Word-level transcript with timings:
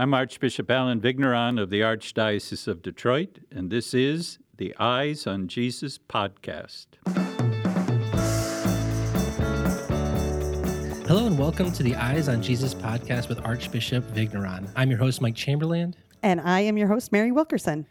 I'm 0.00 0.14
Archbishop 0.14 0.70
Allen 0.70 0.98
Vigneron 0.98 1.58
of 1.58 1.68
the 1.68 1.82
Archdiocese 1.82 2.66
of 2.66 2.80
Detroit, 2.80 3.40
and 3.50 3.68
this 3.68 3.92
is 3.92 4.38
the 4.56 4.74
Eyes 4.78 5.26
on 5.26 5.46
Jesus 5.46 5.98
podcast. 5.98 6.86
Hello 11.06 11.26
and 11.26 11.38
welcome 11.38 11.70
to 11.72 11.82
the 11.82 11.94
Eyes 11.96 12.30
on 12.30 12.40
Jesus 12.40 12.74
podcast 12.74 13.28
with 13.28 13.44
Archbishop 13.44 14.04
Vigneron. 14.04 14.70
I'm 14.74 14.88
your 14.88 14.98
host, 14.98 15.20
Mike 15.20 15.34
Chamberland. 15.34 15.96
And 16.22 16.40
I 16.40 16.60
am 16.60 16.78
your 16.78 16.88
host, 16.88 17.12
Mary 17.12 17.30
Wilkerson. 17.30 17.84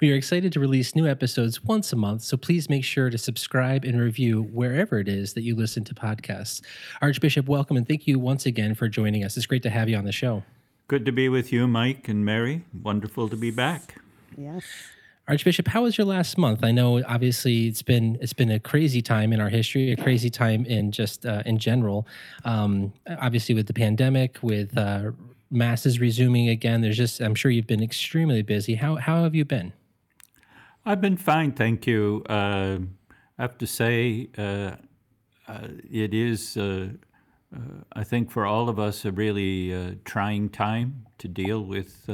We 0.00 0.10
are 0.10 0.16
excited 0.16 0.52
to 0.54 0.58
release 0.58 0.96
new 0.96 1.06
episodes 1.06 1.62
once 1.62 1.92
a 1.92 1.96
month, 1.96 2.22
so 2.22 2.36
please 2.36 2.68
make 2.68 2.82
sure 2.82 3.10
to 3.10 3.18
subscribe 3.18 3.84
and 3.84 4.00
review 4.00 4.42
wherever 4.42 4.98
it 4.98 5.06
is 5.06 5.34
that 5.34 5.42
you 5.42 5.54
listen 5.54 5.84
to 5.84 5.94
podcasts. 5.94 6.62
Archbishop, 7.00 7.46
welcome 7.46 7.76
and 7.76 7.86
thank 7.86 8.08
you 8.08 8.18
once 8.18 8.44
again 8.44 8.74
for 8.74 8.88
joining 8.88 9.22
us. 9.22 9.36
It's 9.36 9.46
great 9.46 9.62
to 9.62 9.70
have 9.70 9.88
you 9.88 9.96
on 9.96 10.04
the 10.04 10.10
show. 10.10 10.42
Good 10.88 11.04
to 11.04 11.12
be 11.12 11.28
with 11.28 11.52
you, 11.52 11.68
Mike 11.68 12.08
and 12.08 12.24
Mary. 12.24 12.64
Wonderful 12.82 13.28
to 13.28 13.36
be 13.36 13.50
back. 13.50 13.96
Yes. 14.38 14.64
Archbishop, 15.28 15.68
how 15.68 15.82
was 15.82 15.98
your 15.98 16.06
last 16.06 16.38
month? 16.38 16.64
I 16.64 16.72
know 16.72 17.04
obviously 17.04 17.66
it's 17.66 17.82
been 17.82 18.16
it's 18.22 18.32
been 18.32 18.50
a 18.50 18.58
crazy 18.58 19.02
time 19.02 19.34
in 19.34 19.38
our 19.38 19.50
history, 19.50 19.92
a 19.92 19.96
crazy 19.96 20.30
time 20.30 20.64
in 20.64 20.90
just 20.90 21.26
uh, 21.26 21.42
in 21.44 21.58
general. 21.58 22.06
Um, 22.46 22.94
obviously, 23.20 23.54
with 23.54 23.66
the 23.66 23.74
pandemic, 23.74 24.38
with 24.40 24.78
uh, 24.78 25.10
masses 25.50 26.00
resuming 26.00 26.48
again, 26.48 26.80
there's 26.80 26.96
just 26.96 27.20
I'm 27.20 27.34
sure 27.34 27.50
you've 27.50 27.66
been 27.66 27.82
extremely 27.82 28.40
busy. 28.40 28.76
How 28.76 28.96
how 28.96 29.24
have 29.24 29.34
you 29.34 29.44
been? 29.44 29.74
I've 30.86 31.02
been 31.02 31.18
fine, 31.18 31.52
thank 31.52 31.86
you. 31.86 32.24
Uh, 32.30 32.78
I 33.38 33.42
have 33.42 33.58
to 33.58 33.66
say, 33.66 34.30
uh, 34.38 34.76
uh, 35.46 35.68
it 35.92 36.14
is, 36.14 36.56
uh, 37.54 37.58
uh, 37.58 37.84
I 37.92 38.04
think, 38.04 38.30
for 38.30 38.46
all 38.46 38.68
of 38.68 38.78
us, 38.78 39.04
a 39.04 39.12
really 39.12 39.74
uh, 39.74 39.94
trying 40.04 40.50
time 40.50 41.06
to 41.18 41.28
deal 41.28 41.62
with 41.62 42.08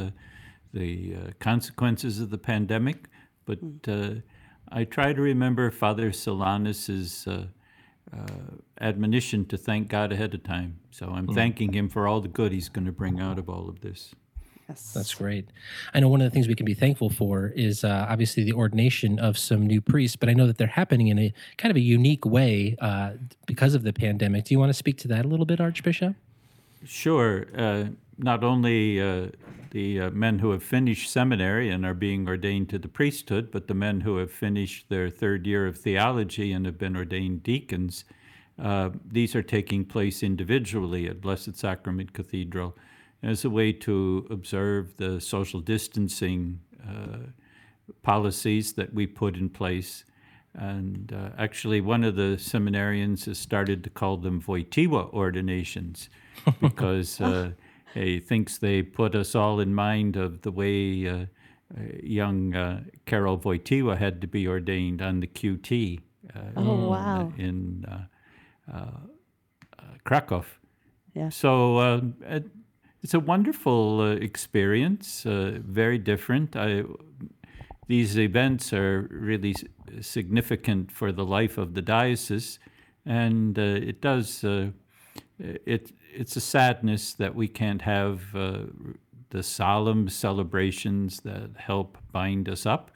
the 0.72 1.32
consequences 1.38 2.20
of 2.20 2.30
the 2.30 2.38
pandemic. 2.38 3.08
But 3.44 3.58
I 4.70 4.84
try 4.84 5.12
to 5.12 5.20
remember 5.20 5.70
Father 5.70 6.10
Solanus's 6.10 7.28
admonition 8.80 9.44
to 9.46 9.56
thank 9.56 9.88
God 9.88 10.12
ahead 10.12 10.34
of 10.34 10.42
time. 10.42 10.78
So 10.90 11.06
I'm 11.08 11.26
mm. 11.26 11.34
thanking 11.34 11.72
him 11.72 11.88
for 11.88 12.06
all 12.06 12.20
the 12.20 12.28
good 12.28 12.52
he's 12.52 12.68
going 12.68 12.86
to 12.86 12.92
bring 12.92 13.20
out 13.20 13.38
of 13.38 13.48
all 13.48 13.68
of 13.68 13.80
this. 13.80 14.14
Yes. 14.68 14.92
That's 14.94 15.14
great. 15.14 15.48
I 15.92 16.00
know 16.00 16.08
one 16.08 16.22
of 16.22 16.24
the 16.24 16.30
things 16.30 16.48
we 16.48 16.54
can 16.54 16.64
be 16.64 16.74
thankful 16.74 17.10
for 17.10 17.48
is 17.54 17.84
uh, 17.84 18.06
obviously 18.08 18.44
the 18.44 18.54
ordination 18.54 19.18
of 19.18 19.36
some 19.36 19.66
new 19.66 19.80
priests, 19.80 20.16
but 20.16 20.28
I 20.28 20.32
know 20.32 20.46
that 20.46 20.56
they're 20.56 20.66
happening 20.66 21.08
in 21.08 21.18
a 21.18 21.34
kind 21.58 21.70
of 21.70 21.76
a 21.76 21.80
unique 21.80 22.24
way 22.24 22.76
uh, 22.80 23.12
because 23.46 23.74
of 23.74 23.82
the 23.82 23.92
pandemic. 23.92 24.46
Do 24.46 24.54
you 24.54 24.58
want 24.58 24.70
to 24.70 24.74
speak 24.74 24.96
to 24.98 25.08
that 25.08 25.26
a 25.26 25.28
little 25.28 25.44
bit, 25.44 25.60
Archbishop? 25.60 26.14
Sure. 26.86 27.46
Uh, 27.56 27.84
not 28.16 28.42
only 28.42 29.00
uh, 29.00 29.28
the 29.70 30.00
uh, 30.00 30.10
men 30.10 30.38
who 30.38 30.50
have 30.52 30.62
finished 30.62 31.10
seminary 31.10 31.68
and 31.68 31.84
are 31.84 31.94
being 31.94 32.26
ordained 32.26 32.70
to 32.70 32.78
the 32.78 32.88
priesthood, 32.88 33.50
but 33.50 33.66
the 33.68 33.74
men 33.74 34.00
who 34.00 34.16
have 34.16 34.30
finished 34.30 34.88
their 34.88 35.10
third 35.10 35.46
year 35.46 35.66
of 35.66 35.76
theology 35.76 36.52
and 36.52 36.64
have 36.64 36.78
been 36.78 36.96
ordained 36.96 37.42
deacons. 37.42 38.04
Uh, 38.58 38.90
these 39.04 39.34
are 39.34 39.42
taking 39.42 39.84
place 39.84 40.22
individually 40.22 41.08
at 41.08 41.20
Blessed 41.20 41.56
Sacrament 41.56 42.12
Cathedral 42.12 42.76
as 43.24 43.44
a 43.44 43.50
way 43.50 43.72
to 43.72 44.26
observe 44.30 44.96
the 44.98 45.20
social 45.20 45.60
distancing 45.60 46.60
uh, 46.86 47.18
policies 48.02 48.74
that 48.74 48.92
we 48.92 49.06
put 49.06 49.36
in 49.36 49.48
place. 49.48 50.04
And 50.54 51.12
uh, 51.12 51.30
actually, 51.38 51.80
one 51.80 52.04
of 52.04 52.16
the 52.16 52.36
seminarians 52.36 53.24
has 53.24 53.38
started 53.38 53.82
to 53.84 53.90
call 53.90 54.18
them 54.18 54.40
Wojtyła 54.42 55.12
ordinations 55.12 56.10
because 56.60 57.20
uh, 57.20 57.52
he 57.94 58.20
thinks 58.20 58.58
they 58.58 58.82
put 58.82 59.14
us 59.14 59.34
all 59.34 59.58
in 59.58 59.74
mind 59.74 60.16
of 60.16 60.42
the 60.42 60.52
way 60.52 61.08
uh, 61.08 61.12
uh, 61.12 61.26
young 62.02 62.84
Karol 63.06 63.38
Wojtyła 63.38 63.96
had 63.96 64.20
to 64.20 64.26
be 64.26 64.46
ordained 64.46 65.00
on 65.02 65.20
the 65.20 65.26
QT 65.26 66.00
oh, 66.56 66.88
wow. 66.88 67.32
in 67.36 67.86
Krakow. 70.04 70.44
Yeah. 71.14 71.30
So 71.30 72.12
it's 73.04 73.12
a 73.12 73.20
wonderful 73.20 74.00
uh, 74.00 74.10
experience, 74.12 75.26
uh, 75.26 75.58
very 75.62 75.98
different. 75.98 76.56
I, 76.56 76.84
these 77.86 78.18
events 78.18 78.72
are 78.72 79.06
really 79.10 79.54
significant 80.00 80.90
for 80.90 81.12
the 81.12 81.24
life 81.24 81.58
of 81.58 81.74
the 81.74 81.82
diocese, 81.82 82.58
and 83.04 83.58
uh, 83.58 83.62
it 83.62 84.00
does. 84.00 84.42
Uh, 84.42 84.70
it 85.38 85.92
it's 86.14 86.34
a 86.36 86.40
sadness 86.40 87.12
that 87.14 87.34
we 87.34 87.46
can't 87.46 87.82
have 87.82 88.34
uh, 88.34 88.60
the 89.28 89.42
solemn 89.42 90.08
celebrations 90.08 91.20
that 91.20 91.50
help 91.58 91.98
bind 92.10 92.48
us 92.48 92.64
up, 92.64 92.90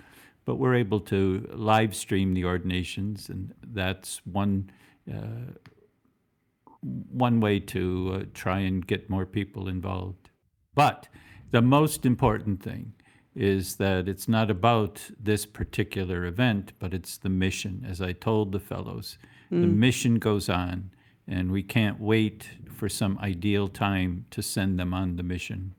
but 0.47 0.55
we're 0.55 0.77
able 0.77 1.01
to 1.01 1.47
live 1.53 1.95
stream 1.95 2.33
the 2.33 2.47
ordinations, 2.47 3.29
and 3.29 3.53
that's 3.75 4.23
one 4.25 4.71
uh, 5.13 5.53
one 6.83 7.41
way 7.41 7.61
to 7.61 8.21
uh, 8.21 8.25
try 8.35 8.61
and 8.61 8.87
get 8.87 9.11
more 9.11 9.27
people 9.27 9.69
involved. 9.69 10.31
But 10.75 11.09
the 11.51 11.63
most 11.63 12.07
important 12.07 12.63
thing 12.63 12.93
is 13.35 13.77
that 13.77 14.09
it's 14.09 14.29
not 14.29 14.51
about 14.51 15.11
this 15.19 15.47
particular 15.47 16.25
event, 16.25 16.73
but 16.79 16.93
it's 16.93 17.19
the 17.19 17.29
mission. 17.29 17.87
As 17.89 18.01
I 18.01 18.13
told 18.13 18.53
the 18.53 18.61
fellows, 18.61 19.19
mm. 19.53 19.61
the 19.61 19.67
mission 19.67 20.19
goes 20.19 20.49
on, 20.49 20.91
and 21.27 21.53
we 21.53 21.63
can't 21.63 22.01
wait 22.01 22.51
for 22.75 22.89
some 22.89 23.19
ideal 23.19 23.69
time 23.69 24.27
to 24.31 24.43
send 24.43 24.79
them 24.79 24.93
on 24.93 25.17
the 25.17 25.23
mission. 25.23 25.75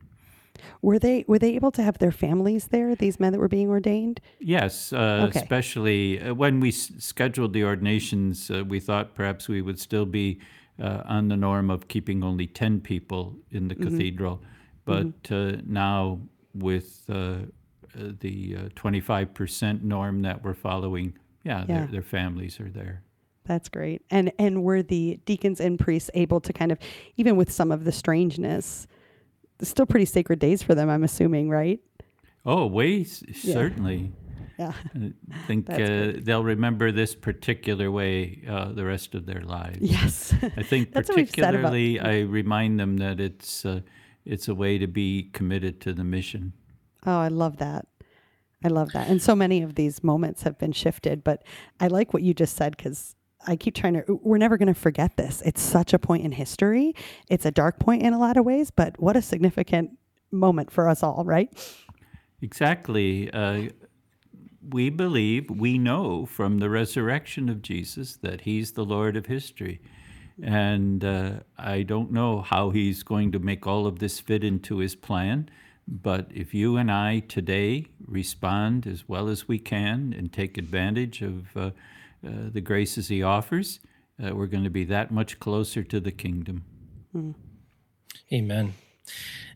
Were 0.82 1.00
they 1.00 1.26
were 1.28 1.40
they 1.40 1.56
able 1.56 1.72
to 1.72 1.84
have 1.84 1.98
their 2.00 2.12
families 2.12 2.68
there? 2.68 2.96
These 2.96 3.20
men 3.20 3.32
that 3.34 3.40
were 3.40 3.48
being 3.48 3.70
ordained. 3.70 4.20
Yes, 4.40 4.92
uh, 4.92 5.28
okay. 5.30 5.40
especially 5.40 6.22
uh, 6.22 6.34
when 6.34 6.60
we 6.60 6.70
s- 6.70 6.92
scheduled 6.98 7.54
the 7.54 7.64
ordinations, 7.64 8.52
uh, 8.52 8.64
we 8.66 8.80
thought 8.80 9.16
perhaps 9.16 9.48
we 9.48 9.62
would 9.62 9.80
still 9.80 10.06
be 10.06 10.40
uh, 10.82 11.04
on 11.06 11.28
the 11.28 11.38
norm 11.38 11.70
of 11.70 11.88
keeping 11.88 12.24
only 12.24 12.48
10 12.48 12.82
people 12.82 13.36
in 13.52 13.68
the 13.68 13.76
mm-hmm. 13.76 13.90
cathedral. 13.90 14.42
But 14.86 15.24
mm-hmm. 15.24 15.60
uh, 15.60 15.62
now, 15.66 16.20
with 16.54 17.04
uh, 17.10 17.14
uh 17.14 18.12
the 18.20 18.56
25% 18.76 19.64
uh, 19.64 19.78
norm 19.82 20.22
that 20.24 20.44
we're 20.44 20.54
following, 20.54 21.14
yeah, 21.44 21.60
yeah. 21.60 21.66
Their, 21.66 21.88
their 21.88 22.02
families 22.02 22.60
are 22.60 22.70
there. 22.70 23.02
That's 23.46 23.70
great. 23.70 24.04
And 24.12 24.32
and 24.38 24.64
were 24.64 24.84
the 24.84 25.20
deacons 25.26 25.60
and 25.60 25.80
priests 25.80 26.12
able 26.14 26.40
to 26.42 26.54
kind 26.54 26.72
of, 26.72 26.78
even 27.18 27.36
with 27.36 27.52
some 27.52 27.72
of 27.72 27.84
the 27.84 27.92
strangeness, 27.92 28.88
still 29.62 29.86
pretty 29.86 30.06
sacred 30.06 30.40
days 30.40 30.62
for 30.62 30.76
them, 30.76 30.90
I'm 30.90 31.04
assuming, 31.04 31.50
right? 31.50 31.80
Oh, 32.46 32.68
way 32.68 32.98
yeah. 32.98 33.54
certainly. 33.54 34.12
Yeah. 34.60 34.74
I 35.32 35.48
think 35.48 35.70
uh, 35.70 36.12
they'll 36.18 36.44
remember 36.44 36.92
this 36.92 37.16
particular 37.16 37.90
way 37.90 38.44
uh, 38.48 38.74
the 38.74 38.84
rest 38.84 39.16
of 39.16 39.26
their 39.26 39.40
lives. 39.40 39.78
Yes. 39.80 40.34
I 40.58 40.64
think 40.64 40.92
particularly 40.94 41.98
I 41.98 42.20
remind 42.20 42.78
them 42.78 42.98
that 42.98 43.22
it's 43.22 43.66
uh, 43.66 43.80
it's 44.26 44.50
a 44.50 44.54
way 44.54 44.78
to 44.78 44.86
be 44.86 45.30
committed 45.32 45.80
to 45.82 45.94
the 45.94 46.04
mission. 46.04 46.52
Oh, 47.06 47.20
I 47.20 47.30
love 47.30 47.58
that. 47.58 47.88
I 48.62 48.68
love 48.68 48.92
that. 48.92 49.08
And 49.08 49.22
so 49.22 49.34
many 49.34 49.62
of 49.62 49.76
these 49.76 50.04
moments 50.04 50.44
have 50.44 50.60
been 50.60 50.74
shifted, 50.74 51.24
but 51.24 51.44
I 51.80 51.88
like 51.88 52.14
what 52.14 52.22
you 52.24 52.34
just 52.34 52.58
said 52.58 52.76
because 52.76 53.16
I 53.48 53.56
keep 53.56 53.76
trying 53.76 53.94
to, 53.94 54.20
we're 54.22 54.38
never 54.38 54.58
going 54.58 54.68
to 54.68 54.74
forget 54.74 55.16
this. 55.16 55.42
It's 55.46 55.62
such 55.62 55.94
a 55.94 56.00
point 56.00 56.26
in 56.26 56.34
history. 56.34 56.94
It's 57.30 57.46
a 57.46 57.52
dark 57.52 57.80
point 57.80 58.04
in 58.04 58.12
a 58.12 58.20
lot 58.20 58.36
of 58.36 58.44
ways, 58.44 58.70
but 58.70 59.00
what 59.00 59.16
a 59.16 59.22
significant 59.22 59.92
moment 60.32 60.70
for 60.72 60.90
us 60.90 61.02
all, 61.02 61.24
right? 61.24 61.50
Exactly. 62.42 63.32
Uh, 63.32 63.70
we 64.72 64.90
believe, 64.90 65.50
we 65.50 65.78
know 65.78 66.26
from 66.26 66.60
the 66.60 66.70
resurrection 66.70 67.50
of 67.50 67.62
Jesus 67.62 68.16
that 68.18 68.42
he's 68.42 68.74
the 68.74 68.86
Lord 68.86 69.16
of 69.16 69.26
history. 69.26 69.80
And 70.42 71.04
uh, 71.04 71.32
I 71.58 71.84
don't 71.84 72.12
know 72.12 72.42
how 72.42 72.70
he's 72.70 73.04
going 73.04 73.32
to 73.34 73.40
make 73.40 73.68
all 73.68 73.86
of 73.86 74.00
this 74.00 74.20
fit 74.20 74.44
into 74.44 74.78
his 74.78 74.96
plan. 74.96 75.50
But 75.88 76.28
if 76.34 76.54
you 76.54 76.78
and 76.78 76.92
I 76.92 77.20
today 77.20 77.88
respond 78.06 78.86
as 78.86 79.10
well 79.10 79.28
as 79.28 79.48
we 79.48 79.60
can 79.60 80.14
and 80.18 80.32
take 80.32 80.58
advantage 80.58 81.22
of 81.22 81.58
uh, 81.58 81.72
uh, 82.26 82.50
the 82.52 82.62
graces 82.62 83.08
he 83.08 83.24
offers, 83.24 83.80
uh, 84.24 84.36
we're 84.36 84.48
going 84.48 84.64
to 84.64 84.70
be 84.70 84.86
that 84.86 85.12
much 85.12 85.40
closer 85.40 85.84
to 85.84 86.00
the 86.00 86.12
kingdom. 86.12 86.64
Mm. 87.16 87.34
Amen. 88.32 88.74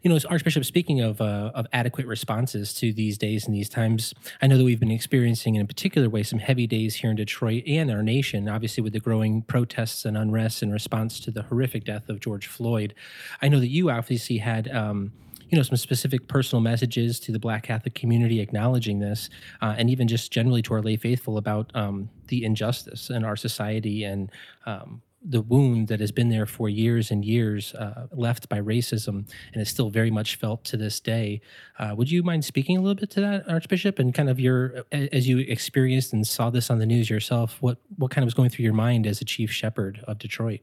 You 0.02 0.10
know, 0.10 0.20
Archbishop, 0.30 0.66
speaking 0.66 1.00
of 1.00 1.22
uh, 1.22 1.52
of 1.56 1.66
adequate 1.72 2.08
responses 2.08 2.74
to 2.76 2.92
these 2.92 3.18
days 3.18 3.46
and 3.46 3.56
these 3.56 3.70
times, 3.70 4.14
I 4.42 4.48
know 4.48 4.58
that 4.58 4.64
we've 4.64 4.80
been 4.80 4.92
experiencing, 4.92 5.56
in 5.56 5.62
a 5.62 5.66
particular 5.66 6.10
way, 6.10 6.24
some 6.24 6.40
heavy 6.40 6.68
days 6.68 6.96
here 6.96 7.10
in 7.10 7.16
Detroit 7.16 7.64
and 7.66 7.90
our 7.90 8.04
nation. 8.04 8.50
Obviously, 8.50 8.84
with 8.84 8.94
the 8.94 9.00
growing 9.00 9.44
protests 9.44 10.04
and 10.04 10.18
unrest 10.18 10.62
in 10.62 10.72
response 10.72 11.20
to 11.22 11.32
the 11.32 11.44
horrific 11.44 11.86
death 11.86 12.10
of 12.10 12.20
George 12.20 12.48
Floyd, 12.48 12.94
I 13.42 13.48
know 13.48 13.60
that 13.60 13.70
you 13.70 13.90
obviously 13.90 14.38
had. 14.38 14.68
Um, 14.70 15.14
you 15.50 15.58
know 15.58 15.64
some 15.64 15.78
specific 15.78 16.28
personal 16.28 16.62
messages 16.62 17.20
to 17.20 17.32
the 17.32 17.38
Black 17.38 17.62
Catholic 17.62 17.94
community 17.94 18.40
acknowledging 18.40 18.98
this, 18.98 19.30
uh, 19.62 19.76
and 19.78 19.88
even 19.88 20.08
just 20.08 20.32
generally 20.32 20.64
to 20.64 20.74
our 20.74 20.82
lay 20.82 20.96
faithful 20.96 21.38
about 21.38 21.70
um, 21.76 22.10
the 22.30 22.44
injustice 22.44 23.12
in 23.12 23.24
our 23.24 23.36
society 23.36 24.04
and 24.04 24.32
um, 24.66 25.04
the 25.24 25.42
wound 25.42 25.88
that 25.88 26.00
has 26.00 26.12
been 26.12 26.30
there 26.30 26.46
for 26.46 26.68
years 26.68 27.10
and 27.10 27.24
years, 27.24 27.74
uh, 27.76 28.08
left 28.12 28.50
by 28.50 28.60
racism, 28.60 29.30
and 29.54 29.62
is 29.62 29.70
still 29.70 29.90
very 29.90 30.12
much 30.12 30.36
felt 30.36 30.64
to 30.66 30.78
this 30.78 31.00
day. 31.00 31.42
Uh, 31.80 31.94
would 31.96 32.12
you 32.12 32.24
mind 32.24 32.44
speaking 32.44 32.78
a 32.78 32.82
little 32.82 32.96
bit 32.96 33.10
to 33.12 33.22
that, 33.22 33.50
Archbishop, 33.50 34.00
and 34.00 34.14
kind 34.14 34.30
of 34.30 34.40
your 34.40 34.86
as 34.92 35.28
you 35.28 35.40
experienced 35.40 36.14
and 36.14 36.28
saw 36.28 36.50
this 36.50 36.70
on 36.70 36.80
the 36.80 36.86
news 36.86 37.10
yourself? 37.10 37.58
What 37.62 37.78
what 37.96 38.12
kind 38.12 38.24
of 38.24 38.28
was 38.28 38.34
going 38.34 38.50
through 38.50 38.64
your 38.64 38.74
mind 38.74 39.08
as 39.08 39.22
a 39.22 39.26
chief 39.26 39.52
shepherd 39.52 40.04
of 40.08 40.20
Detroit? 40.20 40.62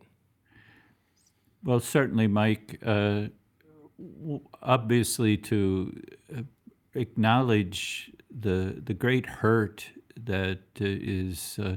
Well, 1.65 1.81
certainly, 1.81 2.27
Mike. 2.27 2.79
Uh, 2.85 3.29
obviously, 4.62 5.37
to 5.37 6.03
uh, 6.37 6.43
acknowledge 6.95 8.11
the 8.31 8.81
the 8.85 8.95
great 8.95 9.27
hurt 9.27 9.87
that 10.17 10.59
uh, 10.81 10.85
is 10.85 11.59
uh, 11.59 11.77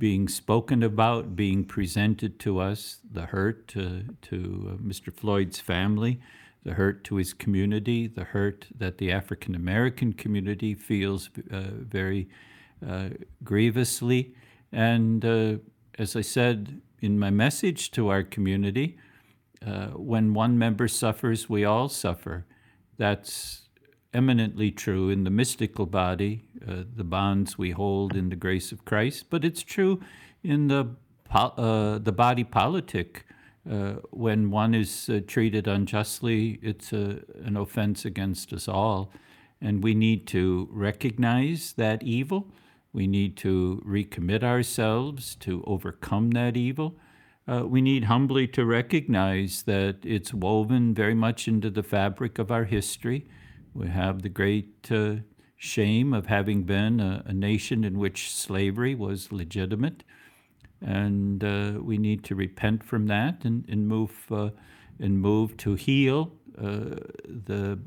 being 0.00 0.26
spoken 0.28 0.82
about, 0.82 1.36
being 1.36 1.62
presented 1.62 2.40
to 2.40 2.58
us, 2.58 3.00
the 3.12 3.26
hurt 3.26 3.68
to, 3.68 4.02
to 4.22 4.70
uh, 4.72 4.82
Mr. 4.82 5.14
Floyd's 5.14 5.60
family, 5.60 6.18
the 6.64 6.72
hurt 6.72 7.04
to 7.04 7.16
his 7.16 7.34
community, 7.34 8.06
the 8.06 8.24
hurt 8.24 8.66
that 8.76 8.96
the 8.96 9.12
African 9.12 9.54
American 9.54 10.14
community 10.14 10.74
feels 10.74 11.28
uh, 11.52 11.64
very 11.72 12.30
uh, 12.84 13.10
grievously. 13.44 14.34
And 14.72 15.22
uh, 15.22 15.56
as 15.98 16.16
I 16.16 16.22
said 16.22 16.80
in 17.00 17.18
my 17.18 17.28
message 17.28 17.90
to 17.90 18.08
our 18.08 18.22
community, 18.22 18.96
uh, 19.64 19.88
when 19.88 20.32
one 20.32 20.58
member 20.58 20.88
suffers, 20.88 21.50
we 21.50 21.66
all 21.66 21.90
suffer. 21.90 22.46
That's 22.96 23.59
eminently 24.12 24.70
true 24.70 25.08
in 25.10 25.24
the 25.24 25.30
mystical 25.30 25.86
body, 25.86 26.42
uh, 26.66 26.82
the 26.96 27.04
bonds 27.04 27.56
we 27.56 27.70
hold 27.70 28.16
in 28.16 28.28
the 28.28 28.36
grace 28.36 28.72
of 28.72 28.84
Christ, 28.84 29.26
but 29.30 29.44
it's 29.44 29.62
true 29.62 30.00
in 30.42 30.68
the 30.68 30.96
uh, 31.32 31.98
the 31.98 32.12
body 32.12 32.44
politic. 32.44 33.24
Uh, 33.70 33.96
when 34.10 34.50
one 34.50 34.74
is 34.74 35.08
uh, 35.08 35.20
treated 35.26 35.68
unjustly, 35.68 36.58
it's 36.62 36.92
a, 36.92 37.20
an 37.44 37.56
offense 37.56 38.04
against 38.04 38.52
us 38.52 38.66
all, 38.66 39.12
and 39.60 39.84
we 39.84 39.94
need 39.94 40.26
to 40.26 40.68
recognize 40.72 41.74
that 41.74 42.02
evil. 42.02 42.48
We 42.92 43.06
need 43.06 43.36
to 43.38 43.82
recommit 43.86 44.42
ourselves 44.42 45.36
to 45.36 45.62
overcome 45.66 46.30
that 46.32 46.56
evil. 46.56 46.96
Uh, 47.46 47.64
we 47.66 47.80
need 47.80 48.04
humbly 48.04 48.48
to 48.48 48.64
recognize 48.64 49.62
that 49.64 49.98
it's 50.02 50.34
woven 50.34 50.94
very 50.94 51.14
much 51.14 51.46
into 51.46 51.70
the 51.70 51.82
fabric 51.82 52.38
of 52.38 52.50
our 52.50 52.64
history 52.64 53.26
we 53.74 53.88
have 53.88 54.22
the 54.22 54.28
great 54.28 54.90
uh, 54.90 55.16
shame 55.56 56.12
of 56.12 56.26
having 56.26 56.64
been 56.64 57.00
a, 57.00 57.22
a, 57.26 57.32
nation 57.32 57.84
in 57.84 57.98
which 57.98 58.32
slavery 58.32 58.94
was 58.94 59.30
legitimate. 59.30 60.02
And 60.80 61.44
uh, 61.44 61.72
we 61.80 61.98
need 61.98 62.24
to 62.24 62.34
repent 62.34 62.82
from 62.82 63.06
that 63.08 63.44
and, 63.44 63.68
and 63.68 63.86
move 63.86 64.26
uh, 64.30 64.50
and 64.98 65.20
move 65.20 65.56
to 65.58 65.74
heal 65.74 66.32
uh, 66.58 66.96
the 67.24 67.78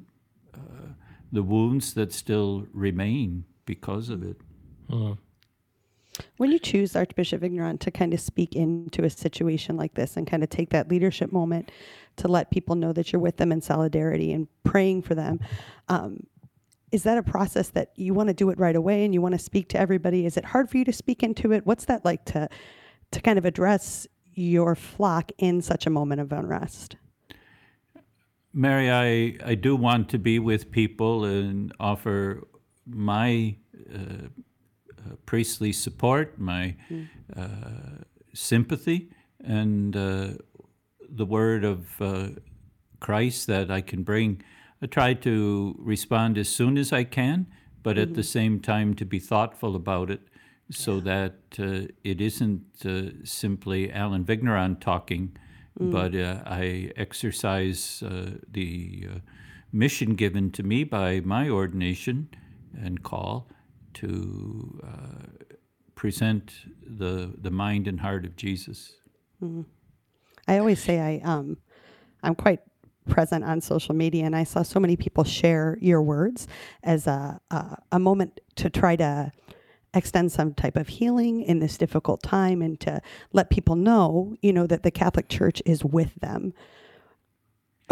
uh, 0.53 0.93
the 1.31 1.41
wounds 1.41 1.95
that 1.95 2.13
still 2.13 2.67
remain 2.73 3.43
because 3.65 4.09
of 4.09 4.21
it. 4.21 4.37
Uh-huh. 4.91 5.15
When 6.37 6.51
you 6.51 6.59
choose 6.59 6.95
Archbishop 6.95 7.41
Vigneron 7.41 7.77
to 7.79 7.91
kind 7.91 8.13
of 8.13 8.19
speak 8.19 8.55
into 8.55 9.03
a 9.03 9.09
situation 9.09 9.77
like 9.77 9.93
this 9.93 10.17
and 10.17 10.25
kind 10.25 10.43
of 10.43 10.49
take 10.49 10.71
that 10.71 10.89
leadership 10.89 11.31
moment 11.31 11.71
to 12.17 12.27
let 12.27 12.51
people 12.51 12.75
know 12.75 12.91
that 12.93 13.11
you're 13.11 13.21
with 13.21 13.37
them 13.37 13.51
in 13.51 13.61
solidarity 13.61 14.31
and 14.33 14.47
praying 14.63 15.03
for 15.03 15.15
them, 15.15 15.39
um, 15.89 16.25
is 16.91 17.03
that 17.03 17.17
a 17.17 17.23
process 17.23 17.69
that 17.69 17.91
you 17.95 18.13
want 18.13 18.27
to 18.27 18.33
do 18.33 18.49
it 18.49 18.59
right 18.59 18.75
away 18.75 19.03
and 19.03 19.13
you 19.13 19.21
want 19.21 19.33
to 19.33 19.39
speak 19.39 19.67
to 19.69 19.79
everybody? 19.79 20.25
Is 20.25 20.37
it 20.37 20.45
hard 20.45 20.69
for 20.69 20.77
you 20.77 20.85
to 20.85 20.93
speak 20.93 21.23
into 21.23 21.51
it? 21.51 21.65
What's 21.65 21.85
that 21.85 22.05
like 22.05 22.25
to 22.25 22.47
to 23.11 23.21
kind 23.21 23.37
of 23.37 23.45
address 23.45 24.07
your 24.33 24.75
flock 24.75 25.31
in 25.37 25.61
such 25.61 25.85
a 25.85 25.89
moment 25.89 26.21
of 26.21 26.31
unrest? 26.31 26.95
Mary, 28.53 28.91
I, 28.91 29.49
I 29.49 29.55
do 29.55 29.75
want 29.75 30.09
to 30.09 30.19
be 30.19 30.37
with 30.39 30.71
people 30.71 31.25
and 31.25 31.71
offer 31.79 32.47
my 32.85 33.55
uh, 33.93 34.27
priestly 35.25 35.71
support, 35.71 36.39
my 36.39 36.75
uh, 37.35 38.03
sympathy, 38.33 39.09
and 39.43 39.95
uh, 39.95 40.27
the 41.09 41.25
word 41.25 41.63
of 41.63 42.01
uh, 42.01 42.27
Christ 42.99 43.47
that 43.47 43.69
I 43.69 43.81
can 43.81 44.03
bring. 44.03 44.41
I 44.81 44.87
try 44.87 45.13
to 45.13 45.75
respond 45.79 46.37
as 46.37 46.49
soon 46.49 46.77
as 46.77 46.91
I 46.91 47.03
can, 47.03 47.47
but 47.83 47.95
mm-hmm. 47.95 48.01
at 48.01 48.13
the 48.15 48.21
mm-hmm. 48.21 48.39
same 48.39 48.59
time 48.59 48.93
to 48.95 49.05
be 49.05 49.19
thoughtful 49.19 49.75
about 49.75 50.09
it 50.09 50.21
so 50.71 50.95
yeah. 50.95 51.01
that 51.01 51.35
uh, 51.59 51.87
it 52.03 52.21
isn't 52.21 52.63
uh, 52.85 53.09
simply 53.23 53.91
Allen 53.91 54.23
Vigneron 54.23 54.77
talking, 54.77 55.35
mm. 55.79 55.91
but 55.91 56.15
uh, 56.15 56.41
I 56.45 56.91
exercise 56.95 58.03
uh, 58.03 58.31
the 58.49 59.07
uh, 59.09 59.19
mission 59.71 60.15
given 60.15 60.51
to 60.51 60.63
me 60.63 60.83
by 60.83 61.19
my 61.19 61.49
ordination 61.49 62.29
and 62.81 63.03
call 63.03 63.47
to 63.95 64.81
present 65.95 66.53
the, 66.85 67.33
the 67.41 67.51
mind 67.51 67.87
and 67.87 67.99
heart 67.99 68.25
of 68.25 68.35
Jesus. 68.35 68.93
Mm-hmm. 69.41 69.61
I 70.47 70.57
always 70.57 70.81
say 70.83 70.99
I 70.99 71.21
um, 71.23 71.57
I'm 72.21 72.35
quite 72.35 72.59
present 73.07 73.43
on 73.43 73.61
social 73.61 73.95
media, 73.95 74.25
and 74.25 74.35
I 74.35 74.43
saw 74.43 74.61
so 74.63 74.79
many 74.79 74.95
people 74.95 75.23
share 75.23 75.77
your 75.81 76.01
words 76.01 76.47
as 76.83 77.07
a 77.07 77.39
a, 77.51 77.77
a 77.93 77.99
moment 77.99 78.41
to 78.55 78.69
try 78.69 78.95
to 78.97 79.31
extend 79.93 80.31
some 80.31 80.53
type 80.53 80.75
of 80.75 80.87
healing 80.87 81.41
in 81.41 81.59
this 81.59 81.77
difficult 81.77 82.23
time, 82.23 82.61
and 82.61 82.79
to 82.81 83.01
let 83.31 83.49
people 83.49 83.75
know, 83.75 84.35
you 84.41 84.51
know, 84.51 84.67
that 84.67 84.83
the 84.83 84.91
Catholic 84.91 85.29
Church 85.29 85.61
is 85.65 85.85
with 85.85 86.15
them. 86.15 86.53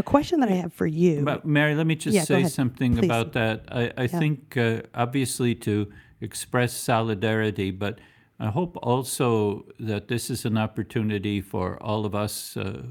A 0.02 0.04
question 0.04 0.40
that 0.40 0.50
I 0.50 0.54
have 0.54 0.74
for 0.74 0.88
you, 0.88 1.22
but 1.24 1.46
Mary, 1.46 1.76
let 1.76 1.86
me 1.86 1.94
just 1.94 2.16
yeah, 2.16 2.24
say 2.24 2.46
something 2.46 2.96
Please. 2.96 3.06
about 3.06 3.34
that. 3.34 3.66
I, 3.72 3.94
I 3.96 4.02
yeah. 4.02 4.08
think 4.08 4.58
uh, 4.58 4.82
obviously 4.96 5.54
to 5.68 5.92
express 6.22 6.74
solidarity, 6.74 7.70
but 7.70 8.00
I 8.40 8.48
hope 8.48 8.80
also 8.82 9.68
that 9.80 10.08
this 10.08 10.32
is 10.32 10.44
an 10.44 10.58
opportunity 10.58 11.40
for 11.40 11.78
all 11.84 12.08
of 12.08 12.16
us, 12.16 12.58
uh, 12.58 12.82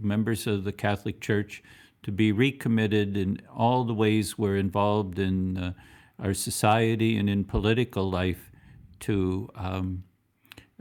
members 0.00 0.48
of 0.48 0.64
the 0.64 0.72
Catholic 0.72 1.20
Church, 1.20 1.62
to 2.02 2.10
be 2.10 2.32
recommitted 2.32 3.16
in 3.16 3.40
all 3.54 3.84
the 3.84 3.94
ways 3.94 4.36
we're 4.36 4.56
involved 4.56 5.20
in 5.20 5.56
uh, 5.56 5.72
our 6.18 6.34
society 6.34 7.16
and 7.16 7.30
in 7.30 7.44
political 7.44 8.10
life 8.10 8.50
to, 9.06 9.48
um, 9.54 10.02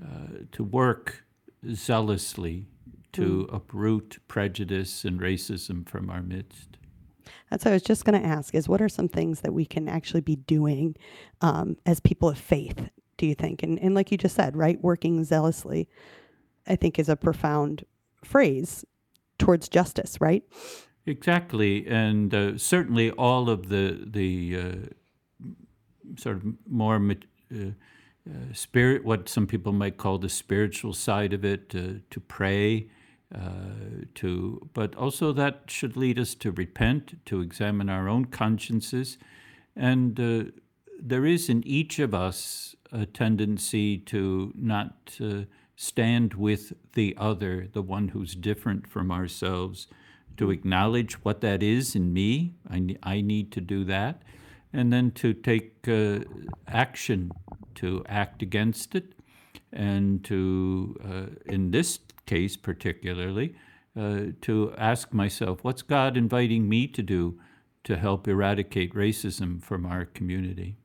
uh, 0.02 0.46
to 0.52 0.64
work 0.64 1.26
zealously 1.72 2.66
to 3.14 3.48
mm. 3.50 3.56
uproot 3.56 4.20
prejudice 4.28 5.04
and 5.06 5.20
racism 5.20 5.88
from 5.88 6.10
our 6.10 6.22
midst. 6.22 6.78
That's 7.50 7.66
what 7.66 7.72
I 7.72 7.76
was 7.76 7.84
just 7.84 8.06
going 8.06 8.22
to 8.22 8.28
ask: 8.28 8.54
is 8.54 8.70
what 8.70 8.82
are 8.82 8.90
some 8.90 9.08
things 9.08 9.42
that 9.42 9.54
we 9.54 9.66
can 9.66 9.88
actually 9.88 10.22
be 10.22 10.36
doing 10.36 10.96
um, 11.42 11.78
as 11.86 12.00
people 12.00 12.30
of 12.30 12.38
faith 12.38 12.90
do 13.18 13.26
you 13.26 13.36
think? 13.36 13.62
And, 13.62 13.78
and 13.80 13.94
like 13.94 14.12
you 14.12 14.18
just 14.18 14.36
said, 14.36 14.56
right, 14.56 14.82
working 14.82 15.24
zealously, 15.24 15.88
I 16.66 16.76
think 16.76 16.98
is 16.98 17.10
a 17.10 17.16
profound 17.16 17.86
phrase 18.24 18.86
towards 19.38 19.70
justice, 19.70 20.20
right? 20.20 20.44
Exactly, 21.06 21.88
and 21.88 22.34
uh, 22.34 22.58
certainly 22.58 23.12
all 23.12 23.50
of 23.50 23.70
the 23.70 24.04
the 24.06 24.58
uh, 24.58 25.42
sort 26.18 26.38
of 26.38 26.44
more 26.68 26.96
uh, 26.96 27.56
uh, 27.60 28.32
spirit, 28.54 29.04
what 29.04 29.28
some 29.28 29.48
people 29.48 29.72
might 29.72 29.98
call 29.98 30.18
the 30.18 30.30
spiritual 30.30 30.94
side 30.94 31.34
of 31.34 31.44
it, 31.44 31.70
to 31.70 32.20
pray, 32.28 32.90
uh, 33.34 34.06
to, 34.16 34.70
but 34.74 34.96
also 34.96 35.32
that 35.34 35.64
should 35.68 35.96
lead 35.96 36.20
us 36.20 36.36
to 36.36 36.52
repent, 36.52 37.26
to 37.26 37.42
examine 37.42 37.90
our 37.90 38.08
own 38.10 38.26
consciences, 38.26 39.18
and 39.76 40.20
uh, 40.20 40.52
there 41.02 41.26
is 41.26 41.50
in 41.50 41.66
each 41.66 42.00
of 42.00 42.14
us 42.14 42.76
a 42.92 43.06
tendency 43.06 43.98
to 43.98 44.52
not 44.56 45.18
uh, 45.22 45.42
stand 45.76 46.34
with 46.34 46.74
the 46.94 47.16
other, 47.18 47.68
the 47.72 47.82
one 47.82 48.10
who's 48.10 48.36
different 48.36 48.88
from 48.88 49.12
ourselves, 49.12 49.88
to 50.36 50.52
acknowledge 50.52 51.14
what 51.24 51.42
that 51.42 51.62
is 51.62 51.96
in 51.96 52.12
me. 52.12 52.56
I, 52.70 52.96
I 53.04 53.22
need 53.22 53.52
to 53.54 53.62
do 53.62 53.84
that. 53.86 54.24
And 54.74 54.92
then 54.92 55.12
to 55.12 55.34
take 55.34 55.88
uh, 55.88 56.20
action 56.68 57.32
to 57.76 58.04
act 58.08 58.42
against 58.42 58.96
it, 58.96 59.14
and 59.72 60.24
to, 60.26 60.98
uh, 61.04 61.52
in 61.52 61.72
this 61.72 62.00
case 62.30 62.56
particularly, 62.58 63.56
uh, 64.00 64.20
to 64.42 64.74
ask 64.78 65.14
myself, 65.14 65.64
what's 65.64 65.82
God 65.82 66.16
inviting 66.16 66.70
me 66.70 66.88
to 66.88 67.02
do 67.02 67.40
to 67.84 67.98
help 67.98 68.28
eradicate 68.28 68.94
racism 68.94 69.62
from 69.62 69.86
our 69.86 70.06
community? 70.06 70.78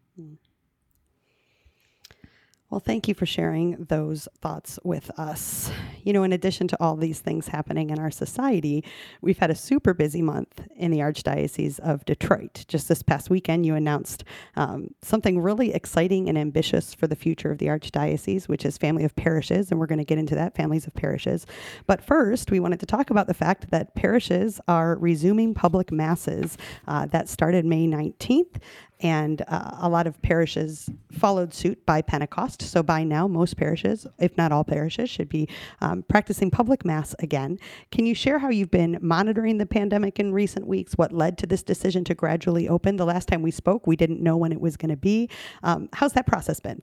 Well, 2.75 2.81
thank 2.81 3.07
you 3.07 3.15
for 3.15 3.25
sharing 3.25 3.85
those 3.85 4.27
thoughts 4.41 4.81
with 4.83 5.09
us. 5.17 5.71
You 6.03 6.13
know, 6.13 6.25
in 6.25 6.33
addition 6.33 6.67
to 6.67 6.77
all 6.83 6.97
these 6.97 7.21
things 7.21 7.47
happening 7.47 7.91
in 7.91 8.01
our 8.01 8.11
society, 8.11 8.83
we've 9.21 9.39
had 9.39 9.53
a 9.53 9.55
super 9.55 9.95
busy 9.95 10.21
month 10.23 10.61
in 10.75 10.91
the 10.91 10.99
Archdiocese 10.99 11.79
of 11.79 12.05
Detroit. 12.05 12.65
Just 12.67 12.89
this 12.89 13.01
past 13.01 13.31
weekend, 13.31 13.65
you 13.65 13.77
announced 13.77 14.25
um, 14.57 14.89
something 15.03 15.39
really 15.39 15.73
exciting 15.73 16.29
and 16.29 16.37
ambitious 16.37 16.95
for 16.95 17.07
the 17.07 17.15
future 17.15 17.53
of 17.53 17.59
the 17.59 17.67
Archdiocese, 17.67 18.49
which 18.49 18.65
is 18.65 18.77
Family 18.77 19.05
of 19.05 19.15
Parishes. 19.15 19.71
And 19.71 19.79
we're 19.79 19.87
going 19.87 19.99
to 20.01 20.05
get 20.05 20.19
into 20.19 20.35
that, 20.35 20.57
Families 20.57 20.89
of 20.89 20.95
Parishes. 20.95 21.47
But 21.87 22.05
first, 22.05 22.51
we 22.51 22.59
wanted 22.59 22.81
to 22.81 22.87
talk 22.87 23.09
about 23.09 23.29
the 23.29 23.35
fact 23.35 23.71
that 23.71 23.95
parishes 23.95 24.61
are 24.67 24.97
resuming 24.97 25.55
public 25.55 25.93
masses. 25.93 26.59
Uh, 26.89 27.07
that 27.07 27.29
started 27.29 27.65
May 27.65 27.87
19th 27.87 28.57
and 29.01 29.43
uh, 29.49 29.77
a 29.81 29.89
lot 29.89 30.07
of 30.07 30.21
parishes 30.23 30.89
followed 31.13 31.53
suit 31.53 31.85
by 31.85 32.01
Pentecost. 32.01 32.63
So 32.63 32.83
by 32.83 33.05
now, 33.05 33.27
most 33.27 33.57
parishes, 33.57 34.07
if 34.19 34.37
not 34.37 34.53
all 34.53 34.65
parishes, 34.65 35.11
should 35.11 35.29
be 35.29 35.49
um, 35.81 36.03
practicing 36.09 36.51
public 36.51 36.85
mass 36.85 37.15
again. 37.19 37.59
Can 37.91 38.07
you 38.07 38.15
share 38.15 38.39
how 38.39 38.51
you've 38.51 38.71
been 38.71 38.99
monitoring 39.03 39.59
the 39.59 39.67
pandemic 39.67 40.19
in 40.21 40.33
recent 40.33 40.67
weeks? 40.67 40.95
What 40.95 41.13
led 41.13 41.39
to 41.39 41.47
this 41.47 41.63
decision 41.63 42.05
to 42.05 42.15
gradually 42.15 42.69
open? 42.69 42.97
The 42.97 43.07
last 43.07 43.29
time 43.29 43.43
we 43.43 43.51
spoke, 43.51 43.87
we 43.87 43.97
didn't 43.97 44.21
know 44.21 44.37
when 44.37 44.53
it 44.53 44.61
was 44.61 44.77
going 44.77 44.91
to 44.91 44.97
be. 44.97 45.29
Um, 45.63 45.89
how's 45.93 46.13
that 46.13 46.27
process 46.27 46.61
been? 46.61 46.83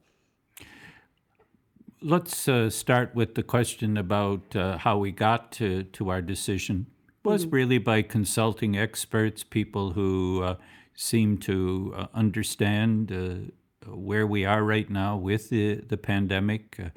Let's 2.04 2.48
uh, 2.48 2.70
start 2.72 3.14
with 3.14 3.36
the 3.36 3.44
question 3.44 3.96
about 3.96 4.56
uh, 4.56 4.78
how 4.80 4.98
we 4.98 5.12
got 5.12 5.52
to, 5.54 5.84
to 5.84 6.10
our 6.10 6.22
decision. 6.22 6.88
It 7.24 7.28
was 7.28 7.46
really 7.46 7.78
by 7.78 8.02
consulting 8.02 8.76
experts, 8.76 9.44
people 9.44 9.92
who 9.92 10.42
uh, 10.42 10.56
seem 10.96 11.38
to 11.38 11.94
uh, 11.96 12.08
understand 12.14 13.12
uh, 13.12 13.92
where 13.92 14.28
we 14.28 14.46
are 14.46 14.64
right 14.64 14.90
now 14.90 15.18
with 15.18 15.50
the, 15.50 15.76
the 15.76 15.98
pandemic, 15.98 16.78
uh, 16.80 16.90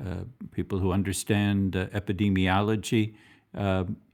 uh, 0.00 0.24
people 0.50 0.78
who 0.78 0.92
understand 0.92 1.74
epidemiology, 1.74 3.14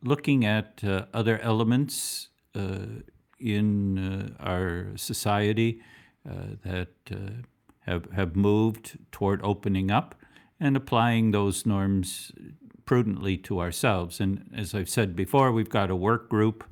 looking 0.03 0.45
at 0.45 0.83
other 1.13 1.39
elements 1.41 2.29
in 3.39 4.35
our 4.41 4.87
society 4.97 5.81
that 6.65 6.89
have, 7.81 8.11
have 8.13 8.35
moved 8.35 8.99
toward 9.13 9.41
opening 9.45 9.91
up 9.91 10.17
and 10.59 10.77
applying 10.77 11.31
those 11.31 11.67
norms 11.67 12.33
prudently 12.85 13.37
to 13.37 13.61
ourselves. 13.61 14.21
And 14.21 14.51
as 14.57 14.75
I've 14.75 14.89
said 14.89 15.15
before, 15.15 15.53
we've 15.53 15.69
got 15.69 15.91
a 15.91 15.97
work 15.97 16.29
group 16.29 16.65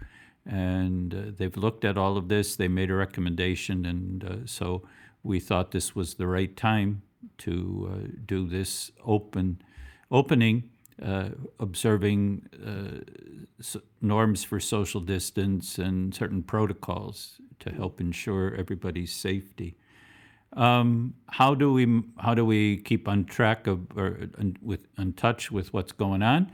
and 0.46 1.14
uh, 1.14 1.18
they've 1.36 1.56
looked 1.56 1.84
at 1.84 1.96
all 1.96 2.16
of 2.16 2.28
this. 2.28 2.56
They 2.56 2.68
made 2.68 2.90
a 2.90 2.94
recommendation, 2.94 3.86
and 3.86 4.24
uh, 4.24 4.36
so 4.46 4.82
we 5.22 5.40
thought 5.40 5.70
this 5.70 5.94
was 5.94 6.14
the 6.14 6.26
right 6.26 6.54
time 6.56 7.02
to 7.38 7.90
uh, 7.90 8.08
do 8.26 8.46
this 8.46 8.90
open 9.04 9.62
opening, 10.10 10.70
uh, 11.02 11.30
observing 11.58 12.46
uh, 12.64 13.00
s- 13.58 13.76
norms 14.00 14.44
for 14.44 14.60
social 14.60 15.00
distance 15.00 15.78
and 15.78 16.14
certain 16.14 16.42
protocols 16.42 17.40
to 17.58 17.70
help 17.70 18.00
ensure 18.00 18.54
everybody's 18.54 19.12
safety. 19.12 19.76
Um, 20.52 21.14
how 21.30 21.54
do 21.54 21.72
we 21.72 22.02
how 22.18 22.34
do 22.34 22.44
we 22.44 22.76
keep 22.76 23.08
on 23.08 23.24
track 23.24 23.66
of 23.66 23.78
or 23.96 24.28
in, 24.38 24.56
with 24.62 24.86
in 24.98 25.14
touch 25.14 25.50
with 25.50 25.72
what's 25.72 25.92
going 25.92 26.22
on? 26.22 26.52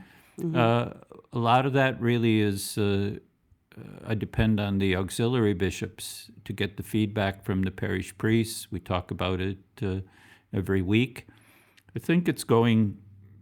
Uh, 0.55 0.93
a 1.33 1.37
lot 1.37 1.65
of 1.67 1.73
that 1.73 2.01
really 2.01 2.39
is 2.41 2.77
uh, 2.77 3.19
I 4.05 4.15
depend 4.15 4.59
on 4.59 4.79
the 4.79 4.95
auxiliary 4.95 5.53
bishops 5.53 6.29
to 6.45 6.53
get 6.53 6.77
the 6.77 6.83
feedback 6.83 7.43
from 7.43 7.63
the 7.63 7.71
parish 7.71 8.17
priests. 8.17 8.71
We 8.71 8.79
talk 8.79 9.11
about 9.11 9.39
it 9.39 9.59
uh, 9.81 10.01
every 10.53 10.81
week. 10.81 11.27
I 11.95 11.99
think 11.99 12.27
it's 12.27 12.43
going 12.43 12.97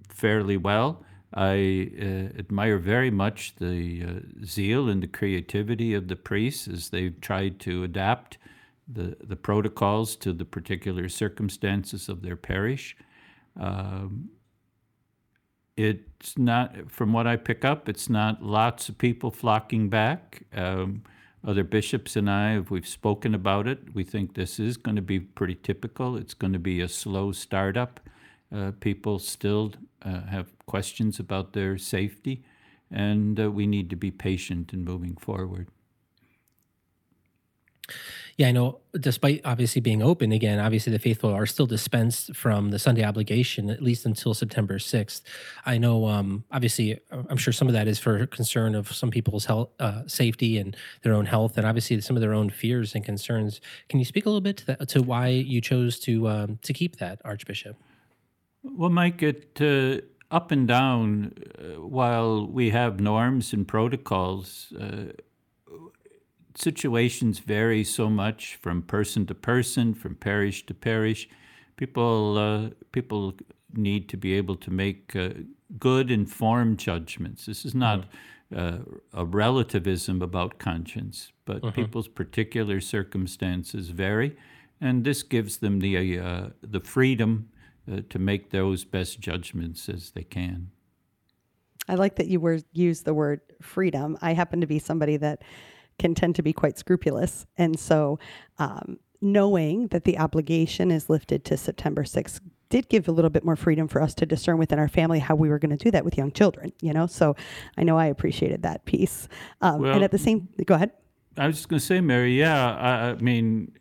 fairly 0.09 0.57
well. 0.57 1.03
I 1.33 1.91
uh, 1.99 2.39
admire 2.39 2.79
very 2.79 3.11
much 3.11 3.55
the 3.57 4.03
uh, 4.03 4.45
zeal 4.45 4.89
and 4.89 5.03
the 5.03 5.07
creativity 5.07 5.93
of 5.93 6.07
the 6.07 6.15
priests 6.15 6.67
as 6.67 6.89
they've 6.89 7.19
tried 7.21 7.59
to 7.61 7.83
adapt 7.83 8.37
the, 8.87 9.15
the 9.23 9.35
protocols 9.35 10.15
to 10.17 10.33
the 10.33 10.45
particular 10.45 11.07
circumstances 11.09 12.09
of 12.09 12.23
their 12.23 12.35
parish. 12.35 12.97
Um, 13.59 14.29
it's 15.79 16.37
not, 16.37 16.91
from 16.91 17.13
what 17.13 17.25
I 17.25 17.37
pick 17.37 17.63
up, 17.63 17.87
it's 17.87 18.09
not 18.09 18.43
lots 18.43 18.89
of 18.89 18.97
people 18.97 19.31
flocking 19.31 19.87
back. 19.87 20.43
Um, 20.53 21.03
other 21.47 21.63
bishops 21.63 22.17
and 22.17 22.29
I, 22.29 22.59
we've 22.59 22.87
spoken 22.87 23.33
about 23.33 23.65
it. 23.65 23.93
We 23.93 24.03
think 24.03 24.33
this 24.33 24.59
is 24.59 24.75
going 24.75 24.97
to 24.97 25.01
be 25.01 25.21
pretty 25.21 25.55
typical. 25.55 26.17
It's 26.17 26.33
going 26.33 26.51
to 26.51 26.59
be 26.59 26.81
a 26.81 26.89
slow 26.89 27.31
startup. 27.31 28.01
Uh, 28.53 28.71
people 28.81 29.19
still 29.19 29.71
uh, 30.01 30.23
have 30.23 30.47
questions 30.65 31.17
about 31.17 31.53
their 31.53 31.77
safety, 31.77 32.43
and 32.91 33.39
uh, 33.39 33.49
we 33.49 33.65
need 33.65 33.89
to 33.89 33.95
be 33.95 34.11
patient 34.11 34.73
in 34.73 34.83
moving 34.83 35.15
forward. 35.15 35.69
Yeah, 38.39 38.47
I 38.47 38.51
know. 38.53 38.79
Despite 38.97 39.41
obviously 39.43 39.81
being 39.81 40.01
open 40.01 40.31
again, 40.31 40.59
obviously 40.59 40.93
the 40.93 40.97
faithful 40.97 41.29
are 41.29 41.45
still 41.45 41.65
dispensed 41.65 42.33
from 42.37 42.71
the 42.71 42.79
Sunday 42.79 43.03
obligation 43.03 43.69
at 43.69 43.81
least 43.81 44.05
until 44.05 44.33
September 44.33 44.79
sixth. 44.79 45.23
I 45.65 45.77
know. 45.77 46.07
Um, 46.07 46.45
obviously, 46.49 47.01
uh, 47.11 47.23
I'm 47.29 47.35
sure 47.35 47.51
some 47.51 47.67
of 47.67 47.73
that 47.73 47.85
is 47.89 47.99
for 47.99 48.25
concern 48.27 48.75
of 48.75 48.93
some 48.93 49.11
people's 49.11 49.43
health, 49.43 49.71
uh, 49.81 50.03
safety, 50.07 50.57
and 50.57 50.77
their 51.01 51.15
own 51.15 51.25
health, 51.25 51.57
and 51.57 51.67
obviously 51.67 51.99
some 51.99 52.15
of 52.15 52.21
their 52.21 52.33
own 52.33 52.49
fears 52.49 52.95
and 52.95 53.03
concerns. 53.03 53.59
Can 53.89 53.99
you 53.99 54.05
speak 54.05 54.25
a 54.25 54.29
little 54.29 54.39
bit 54.39 54.55
to 54.59 54.65
that, 54.67 54.87
to 54.87 55.01
why 55.03 55.27
you 55.27 55.59
chose 55.59 55.99
to 55.99 56.29
um, 56.29 56.59
to 56.61 56.71
keep 56.71 56.95
that, 56.95 57.19
Archbishop? 57.25 57.75
Well, 58.63 58.89
Mike, 58.89 59.21
it 59.21 59.59
uh, 59.59 59.99
up 60.31 60.51
and 60.51 60.65
down, 60.65 61.33
uh, 61.57 61.81
while 61.81 62.47
we 62.47 62.69
have 62.69 63.01
norms 63.01 63.51
and 63.51 63.67
protocols, 63.67 64.71
uh, 64.79 65.11
situations 66.59 67.39
vary 67.39 67.83
so 67.83 68.09
much 68.09 68.57
from 68.61 68.81
person 68.81 69.25
to 69.27 69.35
person, 69.35 69.93
from 69.93 70.15
parish 70.15 70.65
to 70.65 70.73
parish. 70.73 71.29
People 71.77 72.37
uh, 72.37 72.69
people 72.91 73.33
need 73.73 74.09
to 74.09 74.17
be 74.17 74.33
able 74.33 74.55
to 74.55 74.71
make 74.71 75.15
uh, 75.15 75.29
good, 75.77 76.11
informed 76.11 76.79
judgments. 76.79 77.45
This 77.45 77.65
is 77.65 77.75
not 77.75 78.05
uh, 78.55 78.79
a 79.13 79.25
relativism 79.25 80.21
about 80.21 80.59
conscience, 80.59 81.31
but 81.45 81.73
people's 81.73 82.07
particular 82.07 82.81
circumstances 82.81 83.89
vary, 83.89 84.35
and 84.81 85.03
this 85.03 85.23
gives 85.23 85.57
them 85.57 85.79
the 85.79 86.19
uh, 86.19 86.49
the 86.61 86.81
freedom 86.81 87.49
uh, 87.91 88.01
to 88.09 88.19
make 88.19 88.49
those 88.49 88.83
best 88.83 89.19
judgments 89.19 89.87
as 89.87 90.11
they 90.11 90.23
can. 90.23 90.71
I 91.87 91.95
like 91.95 92.17
that 92.17 92.27
you 92.27 92.39
were 92.39 92.59
used 92.73 93.05
the 93.05 93.15
word 93.15 93.41
freedom. 93.61 94.17
I 94.21 94.33
happen 94.33 94.61
to 94.61 94.67
be 94.67 94.77
somebody 94.77 95.17
that 95.17 95.41
can 95.99 96.15
tend 96.15 96.35
to 96.35 96.41
be 96.41 96.53
quite 96.53 96.77
scrupulous, 96.77 97.45
and 97.57 97.79
so 97.79 98.17
um, 98.57 98.97
knowing 99.21 99.87
that 99.89 100.05
the 100.05 100.17
obligation 100.17 100.89
is 100.91 101.09
lifted 101.09 101.43
to 101.45 101.57
September 101.57 102.03
sixth 102.05 102.41
did 102.69 102.87
give 102.87 103.07
a 103.07 103.11
little 103.11 103.31
bit 103.31 103.43
more 103.43 103.55
freedom 103.55 103.87
for 103.87 104.01
us 104.01 104.13
to 104.13 104.25
discern 104.25 104.57
within 104.57 104.77
our 104.77 104.87
family 104.87 105.19
how 105.19 105.35
we 105.35 105.49
were 105.49 105.57
going 105.59 105.75
to 105.75 105.83
do 105.83 105.89
that 105.91 106.05
with 106.05 106.17
young 106.17 106.31
children. 106.31 106.71
You 106.81 106.93
know, 106.93 107.07
so 107.07 107.35
I 107.77 107.83
know 107.83 107.97
I 107.97 108.05
appreciated 108.05 108.61
that 108.61 108.85
piece. 108.85 109.27
Um, 109.61 109.83
and 109.85 110.03
at 110.03 110.11
the 110.11 110.19
same, 110.19 110.47
go 110.65 110.75
ahead. 110.75 110.91
I 111.37 111.47
was 111.47 111.55
just 111.57 111.69
going 111.69 111.79
to 111.79 111.85
say, 111.85 111.99
Mary, 111.99 112.37
yeah, 112.37 112.75
I, 112.75 113.09
I 113.09 113.13
mean, 113.15 113.71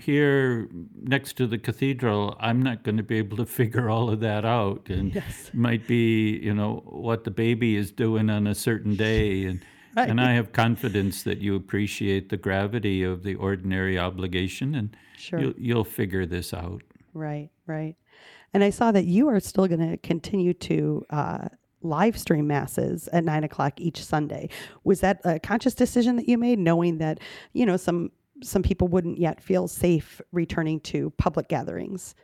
here 0.00 0.68
next 0.94 1.36
to 1.36 1.46
the 1.46 1.58
cathedral, 1.58 2.36
I'm 2.40 2.62
not 2.62 2.84
going 2.84 2.96
to 2.96 3.02
be 3.02 3.18
able 3.18 3.36
to 3.38 3.46
figure 3.60 3.90
all 3.90 4.08
of 4.08 4.20
that 4.20 4.44
out. 4.44 4.88
And 4.88 5.14
Yes. 5.14 5.50
might 5.52 5.86
be, 5.86 6.38
you 6.38 6.54
know, 6.54 6.82
what 6.86 7.24
the 7.24 7.30
baby 7.30 7.76
is 7.76 7.90
doing 7.92 8.30
on 8.30 8.46
a 8.46 8.54
certain 8.54 8.96
day. 8.96 9.44
And. 9.44 9.64
And 9.96 10.20
I 10.20 10.32
have 10.34 10.52
confidence 10.52 11.22
that 11.22 11.38
you 11.38 11.56
appreciate 11.56 12.28
the 12.28 12.36
gravity 12.36 13.02
of 13.02 13.22
the 13.22 13.34
ordinary 13.34 13.98
obligation 13.98 14.74
and 14.74 14.96
Sure. 15.16 15.40
you'll, 15.40 15.54
you'll 15.56 15.84
figure 15.84 16.26
this 16.26 16.52
out. 16.52 16.82
Right, 17.14 17.50
right. 17.66 17.96
And 18.52 18.62
I 18.62 18.70
saw 18.70 18.92
that 18.92 19.06
you 19.06 19.28
are 19.28 19.40
still 19.40 19.66
going 19.66 19.90
to 19.90 19.96
continue 19.98 20.54
to 20.54 21.04
uh, 21.10 21.48
live 21.82 22.18
stream 22.18 22.46
masses 22.46 23.08
at 23.08 23.24
nine 23.24 23.44
o'clock 23.44 23.80
each 23.80 24.02
Sunday. 24.02 24.48
Was 24.84 25.00
that 25.00 25.20
a 25.24 25.38
conscious 25.38 25.74
decision 25.74 26.16
that 26.16 26.28
you 26.28 26.38
made, 26.38 26.58
knowing 26.58 26.98
that 26.98 27.20
you 27.52 27.66
know 27.66 27.76
some 27.76 28.10
some 28.42 28.62
people 28.62 28.88
wouldn't 28.88 29.18
yet 29.18 29.42
feel 29.42 29.66
safe 29.66 30.20
returning 30.32 30.80
to 30.80 31.10
public 31.16 31.48
gatherings? 31.48 32.14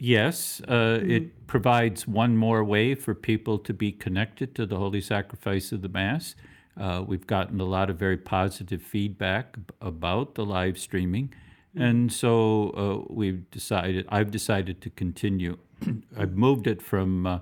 Yes, 0.00 0.60
uh, 0.68 1.00
it 1.02 1.48
provides 1.48 2.06
one 2.06 2.36
more 2.36 2.62
way 2.62 2.94
for 2.94 3.14
people 3.14 3.58
to 3.58 3.74
be 3.74 3.90
connected 3.90 4.54
to 4.54 4.64
the 4.64 4.76
Holy 4.76 5.00
Sacrifice 5.00 5.72
of 5.72 5.82
the 5.82 5.88
Mass. 5.88 6.36
Uh, 6.76 7.02
we've 7.04 7.26
gotten 7.26 7.60
a 7.60 7.64
lot 7.64 7.90
of 7.90 7.98
very 7.98 8.16
positive 8.16 8.80
feedback 8.80 9.56
about 9.80 10.36
the 10.36 10.44
live 10.44 10.78
streaming, 10.78 11.34
and 11.74 12.12
so 12.12 12.70
uh, 13.08 13.12
we've 13.12 13.50
decided. 13.50 14.06
I've 14.08 14.30
decided 14.30 14.80
to 14.82 14.90
continue. 14.90 15.58
I've 16.16 16.36
moved 16.36 16.68
it 16.68 16.80
from 16.80 17.26
uh, 17.26 17.38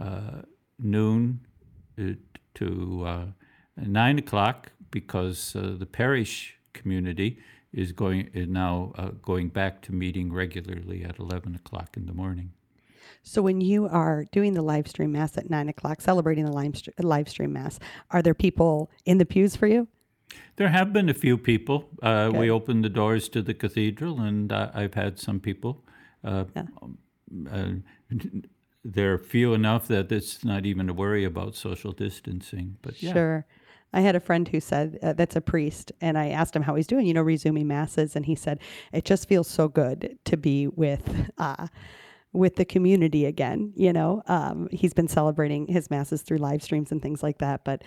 uh, 0.00 0.42
noon 0.78 1.40
uh, 2.00 2.12
to 2.54 3.04
uh, 3.06 3.24
nine 3.76 4.18
o'clock 4.18 4.72
because 4.90 5.54
uh, 5.54 5.74
the 5.78 5.84
parish 5.86 6.56
community 6.72 7.38
is 7.72 7.92
going 7.92 8.30
is 8.32 8.48
now 8.48 8.92
uh, 8.96 9.10
going 9.22 9.48
back 9.48 9.82
to 9.82 9.92
meeting 9.92 10.32
regularly 10.32 11.04
at 11.04 11.18
11 11.18 11.54
o'clock 11.54 11.96
in 11.96 12.06
the 12.06 12.14
morning. 12.14 12.52
So 13.22 13.42
when 13.42 13.60
you 13.60 13.86
are 13.86 14.24
doing 14.32 14.54
the 14.54 14.62
live 14.62 14.88
stream 14.88 15.12
mass 15.12 15.36
at 15.36 15.50
nine 15.50 15.68
o'clock, 15.68 16.00
celebrating 16.00 16.44
the 16.44 16.52
live, 16.52 16.76
str- 16.76 16.90
live 17.00 17.28
stream 17.28 17.52
mass, 17.52 17.78
are 18.10 18.22
there 18.22 18.34
people 18.34 18.90
in 19.04 19.18
the 19.18 19.26
pews 19.26 19.56
for 19.56 19.66
you? 19.66 19.88
There 20.56 20.68
have 20.68 20.92
been 20.92 21.08
a 21.08 21.14
few 21.14 21.38
people. 21.38 21.88
Uh, 22.02 22.30
we 22.34 22.50
opened 22.50 22.84
the 22.84 22.88
doors 22.90 23.28
to 23.30 23.42
the 23.42 23.54
cathedral, 23.54 24.20
and 24.20 24.52
uh, 24.52 24.70
I've 24.74 24.94
had 24.94 25.18
some 25.18 25.40
people. 25.40 25.84
Uh, 26.24 26.44
Yeah. 26.54 26.66
uh, 27.50 27.68
they're 28.84 29.18
few 29.18 29.54
enough 29.54 29.88
that 29.88 30.10
it's 30.12 30.44
not 30.44 30.64
even 30.66 30.88
a 30.88 30.92
worry 30.92 31.24
about 31.24 31.54
social 31.54 31.92
distancing. 31.92 32.76
But 32.82 33.02
yeah, 33.02 33.12
Sure. 33.12 33.46
I 33.92 34.00
had 34.00 34.16
a 34.16 34.20
friend 34.20 34.46
who 34.46 34.60
said 34.60 34.98
uh, 35.02 35.12
that's 35.14 35.36
a 35.36 35.40
priest, 35.40 35.92
and 36.00 36.18
I 36.18 36.28
asked 36.28 36.54
him 36.54 36.62
how 36.62 36.74
he's 36.74 36.86
doing. 36.86 37.06
You 37.06 37.14
know, 37.14 37.22
resuming 37.22 37.66
masses, 37.66 38.16
and 38.16 38.26
he 38.26 38.34
said 38.34 38.58
it 38.92 39.04
just 39.04 39.28
feels 39.28 39.48
so 39.48 39.68
good 39.68 40.18
to 40.24 40.36
be 40.36 40.66
with 40.66 41.30
uh, 41.38 41.68
with 42.32 42.56
the 42.56 42.64
community 42.64 43.24
again. 43.24 43.72
You 43.76 43.92
know, 43.92 44.22
um, 44.26 44.68
he's 44.70 44.94
been 44.94 45.08
celebrating 45.08 45.66
his 45.66 45.90
masses 45.90 46.22
through 46.22 46.38
live 46.38 46.62
streams 46.62 46.92
and 46.92 47.00
things 47.00 47.22
like 47.22 47.38
that, 47.38 47.64
but 47.64 47.82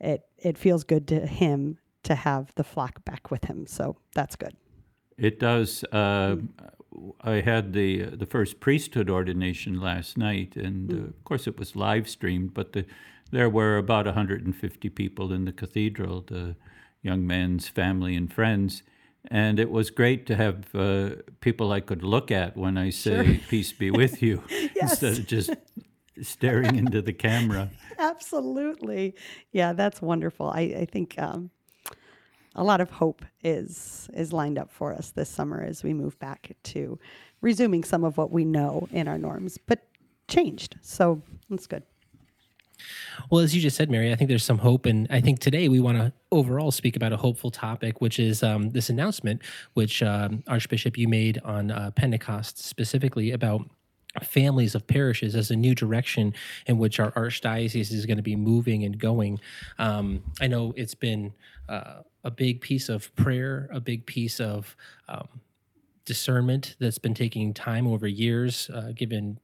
it 0.00 0.22
it 0.38 0.58
feels 0.58 0.84
good 0.84 1.08
to 1.08 1.26
him 1.26 1.78
to 2.02 2.14
have 2.14 2.52
the 2.54 2.64
flock 2.64 3.04
back 3.04 3.30
with 3.30 3.44
him. 3.44 3.66
So 3.66 3.96
that's 4.14 4.36
good. 4.36 4.54
It 5.18 5.40
does. 5.40 5.84
Uh, 5.84 6.36
I 7.22 7.40
had 7.40 7.72
the 7.72 8.04
the 8.04 8.26
first 8.26 8.60
priesthood 8.60 9.10
ordination 9.10 9.80
last 9.80 10.18
night, 10.18 10.56
and 10.56 10.92
uh, 10.92 10.96
of 10.96 11.24
course 11.24 11.46
it 11.46 11.58
was 11.58 11.76
live 11.76 12.08
streamed. 12.08 12.54
But 12.54 12.72
the, 12.72 12.84
there 13.30 13.50
were 13.50 13.76
about 13.76 14.06
150 14.06 14.88
people 14.90 15.32
in 15.32 15.44
the 15.44 15.52
cathedral, 15.52 16.22
the 16.26 16.56
young 17.02 17.26
man's 17.26 17.68
family 17.68 18.14
and 18.16 18.32
friends, 18.32 18.82
and 19.28 19.58
it 19.58 19.70
was 19.70 19.90
great 19.90 20.26
to 20.26 20.36
have 20.36 20.74
uh, 20.74 21.10
people 21.40 21.72
I 21.72 21.80
could 21.80 22.02
look 22.02 22.30
at 22.30 22.56
when 22.56 22.78
I 22.78 22.90
say 22.90 23.40
"Peace 23.48 23.72
be 23.72 23.90
with 23.90 24.22
you," 24.22 24.42
instead 24.80 25.18
of 25.18 25.26
just 25.26 25.50
staring 26.22 26.76
into 26.76 27.02
the 27.02 27.12
camera. 27.12 27.70
Absolutely. 27.98 29.14
Yeah, 29.52 29.72
that's 29.72 30.00
wonderful. 30.00 30.48
I, 30.48 30.60
I 30.60 30.84
think 30.84 31.18
um, 31.18 31.50
a 32.54 32.64
lot 32.64 32.80
of 32.80 32.90
hope 32.90 33.24
is 33.42 34.08
is 34.14 34.32
lined 34.32 34.58
up 34.58 34.70
for 34.70 34.92
us 34.92 35.10
this 35.10 35.28
summer 35.28 35.62
as 35.62 35.82
we 35.82 35.92
move 35.92 36.18
back 36.18 36.52
to 36.64 36.98
resuming 37.40 37.84
some 37.84 38.04
of 38.04 38.16
what 38.16 38.30
we 38.30 38.44
know 38.44 38.88
in 38.92 39.08
our 39.08 39.18
norms, 39.18 39.58
but 39.58 39.86
changed. 40.28 40.76
So 40.82 41.22
that's 41.50 41.66
good. 41.66 41.82
Well, 43.30 43.40
as 43.40 43.54
you 43.54 43.60
just 43.60 43.76
said, 43.76 43.90
Mary, 43.90 44.12
I 44.12 44.16
think 44.16 44.28
there's 44.28 44.44
some 44.44 44.58
hope. 44.58 44.86
And 44.86 45.06
I 45.10 45.20
think 45.20 45.38
today 45.40 45.68
we 45.68 45.80
want 45.80 45.98
to 45.98 46.12
overall 46.30 46.70
speak 46.70 46.96
about 46.96 47.12
a 47.12 47.16
hopeful 47.16 47.50
topic, 47.50 48.00
which 48.00 48.18
is 48.18 48.42
um, 48.42 48.70
this 48.70 48.90
announcement, 48.90 49.42
which 49.74 50.02
um, 50.02 50.42
Archbishop 50.46 50.96
you 50.96 51.08
made 51.08 51.40
on 51.44 51.70
uh, 51.70 51.90
Pentecost 51.92 52.58
specifically 52.58 53.32
about 53.32 53.68
families 54.22 54.74
of 54.74 54.86
parishes 54.86 55.34
as 55.34 55.50
a 55.50 55.56
new 55.56 55.74
direction 55.74 56.34
in 56.66 56.78
which 56.78 56.98
our 56.98 57.12
archdiocese 57.12 57.92
is 57.92 58.06
going 58.06 58.16
to 58.16 58.22
be 58.22 58.36
moving 58.36 58.84
and 58.84 58.98
going. 58.98 59.38
Um, 59.78 60.22
I 60.40 60.46
know 60.46 60.72
it's 60.76 60.94
been 60.94 61.34
uh, 61.68 62.02
a 62.24 62.30
big 62.30 62.60
piece 62.60 62.88
of 62.88 63.14
prayer, 63.16 63.68
a 63.72 63.80
big 63.80 64.06
piece 64.06 64.40
of 64.40 64.74
um, 65.08 65.28
discernment 66.04 66.76
that's 66.78 66.98
been 66.98 67.14
taking 67.14 67.52
time 67.52 67.86
over 67.86 68.06
years, 68.06 68.70
uh, 68.72 68.92
given 68.94 69.38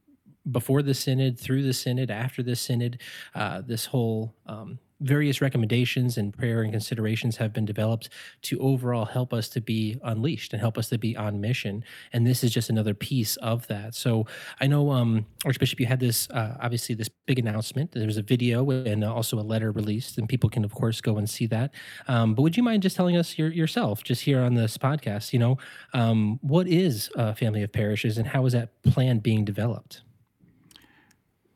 before 0.50 0.82
the 0.82 0.94
synod, 0.94 1.38
through 1.38 1.62
the 1.62 1.72
synod, 1.72 2.10
after 2.10 2.42
the 2.42 2.56
synod, 2.56 3.00
uh, 3.34 3.60
this 3.60 3.86
whole 3.86 4.34
um, 4.46 4.78
various 5.02 5.40
recommendations 5.40 6.16
and 6.16 6.32
prayer 6.32 6.62
and 6.62 6.72
considerations 6.72 7.36
have 7.36 7.52
been 7.52 7.64
developed 7.64 8.08
to 8.42 8.58
overall 8.60 9.04
help 9.04 9.32
us 9.32 9.48
to 9.48 9.60
be 9.60 9.98
unleashed 10.04 10.52
and 10.52 10.60
help 10.60 10.78
us 10.78 10.88
to 10.88 10.98
be 10.98 11.16
on 11.16 11.40
mission. 11.40 11.84
And 12.12 12.26
this 12.26 12.44
is 12.44 12.52
just 12.52 12.70
another 12.70 12.94
piece 12.94 13.36
of 13.36 13.66
that. 13.66 13.94
So 13.94 14.26
I 14.60 14.66
know, 14.66 14.90
um, 14.90 15.26
Archbishop, 15.44 15.80
you 15.80 15.86
had 15.86 16.00
this 16.00 16.30
uh, 16.30 16.56
obviously 16.60 16.94
this 16.94 17.10
big 17.26 17.38
announcement. 17.38 17.92
There's 17.92 18.16
a 18.16 18.22
video 18.22 18.70
and 18.70 19.04
also 19.04 19.38
a 19.38 19.42
letter 19.42 19.72
released, 19.72 20.18
and 20.18 20.28
people 20.28 20.48
can 20.48 20.64
of 20.64 20.72
course 20.72 21.00
go 21.00 21.18
and 21.18 21.28
see 21.28 21.46
that. 21.46 21.74
Um, 22.08 22.34
but 22.34 22.42
would 22.42 22.56
you 22.56 22.62
mind 22.62 22.82
just 22.82 22.96
telling 22.96 23.16
us 23.16 23.36
your, 23.36 23.50
yourself, 23.50 24.04
just 24.04 24.22
here 24.22 24.40
on 24.40 24.54
this 24.54 24.78
podcast, 24.78 25.32
you 25.32 25.38
know, 25.38 25.58
um, 25.92 26.38
what 26.42 26.68
is 26.68 27.10
a 27.16 27.34
family 27.34 27.62
of 27.62 27.72
parishes 27.72 28.18
and 28.18 28.28
how 28.28 28.46
is 28.46 28.52
that 28.52 28.82
plan 28.82 29.18
being 29.18 29.44
developed? 29.44 30.02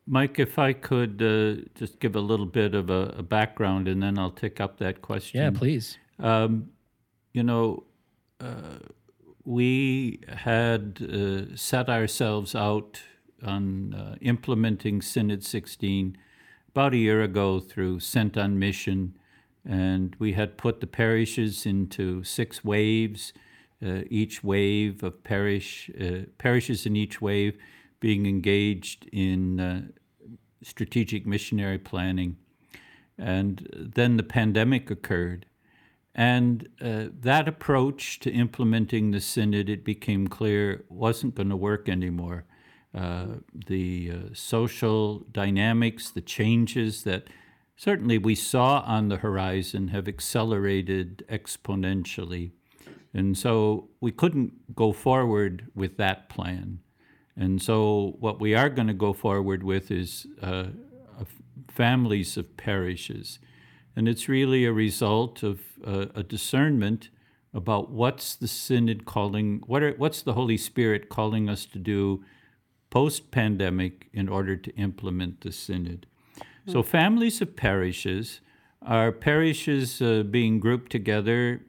Mike, 0.07 0.39
if 0.39 0.57
I 0.57 0.71
could 0.71 1.21
uh, 1.21 1.67
just 1.75 1.99
give 1.99 2.15
a 2.15 2.21
little 2.21 2.45
bit 2.45 2.73
of 2.73 2.89
a, 2.89 3.13
a 3.17 3.23
background, 3.23 3.89
and 3.89 4.01
then 4.01 4.17
I'll 4.17 4.31
take 4.31 4.61
up 4.61 4.77
that 4.79 5.01
question. 5.01 5.41
Yeah, 5.41 5.51
please. 5.51 5.97
Um, 6.17 6.69
you 7.33 7.43
know, 7.43 7.83
uh, 8.39 8.79
we 9.43 10.21
had 10.29 11.01
uh, 11.01 11.55
set 11.57 11.89
ourselves 11.89 12.55
out 12.55 13.01
on 13.43 13.93
uh, 13.93 14.15
implementing 14.21 15.01
Synod 15.01 15.43
16 15.43 16.17
about 16.69 16.93
a 16.93 16.97
year 16.97 17.21
ago 17.21 17.59
through 17.59 17.99
Sent 17.99 18.37
on 18.37 18.57
Mission, 18.57 19.17
and 19.65 20.15
we 20.19 20.33
had 20.33 20.57
put 20.57 20.79
the 20.79 20.87
parishes 20.87 21.65
into 21.65 22.23
six 22.23 22.63
waves, 22.63 23.33
uh, 23.85 24.03
each 24.09 24.41
wave 24.41 25.03
of 25.03 25.21
parish 25.25 25.91
uh, 25.99 26.21
parishes 26.37 26.85
in 26.85 26.95
each 26.95 27.21
wave 27.21 27.57
being 27.99 28.25
engaged 28.25 29.07
in 29.11 29.59
uh, 29.59 29.81
strategic 30.63 31.25
missionary 31.25 31.77
planning. 31.77 32.37
And 33.17 33.67
then 33.73 34.17
the 34.17 34.23
pandemic 34.23 34.91
occurred. 34.91 35.45
And 36.13 36.67
uh, 36.81 37.05
that 37.19 37.47
approach 37.47 38.19
to 38.21 38.31
implementing 38.31 39.11
the 39.11 39.21
synod, 39.21 39.69
it 39.69 39.85
became 39.85 40.27
clear, 40.27 40.83
wasn't 40.89 41.35
going 41.35 41.49
to 41.49 41.55
work 41.55 41.87
anymore. 41.87 42.45
Uh, 42.93 43.25
the 43.53 44.11
uh, 44.11 44.33
social 44.33 45.19
dynamics, 45.31 46.09
the 46.09 46.21
changes 46.21 47.03
that 47.03 47.27
certainly 47.75 48.17
we 48.17 48.33
saw 48.33 48.79
on 48.87 49.09
the 49.09 49.17
horizon 49.17 49.89
have 49.89 50.07
accelerated 50.07 51.23
exponentially. 51.29 52.51
And 53.13 53.37
so 53.37 53.89
we 54.01 54.11
couldn't 54.11 54.75
go 54.75 54.91
forward 54.91 55.67
with 55.75 55.97
that 55.97 56.29
plan. 56.29 56.79
And 57.37 57.61
so 57.61 58.15
what 58.19 58.39
we 58.39 58.55
are 58.55 58.69
going 58.69 58.87
to 58.87 58.93
go 58.93 59.13
forward 59.13 59.63
with 59.63 59.91
is 59.91 60.25
uh, 60.41 60.67
families 61.69 62.35
of 62.37 62.57
parishes. 62.57 63.39
And 63.95 64.07
it's 64.07 64.27
really 64.27 64.65
a 64.65 64.73
result 64.73 65.43
of 65.43 65.61
uh, 65.85 66.07
a 66.15 66.23
discernment 66.23 67.09
about 67.53 67.89
what's 67.91 68.35
the 68.35 68.47
synod 68.47 69.05
calling, 69.05 69.61
what 69.67 69.83
are, 69.83 69.93
what's 69.93 70.21
the 70.21 70.33
Holy 70.33 70.57
Spirit 70.57 71.09
calling 71.09 71.49
us 71.49 71.65
to 71.65 71.79
do 71.79 72.23
post 72.89 73.31
pandemic 73.31 74.07
in 74.13 74.27
order 74.27 74.55
to 74.55 74.75
implement 74.75 75.41
the 75.41 75.51
synod. 75.51 76.07
So, 76.69 76.83
families 76.83 77.41
of 77.41 77.55
parishes 77.55 78.41
are 78.81 79.13
parishes 79.13 80.01
uh, 80.01 80.23
being 80.23 80.59
grouped 80.59 80.91
together, 80.91 81.61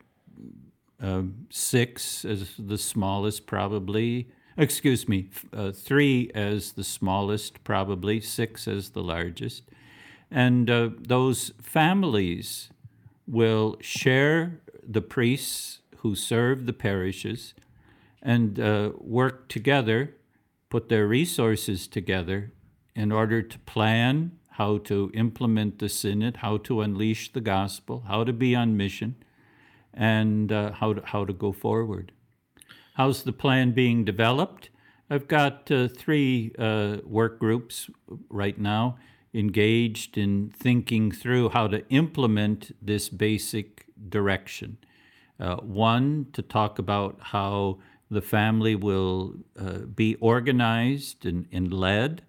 um, 1.01 1.47
six 1.51 2.25
as 2.25 2.55
the 2.59 2.79
smallest, 2.79 3.47
probably. 3.47 4.29
Excuse 4.61 5.09
me, 5.09 5.29
uh, 5.53 5.71
three 5.71 6.33
as 6.35 6.73
the 6.73 6.83
smallest, 6.83 7.63
probably, 7.63 8.21
six 8.21 8.67
as 8.67 8.91
the 8.91 9.05
largest. 9.05 9.63
And 10.33 10.69
uh, 10.69 10.91
those 10.99 11.53
families 11.63 12.71
will 13.25 13.77
share 13.81 14.61
the 14.83 15.01
priests 15.01 15.79
who 15.99 16.17
serve 16.17 16.67
the 16.67 16.73
parishes 16.73 17.55
and 18.21 18.59
uh, 18.59 18.91
work 18.99 19.47
together, 19.47 20.17
put 20.71 20.89
their 20.89 21.07
resources 21.07 21.87
together 21.87 22.51
in 22.97 23.13
order 23.13 23.43
to 23.43 23.59
plan 23.61 24.33
how 24.55 24.79
to 24.79 25.13
implement 25.15 25.79
the 25.79 25.89
synod, 25.89 26.39
how 26.39 26.57
to 26.57 26.81
unleash 26.81 27.33
the 27.33 27.41
gospel, 27.41 28.03
how 28.09 28.25
to 28.25 28.33
be 28.33 28.57
on 28.57 28.77
mission, 28.77 29.15
and 29.95 30.51
uh, 30.51 30.73
how, 30.73 30.95
to, 30.95 31.03
how 31.07 31.25
to 31.25 31.33
go 31.33 31.53
forward. 31.53 32.11
How's 32.99 33.23
the 33.23 33.33
plan 33.33 33.71
being 33.71 34.05
developed? 34.05 34.71
I've 35.09 35.29
got 35.29 35.71
uh, 35.71 35.87
three 35.87 36.51
uh, 36.59 36.97
work 37.05 37.39
groups 37.39 37.89
right 38.29 38.59
now 38.59 38.99
engaged 39.33 40.19
in 40.19 40.51
thinking 40.51 41.13
through 41.13 41.51
how 41.51 41.69
to 41.69 41.89
implement 41.91 42.75
this 42.83 43.09
basic 43.09 43.87
direction. 44.09 44.79
Uh, 45.39 45.59
one, 45.59 46.27
to 46.33 46.43
talk 46.43 46.81
about 46.81 47.19
how 47.21 47.79
the 48.11 48.21
family 48.21 48.75
will 48.75 49.37
uh, 49.57 49.79
be 49.95 50.17
organized 50.17 51.25
and, 51.25 51.47
and 51.53 51.73
led, 51.73 52.23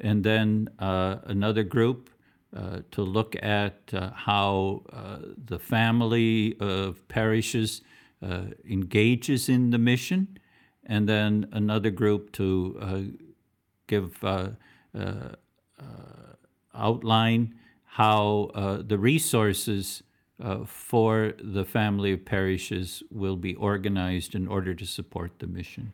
and 0.00 0.24
then 0.24 0.68
uh, 0.80 1.18
another 1.26 1.62
group 1.62 2.10
uh, 2.56 2.80
to 2.90 3.02
look 3.02 3.36
at 3.40 3.92
how 4.14 4.82
the 5.44 5.60
family 5.60 6.56
of 6.58 7.06
parishes 7.06 7.82
uh, 8.22 8.46
engages 8.68 9.48
in 9.48 9.70
the 9.70 9.78
mission, 9.78 10.38
and 10.84 11.08
then 11.08 11.48
another 11.52 11.90
group 11.90 12.32
to 12.32 12.76
uh, 12.80 13.00
give 13.86 14.22
uh, 14.24 14.50
uh, 14.98 15.34
outline 16.74 17.54
how 17.84 18.50
the 18.86 18.98
resources 18.98 20.02
for 20.66 21.34
the 21.42 21.64
family 21.64 22.12
of 22.12 22.24
parishes 22.24 23.02
will 23.10 23.36
be 23.36 23.54
organized 23.54 24.34
in 24.34 24.46
order 24.46 24.74
to 24.74 24.86
support 24.86 25.38
the 25.38 25.46
mission. 25.46 25.92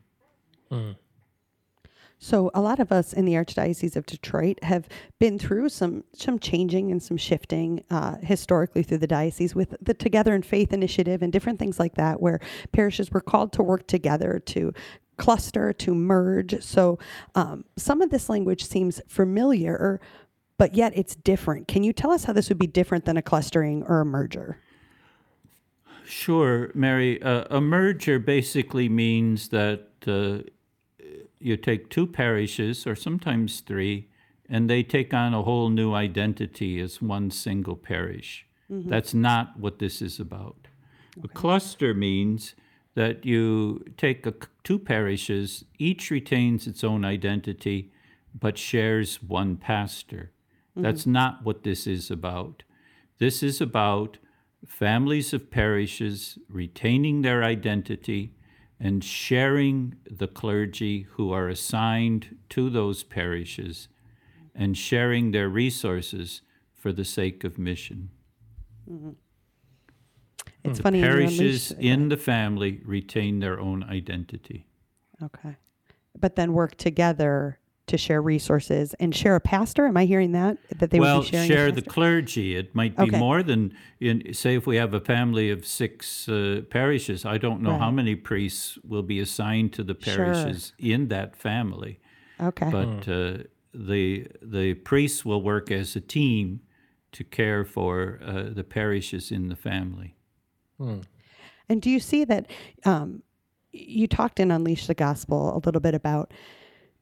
So 2.25 2.51
a 2.55 2.63
lot 2.63 2.81
of 2.81 2.91
us 2.91 3.13
in 3.13 3.27
the 3.27 3.35
Archdiocese 3.35 3.97
of 3.97 4.07
Detroit 4.07 4.59
have 4.65 4.89
been 5.21 5.39
through 5.39 5.69
some 5.69 6.05
some 6.15 6.39
changing 6.39 6.91
and 6.91 7.03
some 7.03 7.19
shifting 7.19 7.85
uh, 7.91 8.17
historically 8.23 8.83
through 8.83 8.99
the 9.05 9.07
diocese 9.07 9.55
with 9.55 9.75
the 9.83 9.93
Together 9.93 10.35
in 10.35 10.41
Faith 10.41 10.73
initiative 10.73 11.21
and 11.21 11.31
different 11.31 11.59
things 11.59 11.79
like 11.79 11.97
that, 11.97 12.23
where 12.23 12.41
parishes 12.73 13.11
were 13.11 13.21
called 13.21 13.53
to 13.53 13.63
work 13.63 13.87
together 13.87 14.41
to 14.47 14.73
cluster 15.19 15.75
to 15.75 15.95
merge. 15.95 16.63
So 16.63 16.99
um, 17.35 17.67
some 17.77 18.01
of 18.01 18.09
this 18.09 18.31
language 18.31 18.65
seems 18.65 19.03
familiar, 19.07 20.01
but 20.57 20.75
yet 20.75 20.95
it's 20.97 21.15
different. 21.15 21.69
Can 21.69 21.85
you 21.85 21.93
tell 21.93 22.11
us 22.11 22.25
how 22.25 22.33
this 22.33 22.49
would 22.49 22.59
be 22.59 22.67
different 22.67 23.05
than 23.05 23.19
a 23.19 23.23
clustering 23.23 23.83
or 23.83 24.01
a 24.01 24.07
merger? 24.07 24.57
Sure, 26.07 26.71
Mary. 26.75 27.21
Uh, 27.23 27.45
a 27.51 27.61
merger 27.61 28.19
basically 28.19 28.89
means 28.89 29.49
that 29.49 29.89
uh, 30.07 30.49
you 31.39 31.57
take 31.57 31.91
two 31.91 32.07
parishes, 32.07 32.87
or 32.87 32.95
sometimes 32.95 33.61
three, 33.61 34.09
and 34.49 34.69
they 34.69 34.83
take 34.83 35.15
on 35.15 35.35
a 35.35 35.43
whole 35.43 35.69
new 35.69 35.95
identity 35.95 36.81
as 36.81 37.01
one 37.01 37.31
single 37.31 37.77
parish. 37.77 38.47
Mm-hmm. 38.71 38.89
That's 38.89 39.15
not 39.15 39.59
what 39.59 39.79
this 39.79 40.01
is 40.03 40.21
about. 40.21 40.69
A 41.23 41.29
cluster 41.29 41.95
means 41.95 42.55
that 42.95 43.25
you 43.25 43.85
take 43.97 44.27
a 44.27 44.35
two 44.63 44.79
parishes, 44.79 45.65
each 45.79 46.11
retains 46.11 46.67
its 46.67 46.83
own 46.83 47.05
identity, 47.05 47.93
but 48.39 48.59
shares 48.59 49.23
one 49.23 49.57
pastor. 49.57 50.33
That's 50.77 51.03
mm-hmm. 51.03 51.13
not 51.13 51.45
what 51.45 51.63
this 51.63 51.87
is 51.87 52.11
about. 52.11 52.65
This 53.19 53.43
is 53.43 53.61
about 53.61 54.19
families 54.67 55.33
of 55.33 55.51
parishes 55.51 56.39
retaining 56.49 57.23
their 57.23 57.45
identity 57.45 58.35
and 58.81 59.03
sharing 59.05 59.97
the 60.11 60.27
clergy 60.29 61.03
who 61.13 61.33
are 61.33 61.49
assigned 61.49 62.37
to 62.51 62.69
those 62.71 63.03
parishes 63.03 63.89
and 64.55 64.77
sharing 64.77 65.31
their 65.31 65.49
resources 65.49 66.43
for 66.75 66.93
the 66.93 67.05
sake 67.05 67.45
of 67.45 67.59
mission. 67.59 68.11
Mm-hmm. 68.91 69.11
It's 70.65 70.79
The 70.79 70.83
funny. 70.83 71.01
parishes 71.03 71.71
unleash- 71.73 71.93
in 71.93 72.09
the 72.09 72.17
family 72.17 72.81
retain 72.85 73.41
their 73.41 73.59
own 73.61 73.83
identity. 73.85 74.67
Okay. 75.23 75.57
But 76.19 76.37
then 76.37 76.53
work 76.53 76.77
together 76.77 77.59
to 77.87 77.99
share 77.99 78.23
resources 78.23 78.95
and 78.95 79.15
share 79.15 79.37
a 79.37 79.41
pastor. 79.41 79.87
Am 79.87 79.97
I 79.97 80.07
hearing 80.07 80.33
that? 80.33 80.57
That 80.79 80.91
they 80.91 80.99
well, 80.99 81.19
would 81.19 81.25
be 81.27 81.31
sharing 81.33 81.49
share 81.49 81.71
the 81.73 81.83
clergy. 81.83 82.57
It 82.57 82.75
might 82.75 82.97
be 82.97 83.05
Okay. 83.05 83.19
more 83.19 83.43
than 83.43 83.75
in. 84.01 84.33
Say, 84.33 84.55
if 84.57 84.67
we 84.67 84.77
have 84.77 84.95
a 84.95 85.01
family 85.01 85.51
of 85.51 85.67
six 85.67 86.29
uh, 86.29 86.63
parishes, 86.71 87.25
I 87.25 87.39
don't 87.39 87.61
know 87.61 87.77
how 87.77 87.91
many 87.91 88.15
priests 88.17 88.79
will 88.85 89.03
be 89.03 89.21
assigned 89.21 89.73
to 89.75 89.83
the 89.85 89.97
Sure. 90.01 90.25
parishes 90.25 90.73
in 90.79 91.09
that 91.09 91.37
family. 91.37 92.01
Okay. 92.41 92.71
But 92.71 93.09
uh, 93.09 93.45
the 93.75 94.29
the 94.41 94.75
priests 94.75 95.25
will 95.25 95.43
work 95.43 95.71
as 95.71 95.95
a 95.97 96.01
team 96.01 96.61
to 97.13 97.25
care 97.25 97.65
for 97.65 98.19
uh, 98.25 98.45
the 98.55 98.65
parishes 98.65 99.31
in 99.31 99.49
the 99.49 99.57
family. 99.57 100.17
And 101.69 101.81
do 101.81 101.89
you 101.91 102.01
see 102.01 102.25
that 102.25 102.47
um, 102.85 103.23
you 103.73 104.07
talked 104.07 104.41
in 104.41 104.51
Unleash 104.51 104.87
the 104.87 104.95
Gospel 104.95 105.57
a 105.57 105.61
little 105.65 105.81
bit 105.81 105.95
about 105.95 106.33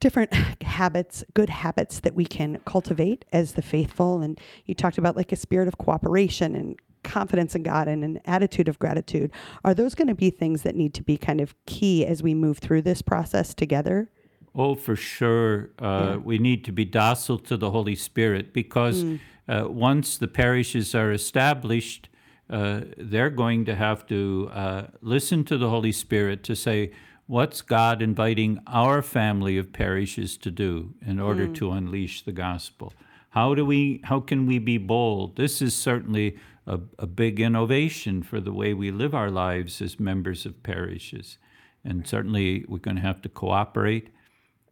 different 0.02 0.34
habits, 0.64 1.22
good 1.32 1.48
habits 1.48 2.00
that 2.00 2.14
we 2.14 2.26
can 2.26 2.60
cultivate 2.66 3.24
as 3.32 3.52
the 3.52 3.62
faithful? 3.62 4.20
And 4.20 4.38
you 4.66 4.74
talked 4.74 4.98
about 4.98 5.16
like 5.16 5.30
a 5.30 5.36
spirit 5.36 5.68
of 5.68 5.78
cooperation 5.78 6.56
and 6.56 6.76
confidence 7.04 7.54
in 7.54 7.62
God 7.62 7.86
and 7.86 8.02
an 8.02 8.20
attitude 8.24 8.68
of 8.68 8.80
gratitude. 8.80 9.30
Are 9.64 9.74
those 9.74 9.94
going 9.94 10.08
to 10.08 10.14
be 10.16 10.30
things 10.30 10.62
that 10.62 10.74
need 10.74 10.92
to 10.94 11.04
be 11.04 11.16
kind 11.16 11.40
of 11.40 11.54
key 11.66 12.04
as 12.04 12.20
we 12.20 12.34
move 12.34 12.58
through 12.58 12.82
this 12.82 13.00
process 13.00 13.54
together? 13.54 14.10
Oh, 14.56 14.74
for 14.74 14.96
sure. 14.96 15.70
Uh, 15.78 16.18
We 16.22 16.38
need 16.38 16.64
to 16.64 16.72
be 16.72 16.84
docile 16.84 17.38
to 17.38 17.56
the 17.56 17.70
Holy 17.70 17.94
Spirit 17.94 18.52
because 18.52 19.04
uh, 19.48 19.66
once 19.68 20.18
the 20.18 20.28
parishes 20.28 20.96
are 20.96 21.12
established, 21.12 22.08
uh, 22.50 22.80
they're 22.98 23.30
going 23.30 23.64
to 23.66 23.76
have 23.76 24.04
to 24.06 24.50
uh, 24.52 24.82
listen 25.00 25.44
to 25.44 25.56
the 25.56 25.70
Holy 25.70 25.92
Spirit 25.92 26.42
to 26.44 26.56
say, 26.56 26.90
what's 27.32 27.62
God 27.62 28.02
inviting 28.02 28.60
our 28.66 29.00
family 29.00 29.56
of 29.56 29.72
parishes 29.72 30.36
to 30.36 30.50
do 30.50 30.92
in 31.00 31.18
order 31.18 31.46
hmm. 31.46 31.54
to 31.54 31.72
unleash 31.72 32.20
the 32.20 32.32
gospel? 32.32 32.92
How 33.30 33.54
do 33.54 33.64
we? 33.64 34.02
How 34.04 34.20
can 34.20 34.44
we 34.46 34.58
be 34.58 34.76
bold? 34.76 35.36
This 35.36 35.62
is 35.62 35.74
certainly 35.74 36.36
a, 36.66 36.78
a 36.98 37.06
big 37.06 37.40
innovation 37.40 38.22
for 38.22 38.38
the 38.38 38.52
way 38.52 38.74
we 38.74 38.90
live 38.90 39.14
our 39.14 39.30
lives 39.30 39.80
as 39.80 39.98
members 39.98 40.44
of 40.44 40.62
parishes, 40.62 41.38
and 41.82 42.06
certainly 42.06 42.66
we're 42.68 42.76
going 42.76 42.96
to 42.96 43.02
have 43.02 43.22
to 43.22 43.30
cooperate. 43.30 44.10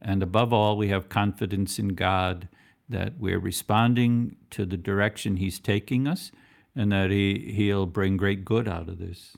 And 0.03 0.23
above 0.23 0.53
all, 0.53 0.77
we 0.77 0.89
have 0.89 1.09
confidence 1.09 1.79
in 1.79 1.89
God 1.89 2.47
that 2.91 3.15
we're 3.19 3.39
responding 3.39 4.37
to 4.51 4.67
the 4.67 4.77
direction 4.77 5.39
He's 5.39 5.59
taking 5.59 6.07
us 6.07 6.31
and 6.77 6.93
that 6.93 7.11
he, 7.11 7.55
He'll 7.57 7.87
bring 7.87 8.19
great 8.19 8.45
good 8.45 8.69
out 8.69 8.91
of 8.91 8.99
this. 8.99 9.35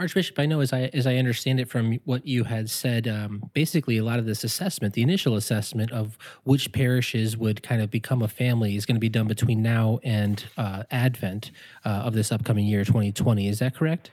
Archbishop, 0.00 0.38
I 0.38 0.46
know 0.46 0.60
as 0.60 0.72
I 0.72 0.90
as 0.94 1.08
I 1.08 1.16
understand 1.16 1.58
it 1.58 1.68
from 1.68 1.98
what 2.04 2.24
you 2.24 2.44
had 2.44 2.70
said, 2.70 3.08
um, 3.08 3.50
basically 3.52 3.96
a 3.98 4.04
lot 4.04 4.20
of 4.20 4.26
this 4.26 4.44
assessment, 4.44 4.94
the 4.94 5.02
initial 5.02 5.34
assessment 5.34 5.90
of 5.90 6.16
which 6.44 6.70
parishes 6.72 7.36
would 7.36 7.64
kind 7.64 7.82
of 7.82 7.90
become 7.90 8.22
a 8.22 8.28
family, 8.28 8.76
is 8.76 8.86
going 8.86 8.94
to 8.94 9.00
be 9.00 9.08
done 9.08 9.26
between 9.26 9.60
now 9.60 9.98
and 10.04 10.44
uh, 10.56 10.84
Advent 10.92 11.50
uh, 11.84 11.88
of 11.88 12.14
this 12.14 12.30
upcoming 12.30 12.64
year, 12.64 12.84
2020. 12.84 13.48
Is 13.48 13.58
that 13.58 13.74
correct? 13.74 14.12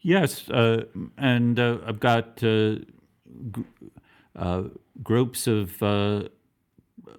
Yes, 0.00 0.48
uh, 0.50 0.84
and 1.16 1.60
uh, 1.60 1.78
I've 1.86 2.00
got 2.00 2.42
uh, 2.42 2.78
gr- 3.52 3.60
uh, 4.34 4.64
groups 5.00 5.46
of 5.46 5.80
uh, 5.80 6.24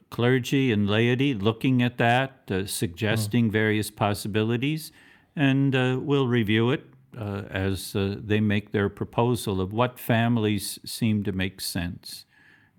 clergy 0.09 0.73
and 0.73 0.89
laity 0.89 1.33
looking 1.33 1.81
at 1.81 1.97
that, 1.97 2.41
uh, 2.51 2.65
suggesting 2.65 3.49
various 3.49 3.89
possibilities, 3.89 4.91
and 5.33 5.73
uh, 5.73 5.97
we'll 6.01 6.27
review 6.27 6.71
it 6.71 6.83
uh, 7.17 7.43
as 7.49 7.95
uh, 7.95 8.15
they 8.19 8.39
make 8.39 8.71
their 8.71 8.89
proposal 8.89 9.61
of 9.61 9.73
what 9.73 9.99
families 9.99 10.79
seem 10.85 11.23
to 11.23 11.31
make 11.31 11.61
sense. 11.61 12.25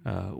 Uh, 0.05 0.33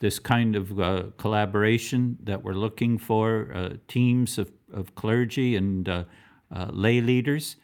this 0.00 0.18
kind 0.18 0.54
of 0.56 0.78
uh, 0.78 1.04
collaboration 1.16 2.18
that 2.22 2.42
we're 2.42 2.52
looking 2.52 2.98
for, 2.98 3.52
uh, 3.54 3.70
teams 3.88 4.38
of, 4.38 4.50
of 4.72 4.94
clergy 4.94 5.56
and 5.56 6.06
lay 6.70 7.00
leaders, 7.00 7.56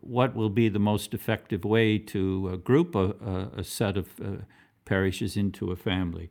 what 0.00 0.34
will 0.34 0.50
be 0.50 0.68
the 0.68 0.78
most 0.78 1.14
effective 1.14 1.64
way 1.64 1.98
to 1.98 2.58
group 2.58 2.94
a, 2.94 3.50
a, 3.56 3.64
set 3.64 3.96
of 3.96 4.08
parishes 4.84 5.36
into 5.36 5.70
a 5.70 5.76
family. 5.76 6.30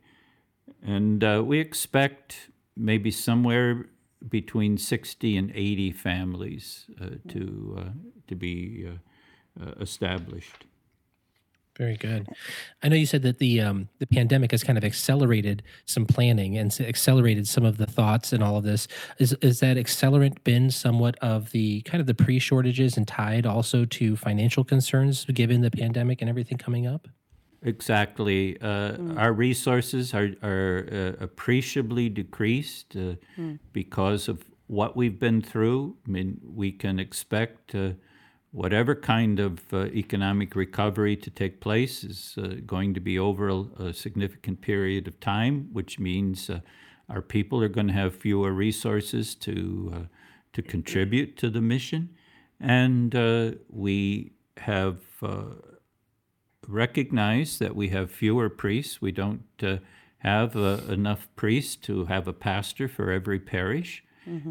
And 0.82 1.22
we 1.46 1.58
expect 1.58 2.50
maybe 2.76 3.10
somewhere 3.10 3.86
between 4.28 4.78
60 4.78 5.36
and 5.36 5.52
80 5.54 5.92
families 5.92 6.86
uh, 7.00 7.06
to, 7.28 7.76
uh, 7.78 7.90
to 8.28 8.34
be 8.34 8.88
uh, 8.88 9.62
uh, 9.62 9.72
established. 9.80 10.64
Very 11.78 11.96
good. 11.96 12.28
I 12.82 12.88
know 12.88 12.96
you 12.96 13.06
said 13.06 13.22
that 13.22 13.38
the 13.38 13.62
um, 13.62 13.88
the 13.98 14.06
pandemic 14.06 14.50
has 14.50 14.62
kind 14.62 14.76
of 14.76 14.84
accelerated 14.84 15.62
some 15.86 16.04
planning 16.04 16.58
and 16.58 16.78
accelerated 16.80 17.48
some 17.48 17.64
of 17.64 17.78
the 17.78 17.86
thoughts 17.86 18.34
and 18.34 18.42
all 18.42 18.58
of 18.58 18.64
this. 18.64 18.88
Is 19.18 19.32
is 19.40 19.60
that 19.60 19.78
accelerant 19.78 20.44
been 20.44 20.70
somewhat 20.70 21.16
of 21.22 21.50
the 21.52 21.80
kind 21.82 22.02
of 22.02 22.06
the 22.06 22.14
pre 22.14 22.38
shortages 22.38 22.98
and 22.98 23.08
tied 23.08 23.46
also 23.46 23.86
to 23.86 24.16
financial 24.16 24.64
concerns 24.64 25.24
given 25.24 25.62
the 25.62 25.70
pandemic 25.70 26.20
and 26.20 26.28
everything 26.28 26.58
coming 26.58 26.86
up? 26.86 27.08
Exactly. 27.64 28.60
Uh, 28.60 28.96
Our 29.16 29.32
resources 29.32 30.14
are, 30.14 30.30
are 30.42 30.88
uh, 30.90 31.24
appreciably 31.24 32.08
decreased 32.08 32.96
uh, 32.96 33.14
because 33.72 34.28
of 34.28 34.44
what 34.66 34.96
we've 34.96 35.18
been 35.18 35.42
through. 35.42 35.96
I 36.06 36.10
mean, 36.10 36.40
we 36.42 36.72
can 36.72 36.98
expect 36.98 37.74
uh, 37.74 37.92
whatever 38.50 38.94
kind 38.94 39.38
of 39.38 39.60
uh, 39.72 39.86
economic 39.86 40.56
recovery 40.56 41.16
to 41.16 41.30
take 41.30 41.60
place 41.60 42.04
is 42.04 42.34
uh, 42.36 42.56
going 42.66 42.94
to 42.94 43.00
be 43.00 43.18
over 43.18 43.48
a, 43.48 43.60
a 43.78 43.92
significant 43.92 44.60
period 44.60 45.06
of 45.06 45.20
time, 45.20 45.68
which 45.72 45.98
means 45.98 46.50
uh, 46.50 46.60
our 47.08 47.22
people 47.22 47.62
are 47.62 47.68
going 47.68 47.88
to 47.88 47.92
have 47.92 48.14
fewer 48.16 48.52
resources 48.52 49.34
to 49.34 49.92
uh, 49.94 49.98
to 50.52 50.62
contribute 50.62 51.36
to 51.38 51.48
the 51.48 51.60
mission, 51.60 52.10
and 52.60 53.14
uh, 53.14 53.52
we 53.68 54.32
have. 54.56 54.98
Uh, 56.68 56.72
recognize 56.72 57.58
that 57.58 57.74
we 57.76 57.88
have 57.88 58.10
fewer 58.10 58.48
priests. 58.48 59.00
We 59.00 59.12
don't 59.12 59.44
uh, 59.62 59.78
have 60.18 60.56
uh, 60.56 60.78
enough 60.88 61.28
priests 61.36 61.76
to 61.76 62.04
have 62.06 62.28
a 62.28 62.32
pastor 62.32 62.88
for 62.88 63.10
every 63.10 63.38
parish. 63.40 64.04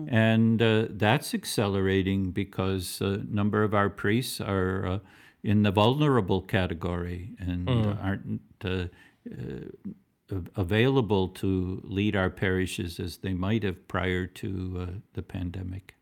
And 0.10 0.62
uh, 0.62 0.88
that's 0.90 1.34
accelerating 1.34 2.32
because 2.32 3.00
a 3.00 3.18
number 3.30 3.64
of 3.64 3.74
our 3.74 3.90
priests 3.90 4.42
are 4.42 4.86
uh, 4.86 5.00
in 5.44 5.64
the 5.64 5.72
vulnerable 5.72 6.42
category 6.42 7.32
and 7.40 7.70
uh, 7.70 7.96
aren't 8.02 8.42
uh, 8.66 8.86
uh, 9.32 10.36
available 10.56 11.30
to 11.30 11.82
lead 11.86 12.16
our 12.16 12.30
parishes 12.30 13.00
as 13.00 13.18
they 13.18 13.34
might 13.34 13.64
have 13.64 13.88
prior 13.88 14.28
to 14.28 14.78
uh, 14.80 14.86
the 15.14 15.22
pandemic. 15.22 15.96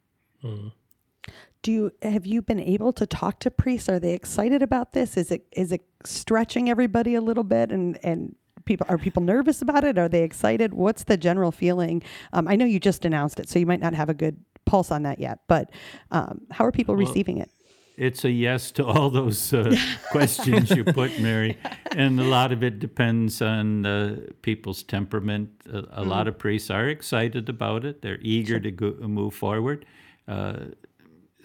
Do 1.62 1.71
you 1.71 1.91
have 2.01 2.25
you 2.25 2.41
been 2.41 2.60
able 2.60 2.93
to 2.93 3.05
talk 3.05 3.39
to 3.39 3.51
priests? 3.51 3.89
Are 3.89 3.99
they 3.99 4.13
excited 4.13 4.62
about 4.62 4.93
this? 4.93 5.17
Is 5.17 5.32
it 5.32 5.45
is 5.51 5.71
it 5.71 5.82
stretching 6.05 6.69
everybody 6.69 7.15
a 7.15 7.21
little 7.21 7.43
bit 7.43 7.71
and 7.71 7.99
and 8.03 8.36
people 8.65 8.86
are 8.89 8.97
people 8.97 9.21
nervous 9.23 9.62
about 9.62 9.84
it? 9.84 9.97
Are 9.97 10.08
they 10.08 10.23
excited? 10.23 10.73
What's 10.73 11.03
the 11.03 11.17
general 11.17 11.51
feeling? 11.51 12.01
Um, 12.34 12.47
I 12.47 12.55
know 12.55 12.65
you 12.65 12.79
just 12.79 13.03
announced 13.03 13.39
it, 13.39 13.49
so 13.49 13.60
you 13.60 13.65
might 13.65 13.82
not 13.82 13.93
have 13.93 14.10
a 14.10 14.13
good 14.13 14.38
pulse 14.65 14.91
on 14.91 15.03
that 15.03 15.19
yet. 15.19 15.39
But 15.47 15.71
um, 16.12 16.41
how 16.51 16.65
are 16.65 16.71
people 16.71 16.95
receiving 16.95 17.39
it? 17.39 17.51
It's 17.97 18.23
a 18.23 18.29
yes 18.32 18.71
to 18.73 18.86
all 18.86 19.10
those 19.10 19.53
uh, 19.53 19.75
questions 20.12 20.69
you 20.69 20.86
put, 20.86 21.19
Mary, 21.19 21.58
and 21.91 22.17
a 22.17 22.23
lot 22.23 22.53
of 22.53 22.63
it 22.63 22.79
depends 22.79 23.41
on 23.41 23.86
uh, 23.86 24.21
people's 24.41 24.84
temperament. 24.84 25.49
A, 25.69 26.01
a 26.01 26.03
lot 26.03 26.29
of 26.29 26.38
priests 26.38 26.69
are 26.69 26.88
excited 26.88 27.49
about 27.49 27.84
it; 27.84 28.01
they're 28.01 28.21
eager 28.21 28.58
to 28.58 28.71
go, 28.71 28.95
move 29.01 29.34
forward. 29.34 29.86
Uh, 30.29 30.67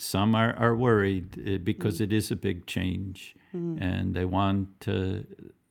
some 0.05 0.35
are, 0.35 0.55
are 0.55 0.77
worried 0.77 1.39
uh, 1.39 1.59
because 1.59 2.01
it 2.01 2.13
is 2.13 2.31
a 2.31 2.37
big 2.37 2.67
change, 2.67 3.35
and 3.81 4.15
they 4.15 4.25
want 4.25 4.81
to. 4.81 5.27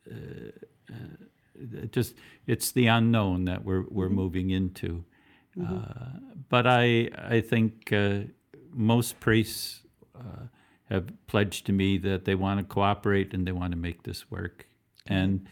Uh, 0.10 0.52
uh, 0.92 1.86
just 1.92 2.16
it's 2.48 2.72
the 2.72 2.88
unknown 2.88 3.46
that 3.46 3.64
we're 3.64 3.86
we're 3.90 4.10
moving 4.10 4.50
into. 4.50 5.06
Uh, 5.62 6.20
but 6.50 6.66
I 6.66 7.10
I 7.18 7.42
think 7.42 7.94
uh, 7.94 8.22
most 8.72 9.20
priests 9.20 9.82
uh, 10.16 10.48
have 10.90 11.06
pledged 11.28 11.66
to 11.68 11.72
me 11.72 11.98
that 12.00 12.26
they 12.26 12.36
want 12.36 12.60
to 12.60 12.66
cooperate 12.66 13.34
and 13.34 13.48
they 13.48 13.52
want 13.52 13.72
to 13.72 13.78
make 13.78 14.04
this 14.04 14.30
work. 14.32 14.68
And 15.06 15.48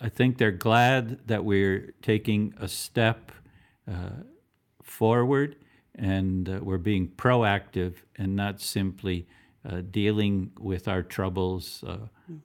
I 0.00 0.08
think 0.08 0.38
they're 0.38 0.50
glad 0.50 1.26
that 1.26 1.44
we're 1.44 1.94
taking 2.02 2.54
a 2.58 2.68
step 2.68 3.32
uh, 3.90 4.22
forward 4.82 5.56
and 5.98 6.48
uh, 6.48 6.60
we're 6.62 6.78
being 6.78 7.08
proactive 7.08 7.94
and 8.16 8.36
not 8.36 8.60
simply 8.60 9.26
uh, 9.68 9.82
dealing 9.90 10.52
with 10.58 10.88
our 10.88 11.02
troubles 11.02 11.84
uh, 11.86 11.98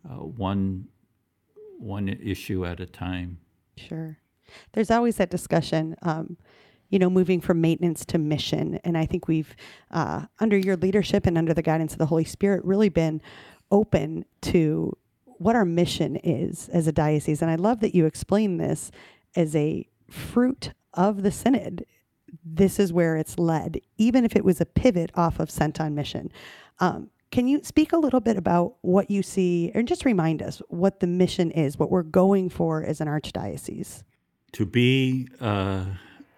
uh, 0.10 0.16
one 0.16 0.88
one 1.78 2.08
issue 2.08 2.66
at 2.66 2.80
a 2.80 2.86
time. 2.86 3.38
Sure. 3.76 4.18
There's 4.72 4.92
always 4.92 5.18
that 5.18 5.30
discussion, 5.30 5.96
um, 6.02 6.38
you 6.90 7.00
know, 7.00 7.10
moving 7.10 7.42
from 7.42 7.60
maintenance 7.60 8.06
to 8.06 8.18
mission. 8.18 8.80
And 8.84 8.98
I 8.98 9.06
think 9.06 9.28
we've, 9.28 9.56
uh, 9.92 10.28
under 10.40 10.58
your 10.58 10.78
leadership 10.78 11.26
and 11.26 11.38
under 11.38 11.54
the 11.54 11.62
guidance 11.62 11.92
of 11.92 12.00
the 12.00 12.06
Holy 12.06 12.24
Spirit, 12.24 12.64
really 12.64 12.90
been 12.90 13.22
open 13.70 14.24
to 14.44 14.96
what 15.26 15.56
our 15.56 15.66
mission 15.66 16.16
is 16.18 16.70
as 16.70 16.88
a 16.88 16.92
diocese. 16.92 17.42
And 17.42 17.52
I 17.52 17.56
love 17.56 17.82
that 17.82 17.96
you 17.96 18.06
explain 18.06 18.58
this 18.58 18.92
as 19.36 19.56
a 19.56 19.88
fruit 20.10 20.72
of 20.94 21.24
the 21.24 21.32
synod. 21.32 21.86
This 22.44 22.80
is 22.80 22.92
where 22.92 23.16
it's 23.18 23.38
led, 23.38 23.80
even 23.98 24.26
if 24.26 24.36
it 24.36 24.44
was 24.44 24.62
a 24.62 24.66
pivot 24.66 25.12
off 25.16 25.40
of 25.40 25.50
sent 25.52 25.80
on 25.80 25.96
mission. 25.96 26.32
Um, 26.80 27.10
can 27.32 27.48
you 27.48 27.62
speak 27.64 27.94
a 27.94 27.98
little 27.98 28.20
bit 28.20 28.38
about 28.38 28.76
what 28.82 29.10
you 29.10 29.24
see, 29.24 29.72
and 29.74 29.88
just 29.88 30.06
remind 30.06 30.42
us 30.42 30.62
what 30.70 31.00
the 31.00 31.08
mission 31.08 31.52
is, 31.52 31.80
what 31.80 31.90
we're 31.90 32.04
going 32.04 32.50
for 32.50 32.84
as 32.84 33.02
an 33.02 33.08
archdiocese? 33.08 34.04
to 34.54 34.66
be 34.66 35.28
uh, 35.42 35.86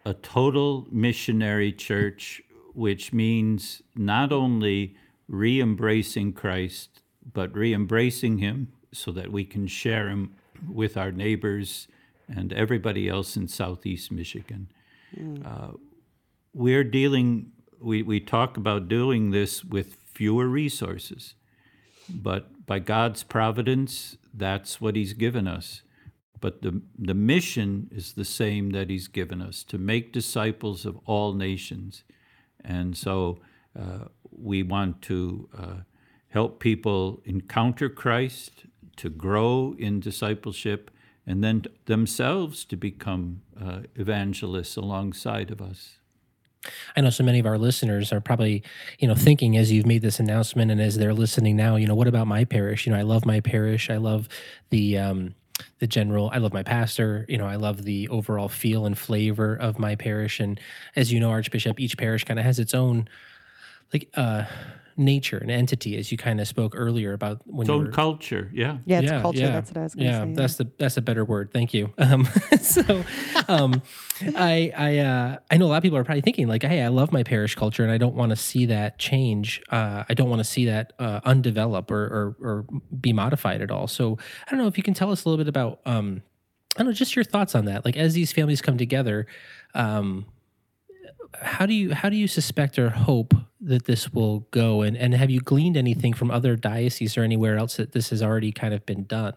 a 0.06 0.14
total 0.16 0.88
missionary 0.90 1.72
church, 1.72 2.42
which 2.74 3.14
means 3.14 3.82
not 3.96 4.32
only 4.34 4.96
re 5.28 5.62
embracing 5.62 6.34
Christ, 6.34 7.02
but 7.34 7.54
re 7.56 7.74
embracing 7.74 8.40
Him 8.40 8.72
so 8.92 9.12
that 9.12 9.32
we 9.32 9.46
can 9.46 9.68
share 9.68 10.10
Him 10.10 10.36
with 10.68 10.98
our 10.98 11.12
neighbors 11.12 11.88
and 12.28 12.52
everybody 12.54 13.08
else 13.08 13.38
in 13.38 13.48
Southeast 13.48 14.12
Michigan. 14.12 14.72
Uh, 15.46 15.72
we're 16.56 16.86
dealing, 16.86 17.52
we, 17.82 18.02
we 18.02 18.22
talk 18.22 18.56
about 18.56 18.88
doing 18.88 19.32
this 19.32 19.64
with 19.64 19.98
fewer 20.14 20.48
resources, 20.48 21.36
but 22.10 22.66
by 22.66 22.80
God's 22.80 23.24
providence, 23.24 24.18
that's 24.34 24.80
what 24.80 24.96
He's 24.96 25.12
given 25.14 25.48
us. 25.50 25.82
But 26.40 26.62
the, 26.62 26.82
the 26.98 27.14
mission 27.14 27.90
is 27.92 28.14
the 28.14 28.24
same 28.24 28.70
that 28.70 28.90
He's 28.90 29.10
given 29.10 29.42
us 29.42 29.64
to 29.66 29.78
make 29.78 30.14
disciples 30.14 30.86
of 30.86 30.98
all 31.06 31.34
nations. 31.34 32.06
And 32.64 32.96
so 32.96 33.40
uh, 33.78 34.06
we 34.32 34.64
want 34.64 35.02
to 35.04 35.50
uh, 35.58 35.76
help 36.30 36.62
people 36.62 37.22
encounter 37.26 37.90
Christ, 37.90 38.66
to 38.96 39.10
grow 39.10 39.76
in 39.78 40.00
discipleship, 40.00 40.90
and 41.28 41.44
then 41.44 41.64
themselves 41.86 42.64
to 42.66 42.78
become 42.78 43.42
uh, 43.62 43.80
evangelists 43.96 44.78
alongside 44.78 45.52
of 45.52 45.62
us. 45.62 46.00
I 46.96 47.02
know 47.02 47.10
so 47.10 47.24
many 47.24 47.40
of 47.40 47.46
our 47.46 47.58
listeners 47.58 48.12
are 48.12 48.22
probably, 48.22 48.64
you 49.00 49.08
know, 49.08 49.16
thinking 49.16 49.58
as 49.58 49.72
you've 49.72 49.86
made 49.86 50.02
this 50.02 50.20
announcement 50.20 50.72
and 50.72 50.82
as 50.82 50.98
they're 50.98 51.14
listening 51.14 51.56
now, 51.56 51.76
you 51.76 51.88
know, 51.88 51.96
what 51.96 52.08
about 52.08 52.28
my 52.28 52.46
parish? 52.46 52.86
You 52.86 52.94
know, 52.94 53.00
I 53.00 53.04
love 53.04 53.26
my 53.26 53.40
parish. 53.40 53.90
I 53.90 53.98
love 53.98 54.28
the 54.70 54.98
um 54.98 55.36
the 55.80 55.88
general 55.88 56.30
I 56.34 56.40
love 56.40 56.54
my 56.54 56.64
pastor, 56.64 57.26
you 57.30 57.38
know, 57.38 57.46
I 57.48 57.56
love 57.56 57.84
the 57.84 58.10
overall 58.10 58.50
feel 58.50 58.86
and 58.86 58.98
flavor 58.98 59.56
of 59.56 59.80
my 59.80 59.96
parish 59.96 60.40
and 60.40 60.60
as 60.96 61.14
you 61.14 61.20
know 61.20 61.30
archbishop 61.30 61.80
each 61.80 61.98
parish 61.98 62.24
kind 62.26 62.40
of 62.40 62.46
has 62.46 62.60
its 62.60 62.74
own 62.74 63.08
like 63.94 64.10
uh 64.16 64.46
nature 64.98 65.38
and 65.38 65.52
entity 65.52 65.98
as 65.98 66.12
you 66.12 66.18
kind 66.18 66.40
of 66.40 66.48
spoke 66.48 66.74
earlier 66.76 67.14
about 67.14 67.42
when 67.46 67.64
Its 67.66 67.70
you 67.70 67.76
own 67.76 67.86
were 67.86 67.92
culture, 67.92 68.50
yeah. 68.54 68.78
Yeah, 68.86 69.02
it's 69.02 69.12
culture. 69.12 69.48
That's 69.48 69.70
what 69.70 69.78
I 69.78 69.84
was 69.84 69.96
going 69.96 70.08
to 70.08 70.12
yeah, 70.12 70.24
say. 70.24 70.34
that's 70.34 70.56
the 70.56 70.72
that's 70.78 70.98
a 70.98 71.02
better 71.02 71.26
word. 71.26 71.52
Thank 71.52 71.74
you. 71.74 71.94
Um, 72.06 72.26
so, 72.62 73.04
um, 73.48 73.82
I 74.38 74.72
I 74.78 74.98
uh, 75.00 75.38
I 75.50 75.58
know 75.58 75.66
a 75.66 75.70
lot 75.70 75.78
of 75.78 75.84
people 75.84 75.98
are 75.98 76.04
probably 76.04 76.22
thinking 76.22 76.48
like, 76.48 76.62
hey, 76.64 76.84
I 76.84 76.90
love 76.90 77.12
my 77.12 77.24
parish 77.24 77.56
culture, 77.56 77.84
and 77.84 77.92
I 77.92 77.98
don't 77.98 78.16
want 78.16 78.30
to 78.30 78.36
see 78.36 78.68
that 78.68 79.00
change. 79.00 79.62
Uh, 79.70 80.04
I 80.08 80.14
don't 80.14 80.30
want 80.30 80.40
to 80.40 80.44
see 80.46 80.66
that 80.66 80.94
uh, 81.00 81.20
undevelop 81.22 81.90
or, 81.90 82.04
or 82.04 82.36
or 82.40 82.66
be 83.02 83.12
modified 83.12 83.62
at 83.62 83.72
all. 83.72 83.88
So, 83.88 84.18
I 84.48 84.52
don't 84.52 84.60
know 84.60 84.68
if 84.68 84.78
you 84.78 84.84
can 84.84 84.94
tell 84.94 85.12
us 85.12 85.26
a 85.26 85.30
little 85.30 85.44
bit 85.44 85.50
about. 85.50 85.82
Um, 85.86 86.22
I 86.78 86.80
don't 86.80 86.88
know, 86.88 86.94
just 86.94 87.16
your 87.16 87.26
thoughts 87.26 87.56
on 87.56 87.66
that. 87.66 87.86
Like 87.86 87.98
as 87.98 88.14
these 88.14 88.32
families 88.32 88.62
come 88.62 88.78
together, 88.78 89.28
um, 89.74 90.26
how 91.42 91.66
do 91.66 91.74
you 91.74 91.94
how 91.94 92.10
do 92.10 92.16
you 92.16 92.28
suspect 92.28 92.78
or 92.80 92.90
hope 92.90 93.34
that 93.62 93.86
this 93.86 94.14
will 94.14 94.42
go? 94.52 94.82
And 94.82 94.98
and 94.98 95.14
have 95.14 95.30
you 95.30 95.42
gleaned 95.42 95.78
anything 95.78 96.14
from 96.14 96.32
other 96.32 96.56
dioceses 96.56 97.18
or 97.18 97.24
anywhere 97.24 97.58
else 97.58 97.78
that 97.78 97.92
this 97.92 98.10
has 98.10 98.22
already 98.22 98.52
kind 98.52 98.74
of 98.74 98.86
been 98.86 99.06
done? 99.06 99.34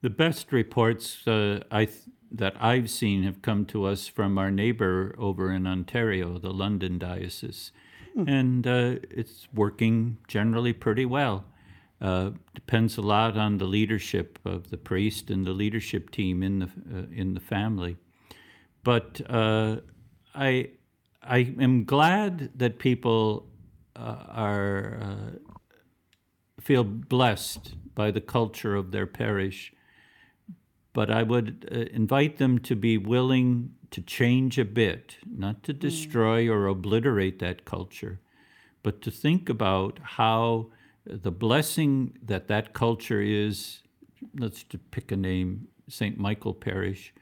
The 0.00 0.10
best 0.10 0.52
reports 0.52 1.26
uh, 1.26 1.60
I 1.70 1.86
th- 1.86 1.98
that 2.30 2.54
I've 2.60 2.90
seen 2.90 3.22
have 3.22 3.42
come 3.42 3.64
to 3.66 3.84
us 3.86 4.06
from 4.06 4.38
our 4.38 4.50
neighbor 4.50 5.14
over 5.18 5.50
in 5.50 5.66
Ontario, 5.66 6.38
the 6.38 6.52
London 6.52 6.98
diocese, 6.98 7.72
and 8.26 8.66
uh, 8.66 8.96
it's 9.10 9.48
working 9.54 10.18
generally 10.28 10.72
pretty 10.72 11.06
well. 11.06 11.44
Uh, 12.00 12.30
depends 12.54 12.96
a 12.96 13.02
lot 13.02 13.36
on 13.36 13.58
the 13.58 13.64
leadership 13.64 14.38
of 14.44 14.70
the 14.70 14.76
priest 14.76 15.30
and 15.30 15.44
the 15.44 15.52
leadership 15.52 16.10
team 16.10 16.42
in 16.42 16.60
the 16.60 16.66
uh, 16.66 17.06
in 17.12 17.34
the 17.34 17.40
family, 17.40 17.96
but 18.84 19.20
uh, 19.28 19.76
I 20.38 20.70
I 21.22 21.54
am 21.60 21.84
glad 21.84 22.50
that 22.54 22.78
people 22.78 23.46
uh, 23.96 24.24
are 24.28 24.98
uh, 25.02 25.52
feel 26.60 26.84
blessed 26.84 27.74
by 27.94 28.10
the 28.10 28.20
culture 28.20 28.76
of 28.76 28.92
their 28.92 29.06
parish 29.06 29.72
but 30.98 31.12
I 31.12 31.22
would 31.22 31.68
uh, 31.70 31.94
invite 31.94 32.38
them 32.38 32.58
to 32.60 32.74
be 32.74 32.98
willing 32.98 33.74
to 33.92 34.00
change 34.00 34.58
a 34.58 34.64
bit, 34.64 35.18
not 35.24 35.62
to 35.62 35.72
destroy 35.72 36.48
or 36.48 36.66
obliterate 36.66 37.38
that 37.38 37.64
culture, 37.64 38.18
but 38.82 39.00
to 39.02 39.10
think 39.12 39.48
about 39.48 40.00
how 40.02 40.72
the 41.06 41.30
blessing 41.30 42.18
that 42.20 42.48
that 42.48 42.72
culture 42.72 43.22
is. 43.22 43.78
Let's 44.36 44.64
to 44.64 44.78
pick 44.78 45.12
a 45.12 45.16
name, 45.16 45.68
St. 45.88 46.18
Michael 46.18 46.52
Parish. 46.52 47.14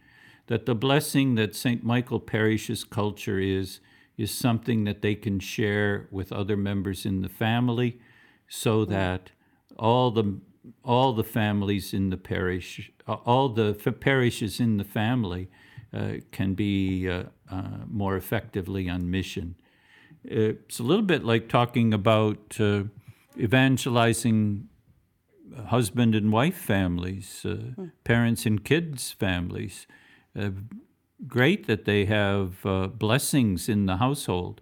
That 0.48 0.66
the 0.66 0.74
blessing 0.74 1.34
that 1.34 1.54
St. 1.54 1.82
Michael 1.82 2.20
Parish's 2.20 2.84
culture 2.84 3.38
is 3.38 3.80
is 4.16 4.30
something 4.30 4.84
that 4.84 5.02
they 5.02 5.14
can 5.14 5.38
share 5.38 6.08
with 6.10 6.32
other 6.32 6.56
members 6.56 7.04
in 7.04 7.20
the 7.20 7.28
family, 7.28 7.98
so 8.48 8.84
that 8.84 9.30
all 9.78 10.10
the 10.10 10.40
all 10.82 11.12
the 11.12 11.24
families 11.24 11.92
in 11.92 12.10
the 12.10 12.16
parish, 12.16 12.90
all 13.06 13.48
the 13.48 13.76
f- 13.84 14.00
parishes 14.00 14.58
in 14.60 14.78
the 14.78 14.84
family, 14.84 15.48
uh, 15.92 16.14
can 16.32 16.54
be 16.54 17.08
uh, 17.08 17.24
uh, 17.50 17.62
more 17.88 18.16
effectively 18.16 18.88
on 18.88 19.10
mission. 19.10 19.54
It's 20.24 20.80
a 20.80 20.82
little 20.82 21.04
bit 21.04 21.24
like 21.24 21.48
talking 21.48 21.94
about 21.94 22.56
uh, 22.58 22.84
evangelizing 23.38 24.68
husband 25.66 26.14
and 26.14 26.32
wife 26.32 26.56
families, 26.56 27.44
uh, 27.44 27.86
parents 28.04 28.46
and 28.46 28.64
kids 28.64 29.12
families. 29.12 29.86
Great 31.26 31.66
that 31.66 31.86
they 31.86 32.04
have 32.04 32.64
uh, 32.66 32.88
blessings 32.88 33.68
in 33.68 33.86
the 33.86 33.96
household, 33.96 34.60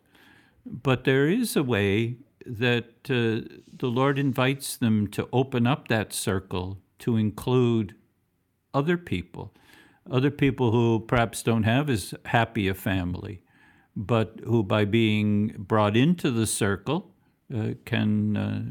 but 0.65 1.05
there 1.05 1.29
is 1.29 1.57
a 1.57 1.65
way 1.65 2.17
that 2.47 2.85
uh, 3.11 3.43
the 3.77 3.89
Lord 3.89 4.19
invites 4.19 4.77
them 4.77 5.09
to 5.09 5.29
open 5.33 5.67
up 5.67 5.89
that 5.89 6.13
circle 6.13 6.79
to 7.01 7.17
include 7.17 7.97
other 8.73 8.97
people, 8.97 9.53
other 10.09 10.31
people 10.31 10.71
who 10.71 11.01
perhaps 11.01 11.43
don't 11.43 11.65
have 11.65 11.91
as 11.91 12.15
happy 12.27 12.69
a 12.69 12.75
family, 12.75 13.41
but 13.97 14.41
who, 14.45 14.63
by 14.63 14.85
being 14.85 15.55
brought 15.59 15.97
into 15.97 16.31
the 16.31 16.47
circle, 16.47 17.11
uh, 17.55 17.71
can 17.85 18.37
uh, 18.37 18.63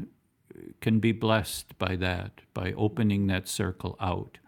can 0.80 1.00
be 1.00 1.12
blessed 1.12 1.76
by 1.78 1.96
that, 1.96 2.40
by 2.54 2.72
opening 2.76 3.26
that 3.26 3.46
circle 3.48 3.96
out. 4.00 4.38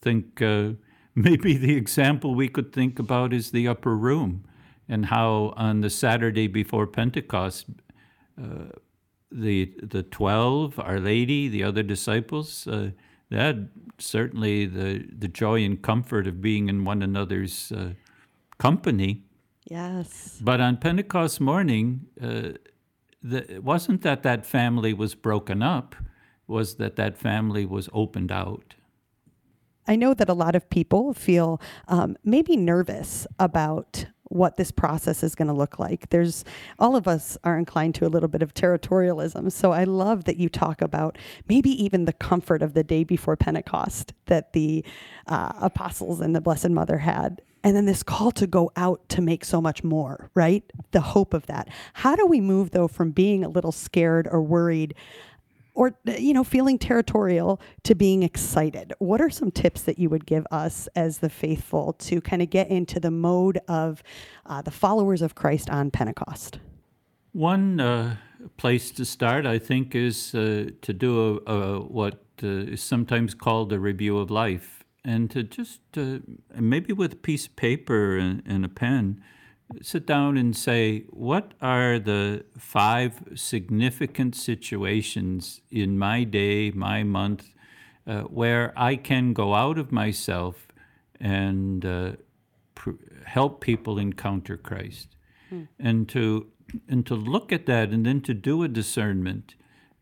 Think 0.00 0.42
uh, 0.42 0.72
maybe 1.16 1.56
the 1.56 1.74
example 1.74 2.36
we 2.36 2.48
could 2.48 2.72
think 2.72 3.00
about 3.00 3.32
is 3.32 3.50
the 3.50 3.66
upper 3.66 3.96
room, 3.96 4.44
and 4.88 5.06
how 5.06 5.54
on 5.56 5.80
the 5.80 5.90
Saturday 5.90 6.46
before 6.46 6.86
Pentecost, 6.86 7.66
uh, 8.40 8.70
the 9.32 9.74
the 9.82 10.04
twelve, 10.04 10.78
Our 10.78 11.00
Lady, 11.00 11.48
the 11.48 11.64
other 11.64 11.82
disciples, 11.82 12.68
uh, 12.68 12.90
they 13.28 13.38
had 13.38 13.70
certainly 13.98 14.66
the 14.66 15.04
the 15.18 15.26
joy 15.28 15.64
and 15.64 15.82
comfort 15.82 16.28
of 16.28 16.40
being 16.40 16.68
in 16.68 16.84
one 16.84 17.02
another's 17.02 17.72
uh, 17.72 17.94
company. 18.58 19.24
Yes. 19.68 20.38
But 20.40 20.60
on 20.60 20.76
Pentecost 20.76 21.40
morning, 21.40 22.06
uh, 22.22 22.52
the, 23.20 23.54
it 23.54 23.64
wasn't 23.64 24.02
that 24.02 24.22
that 24.22 24.46
family 24.46 24.94
was 24.94 25.16
broken 25.16 25.60
up, 25.60 25.96
was 26.46 26.76
that 26.76 26.94
that 26.94 27.18
family 27.18 27.66
was 27.66 27.88
opened 27.92 28.30
out. 28.30 28.75
I 29.86 29.96
know 29.96 30.14
that 30.14 30.28
a 30.28 30.34
lot 30.34 30.56
of 30.56 30.68
people 30.70 31.14
feel 31.14 31.60
um, 31.88 32.16
maybe 32.24 32.56
nervous 32.56 33.26
about 33.38 34.06
what 34.28 34.56
this 34.56 34.70
process 34.70 35.22
is 35.22 35.34
going 35.34 35.48
to 35.48 35.54
look 35.54 35.78
like. 35.78 36.08
There's 36.10 36.44
all 36.78 36.96
of 36.96 37.06
us 37.06 37.38
are 37.44 37.58
inclined 37.58 37.94
to 37.96 38.06
a 38.06 38.08
little 38.08 38.28
bit 38.28 38.42
of 38.42 38.54
territorialism. 38.54 39.52
So 39.52 39.72
I 39.72 39.84
love 39.84 40.24
that 40.24 40.36
you 40.36 40.48
talk 40.48 40.82
about 40.82 41.16
maybe 41.48 41.70
even 41.82 42.04
the 42.04 42.12
comfort 42.12 42.62
of 42.62 42.74
the 42.74 42.84
day 42.84 43.04
before 43.04 43.36
Pentecost 43.36 44.12
that 44.26 44.52
the 44.52 44.84
uh, 45.26 45.52
apostles 45.60 46.20
and 46.20 46.34
the 46.34 46.40
Blessed 46.40 46.70
Mother 46.70 46.98
had. 46.98 47.40
And 47.62 47.76
then 47.76 47.86
this 47.86 48.02
call 48.02 48.30
to 48.32 48.46
go 48.46 48.70
out 48.76 49.08
to 49.10 49.20
make 49.20 49.44
so 49.44 49.60
much 49.60 49.82
more, 49.82 50.30
right? 50.34 50.64
The 50.92 51.00
hope 51.00 51.34
of 51.34 51.46
that. 51.46 51.68
How 51.94 52.14
do 52.14 52.26
we 52.26 52.40
move 52.40 52.70
though 52.70 52.88
from 52.88 53.10
being 53.10 53.44
a 53.44 53.48
little 53.48 53.72
scared 53.72 54.28
or 54.30 54.42
worried 54.42 54.94
or 55.76 55.94
you 56.18 56.34
know 56.34 56.42
feeling 56.42 56.78
territorial 56.78 57.60
to 57.84 57.94
being 57.94 58.24
excited. 58.24 58.92
What 58.98 59.20
are 59.20 59.30
some 59.30 59.52
tips 59.52 59.82
that 59.82 59.98
you 59.98 60.08
would 60.08 60.26
give 60.26 60.46
us 60.50 60.88
as 60.96 61.18
the 61.18 61.28
faithful 61.28 61.92
to 61.92 62.20
kind 62.20 62.42
of 62.42 62.50
get 62.50 62.68
into 62.68 62.98
the 62.98 63.12
mode 63.12 63.60
of 63.68 64.02
uh, 64.46 64.62
the 64.62 64.72
followers 64.72 65.22
of 65.22 65.36
christ 65.36 65.70
on 65.70 65.90
pentecost? 65.90 66.58
One 67.32 67.78
uh, 67.78 68.16
place 68.56 68.90
to 68.92 69.04
start, 69.04 69.46
I 69.46 69.58
think, 69.58 69.94
is 69.94 70.34
uh, 70.34 70.70
to 70.80 70.92
do 70.92 71.42
a, 71.46 71.52
a, 71.52 71.80
what 71.80 72.24
uh, 72.42 72.72
is 72.72 72.82
sometimes 72.82 73.34
called 73.34 73.72
a 73.72 73.78
review 73.78 74.18
of 74.18 74.30
life, 74.30 74.82
and 75.04 75.30
to 75.30 75.42
just 75.42 75.80
uh, 75.96 76.18
maybe 76.58 76.94
with 76.94 77.12
a 77.12 77.16
piece 77.16 77.46
of 77.46 77.54
paper 77.56 78.16
and, 78.16 78.42
and 78.46 78.64
a 78.64 78.68
pen, 78.68 79.22
sit 79.82 80.06
down 80.06 80.36
and 80.36 80.56
say, 80.56 81.04
what 81.10 81.52
are 81.60 81.98
the 81.98 82.44
five 82.56 83.22
significant 83.34 84.34
situations 84.36 85.60
in 85.70 85.98
my 85.98 86.24
day, 86.24 86.70
my 86.70 87.02
month, 87.02 87.52
uh, 88.06 88.20
where 88.22 88.72
I 88.76 88.96
can 88.96 89.32
go 89.32 89.54
out 89.54 89.78
of 89.78 89.90
myself 89.90 90.68
and 91.20 91.84
uh, 91.84 92.12
pr- 92.74 92.92
help 93.24 93.60
people 93.60 93.98
encounter 93.98 94.56
Christ, 94.56 95.16
and 95.78 96.08
to 96.10 96.46
and 96.88 97.06
to 97.06 97.14
look 97.14 97.52
at 97.52 97.66
that, 97.66 97.90
and 97.90 98.04
then 98.04 98.20
to 98.22 98.34
do 98.34 98.62
a 98.62 98.68
discernment, 98.68 99.54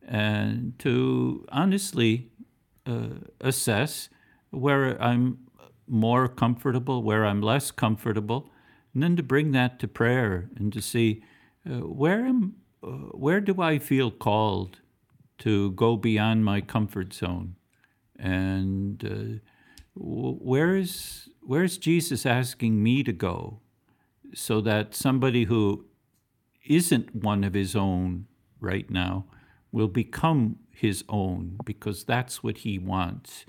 and 0.07 0.79
to 0.81 1.46
honestly 1.50 2.31
uh, 2.87 3.09
assess 3.40 4.09
where 4.50 5.00
I'm 5.03 5.38
more 5.87 6.29
comfortable, 6.29 7.03
where 7.03 7.24
I'm 7.24 7.40
less 7.40 7.70
comfortable, 7.70 8.50
and 8.94 9.02
then 9.02 9.16
to 9.16 9.22
bring 9.22 9.50
that 9.52 9.78
to 9.80 9.88
prayer 9.88 10.48
and 10.57 10.72
to 10.72 10.80
see 10.80 11.22
uh, 11.68 11.80
where 11.80 12.24
am 12.24 12.54
uh, 12.83 13.11
where 13.12 13.40
do 13.40 13.61
I 13.61 13.78
feel 13.78 14.11
called 14.11 14.80
to 15.38 15.72
go 15.72 15.96
beyond 15.96 16.44
my 16.44 16.61
comfort 16.61 17.12
zone, 17.12 17.57
and 18.18 19.04
uh, 19.04 19.40
where 19.94 20.76
is 20.76 21.28
where 21.40 21.64
is 21.64 21.76
Jesus 21.76 22.24
asking 22.24 22.83
me 22.83 23.02
to 23.02 23.12
go, 23.12 23.61
so 24.35 24.61
that 24.61 24.94
somebody 24.94 25.44
who 25.44 25.87
isn't 26.66 27.14
one 27.14 27.42
of 27.44 27.54
his 27.54 27.74
own 27.74 28.26
right 28.61 28.88
now 28.90 29.26
will 29.72 29.88
become 29.88 30.57
his 30.70 31.04
own 31.09 31.59
because 31.64 32.04
that's 32.04 32.42
what 32.42 32.59
he 32.59 32.78
wants. 32.78 33.44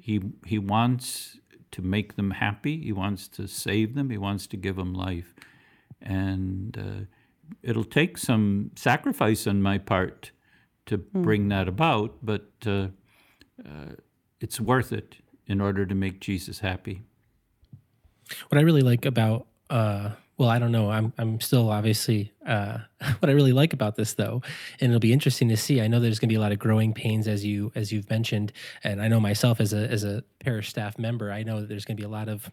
He 0.00 0.20
he 0.46 0.58
wants 0.58 1.38
to 1.72 1.82
make 1.82 2.16
them 2.16 2.32
happy. 2.32 2.82
He 2.82 2.92
wants 2.92 3.28
to 3.28 3.46
save 3.46 3.94
them. 3.94 4.10
He 4.10 4.18
wants 4.18 4.46
to 4.48 4.56
give 4.56 4.76
them 4.76 4.94
life, 4.94 5.34
and 6.00 6.76
uh, 6.76 7.04
it'll 7.62 7.84
take 7.84 8.18
some 8.18 8.70
sacrifice 8.76 9.46
on 9.46 9.62
my 9.62 9.78
part 9.78 10.32
to 10.86 10.98
bring 10.98 11.48
that 11.48 11.68
about. 11.68 12.18
But 12.22 12.50
uh, 12.66 12.88
uh, 13.64 13.94
it's 14.40 14.60
worth 14.60 14.92
it 14.92 15.16
in 15.46 15.60
order 15.60 15.86
to 15.86 15.94
make 15.94 16.20
Jesus 16.20 16.60
happy. 16.60 17.02
What 18.48 18.58
I 18.58 18.62
really 18.62 18.82
like 18.82 19.04
about 19.04 19.46
uh 19.68 20.10
well, 20.40 20.48
I 20.48 20.58
don't 20.58 20.72
know. 20.72 20.90
I'm 20.90 21.12
I'm 21.18 21.38
still 21.38 21.68
obviously 21.68 22.32
uh 22.46 22.78
what 23.18 23.28
I 23.28 23.32
really 23.32 23.52
like 23.52 23.74
about 23.74 23.96
this 23.96 24.14
though, 24.14 24.40
and 24.80 24.90
it'll 24.90 24.98
be 24.98 25.12
interesting 25.12 25.50
to 25.50 25.56
see. 25.56 25.82
I 25.82 25.86
know 25.86 26.00
there's 26.00 26.18
going 26.18 26.30
to 26.30 26.32
be 26.32 26.38
a 26.38 26.40
lot 26.40 26.50
of 26.50 26.58
growing 26.58 26.94
pains 26.94 27.28
as 27.28 27.44
you 27.44 27.72
as 27.74 27.92
you've 27.92 28.08
mentioned, 28.08 28.50
and 28.82 29.02
I 29.02 29.08
know 29.08 29.20
myself 29.20 29.60
as 29.60 29.74
a 29.74 29.86
as 29.90 30.02
a 30.02 30.24
parish 30.38 30.70
staff 30.70 30.98
member, 30.98 31.30
I 31.30 31.42
know 31.42 31.60
that 31.60 31.68
there's 31.68 31.84
going 31.84 31.98
to 31.98 32.00
be 32.00 32.06
a 32.06 32.10
lot 32.10 32.30
of 32.30 32.50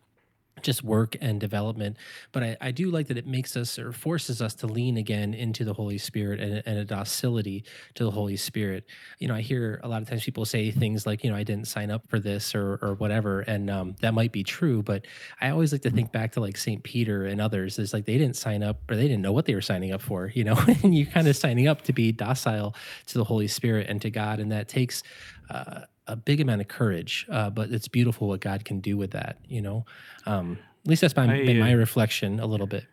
just 0.62 0.84
work 0.84 1.16
and 1.22 1.40
development. 1.40 1.98
But 2.32 2.44
I, 2.44 2.58
I 2.62 2.72
do 2.72 2.90
like 2.90 3.08
that 3.08 3.18
it 3.18 3.28
makes 3.28 3.56
us 3.56 3.78
or 3.78 3.92
forces 3.92 4.42
us 4.42 4.54
to 4.56 4.68
lean 4.68 4.98
again 4.98 5.34
into 5.34 5.64
the 5.64 5.74
Holy 5.74 5.98
Spirit 5.98 6.40
and, 6.40 6.64
and 6.66 6.80
a 6.80 6.86
docility 6.86 7.64
to 7.96 8.04
the 8.04 8.12
Holy 8.12 8.38
Spirit. 8.38 8.86
You 9.20 9.28
know, 9.28 9.36
I 9.36 9.42
hear 9.42 9.80
a 9.84 9.88
lot 9.88 10.02
of 10.02 10.10
times 10.10 10.24
people 10.24 10.46
say 10.46 10.72
things 10.72 11.06
like, 11.06 11.24
you 11.24 11.30
know, 11.30 11.36
I 11.36 11.44
didn't 11.44 11.68
sign 11.68 11.92
up 11.92 12.08
for 12.08 12.20
this 12.20 12.56
or 12.56 12.80
or 12.82 12.94
whatever, 12.96 13.42
and 13.42 13.70
um, 13.70 13.96
that 14.02 14.14
might 14.14 14.32
be 14.32 14.44
true. 14.44 14.82
But 14.84 15.06
I 15.42 15.50
always 15.50 15.72
like 15.72 15.82
to 15.84 15.92
think 15.92 16.12
back 16.12 16.34
to 16.34 16.40
like 16.40 16.58
Saint 16.58 16.84
Peter 16.84 17.26
and 17.26 17.42
others. 17.42 17.80
It's 17.80 17.94
like 17.94 18.06
they 18.06 18.18
didn't 18.18 18.36
sign 18.36 18.64
up 18.64 18.80
or 18.90 18.96
they 18.96 19.08
didn't 19.08 19.22
know 19.22 19.34
what 19.34 19.46
they 19.46 19.56
were 19.56 19.62
signing 19.62 19.92
up 19.92 20.02
for. 20.02 20.32
You 20.34 20.44
know, 20.44 20.58
and 20.84 20.96
you're 20.96 21.08
kind 21.08 21.28
of 21.28 21.36
signing 21.36 21.68
up 21.68 21.84
to 21.84 21.94
be 21.94 22.12
docile 22.12 22.76
to 23.08 23.18
the 23.18 23.24
Holy 23.24 23.48
Spirit 23.48 23.88
and 23.90 24.02
to 24.02 24.10
God, 24.10 24.40
and 24.40 24.52
that 24.52 24.68
takes. 24.68 25.04
Uh, 25.50 25.82
a 26.08 26.16
big 26.16 26.42
amount 26.42 26.62
of 26.62 26.68
courage, 26.68 27.26
uh, 27.30 27.50
but 27.50 27.72
it's 27.72 27.88
beautiful 27.88 28.28
what 28.28 28.42
God 28.42 28.66
can 28.66 28.80
do 28.80 28.98
with 28.98 29.12
that. 29.12 29.38
You 29.48 29.62
know, 29.62 29.86
um, 30.26 30.58
at 30.84 30.90
least 30.90 31.02
that's 31.02 31.16
my, 31.16 31.24
I, 31.24 31.46
been 31.46 31.60
my 31.60 31.74
uh, 31.74 31.78
reflection 31.78 32.40
a 32.40 32.46
little 32.46 32.68
bit. 32.68 32.86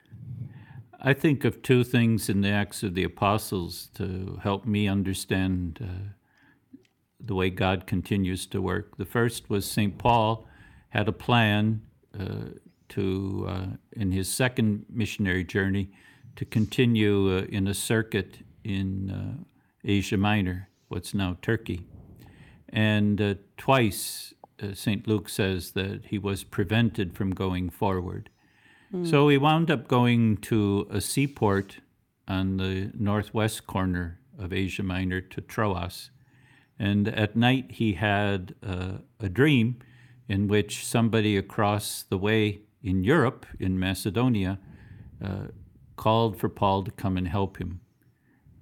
I 1.00 1.12
think 1.12 1.44
of 1.44 1.60
two 1.62 1.84
things 1.84 2.28
in 2.28 2.40
the 2.40 2.48
Acts 2.48 2.82
of 2.82 2.94
the 2.94 3.04
Apostles 3.04 3.90
to 3.94 4.40
help 4.42 4.64
me 4.64 4.88
understand 4.88 5.78
uh, 5.82 6.78
the 7.20 7.34
way 7.34 7.50
God 7.50 7.86
continues 7.86 8.46
to 8.46 8.62
work. 8.62 8.96
The 8.96 9.04
first 9.04 9.50
was 9.50 9.70
St. 9.70 9.98
Paul 9.98 10.46
had 10.88 11.06
a 11.06 11.12
plan 11.12 11.82
uh, 12.18 12.56
to, 12.90 13.46
uh, 13.48 13.66
in 13.92 14.12
his 14.12 14.32
second 14.32 14.86
missionary 14.88 15.44
journey, 15.44 15.90
to 16.36 16.44
continue 16.44 17.36
uh, 17.36 17.42
in 17.42 17.68
a 17.68 17.74
circuit 17.74 18.38
in 18.64 19.10
uh, 19.10 19.44
Asia 19.84 20.16
Minor, 20.16 20.68
what's 20.88 21.12
now 21.12 21.36
Turkey. 21.42 21.86
And 22.74 23.20
uh, 23.20 23.34
twice, 23.56 24.34
uh, 24.60 24.74
St. 24.74 25.06
Luke 25.06 25.28
says 25.28 25.70
that 25.72 26.06
he 26.06 26.18
was 26.18 26.42
prevented 26.44 27.16
from 27.16 27.30
going 27.30 27.70
forward. 27.70 28.28
So 29.02 29.28
he 29.28 29.38
wound 29.38 29.72
up 29.72 29.88
going 29.88 30.36
to 30.38 30.86
a 30.88 31.00
seaport 31.00 31.80
on 32.28 32.58
the 32.58 32.92
northwest 32.94 33.66
corner 33.66 34.20
of 34.38 34.52
Asia 34.52 34.84
Minor 34.84 35.20
to 35.20 35.40
Troas. 35.40 36.10
And 36.78 37.08
at 37.08 37.34
night 37.34 37.72
he 37.72 37.94
had 37.94 38.54
uh, 38.64 38.98
a 39.18 39.28
dream 39.28 39.80
in 40.28 40.46
which 40.46 40.86
somebody 40.86 41.36
across 41.36 42.04
the 42.04 42.18
way 42.18 42.60
in 42.84 43.02
Europe, 43.02 43.46
in 43.58 43.80
Macedonia, 43.80 44.60
uh, 45.24 45.48
called 45.96 46.38
for 46.38 46.48
Paul 46.48 46.84
to 46.84 46.90
come 46.92 47.16
and 47.16 47.26
help 47.26 47.58
him. 47.58 47.80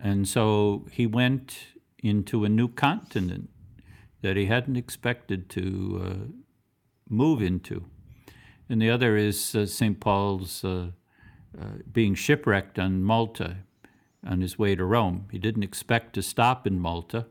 And 0.00 0.26
so 0.26 0.86
he 0.90 1.06
went 1.06 1.58
into 2.02 2.44
a 2.44 2.48
new 2.48 2.68
continent 2.68 3.50
that 4.22 4.36
he 4.36 4.46
hadn't 4.46 4.76
expected 4.76 5.48
to 5.50 6.02
uh, 6.04 6.14
move 7.08 7.42
into. 7.42 7.84
And 8.68 8.80
the 8.80 8.90
other 8.90 9.16
is 9.16 9.54
uh, 9.54 9.66
St. 9.66 10.00
Paul's 10.00 10.64
uh, 10.64 10.88
uh, 11.60 11.64
being 11.92 12.14
shipwrecked 12.14 12.78
on 12.78 13.02
Malta 13.02 13.58
on 14.26 14.40
his 14.40 14.58
way 14.58 14.74
to 14.74 14.84
Rome. 14.84 15.26
He 15.30 15.38
didn't 15.38 15.64
expect 15.64 16.14
to 16.14 16.22
stop 16.22 16.66
in 16.66 16.78
Malta, 16.78 17.26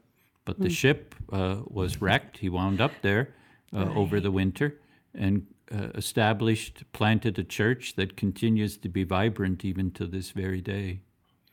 but 0.45 0.59
the 0.59 0.69
ship 0.69 1.15
uh, 1.31 1.61
was 1.65 2.01
wrecked. 2.01 2.39
He 2.39 2.49
wound 2.49 2.81
up 2.81 2.91
there 3.01 3.33
uh, 3.73 3.89
over 3.95 4.19
the 4.19 4.31
winter 4.31 4.77
and 5.15 5.47
uh, 5.73 5.87
established, 5.95 6.83
planted 6.91 7.39
a 7.39 7.43
church 7.43 7.95
that 7.95 8.17
continues 8.17 8.77
to 8.77 8.89
be 8.89 9.03
vibrant 9.03 9.63
even 9.63 9.91
to 9.91 10.05
this 10.05 10.31
very 10.31 10.61
day. 10.61 10.99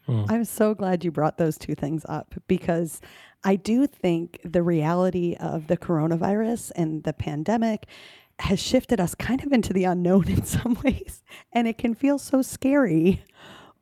I'm 0.08 0.44
so 0.44 0.74
glad 0.74 1.04
you 1.04 1.10
brought 1.10 1.38
those 1.38 1.58
two 1.58 1.74
things 1.74 2.04
up 2.08 2.34
because 2.46 3.00
I 3.44 3.56
do 3.56 3.86
think 3.86 4.40
the 4.44 4.62
reality 4.62 5.36
of 5.38 5.66
the 5.66 5.76
coronavirus 5.76 6.72
and 6.74 7.04
the 7.04 7.12
pandemic 7.12 7.86
has 8.40 8.60
shifted 8.60 9.00
us 9.00 9.14
kind 9.14 9.44
of 9.44 9.52
into 9.52 9.72
the 9.72 9.84
unknown 9.84 10.28
in 10.28 10.44
some 10.44 10.78
ways. 10.84 11.22
And 11.52 11.68
it 11.68 11.78
can 11.78 11.94
feel 11.94 12.18
so 12.18 12.42
scary. 12.42 13.24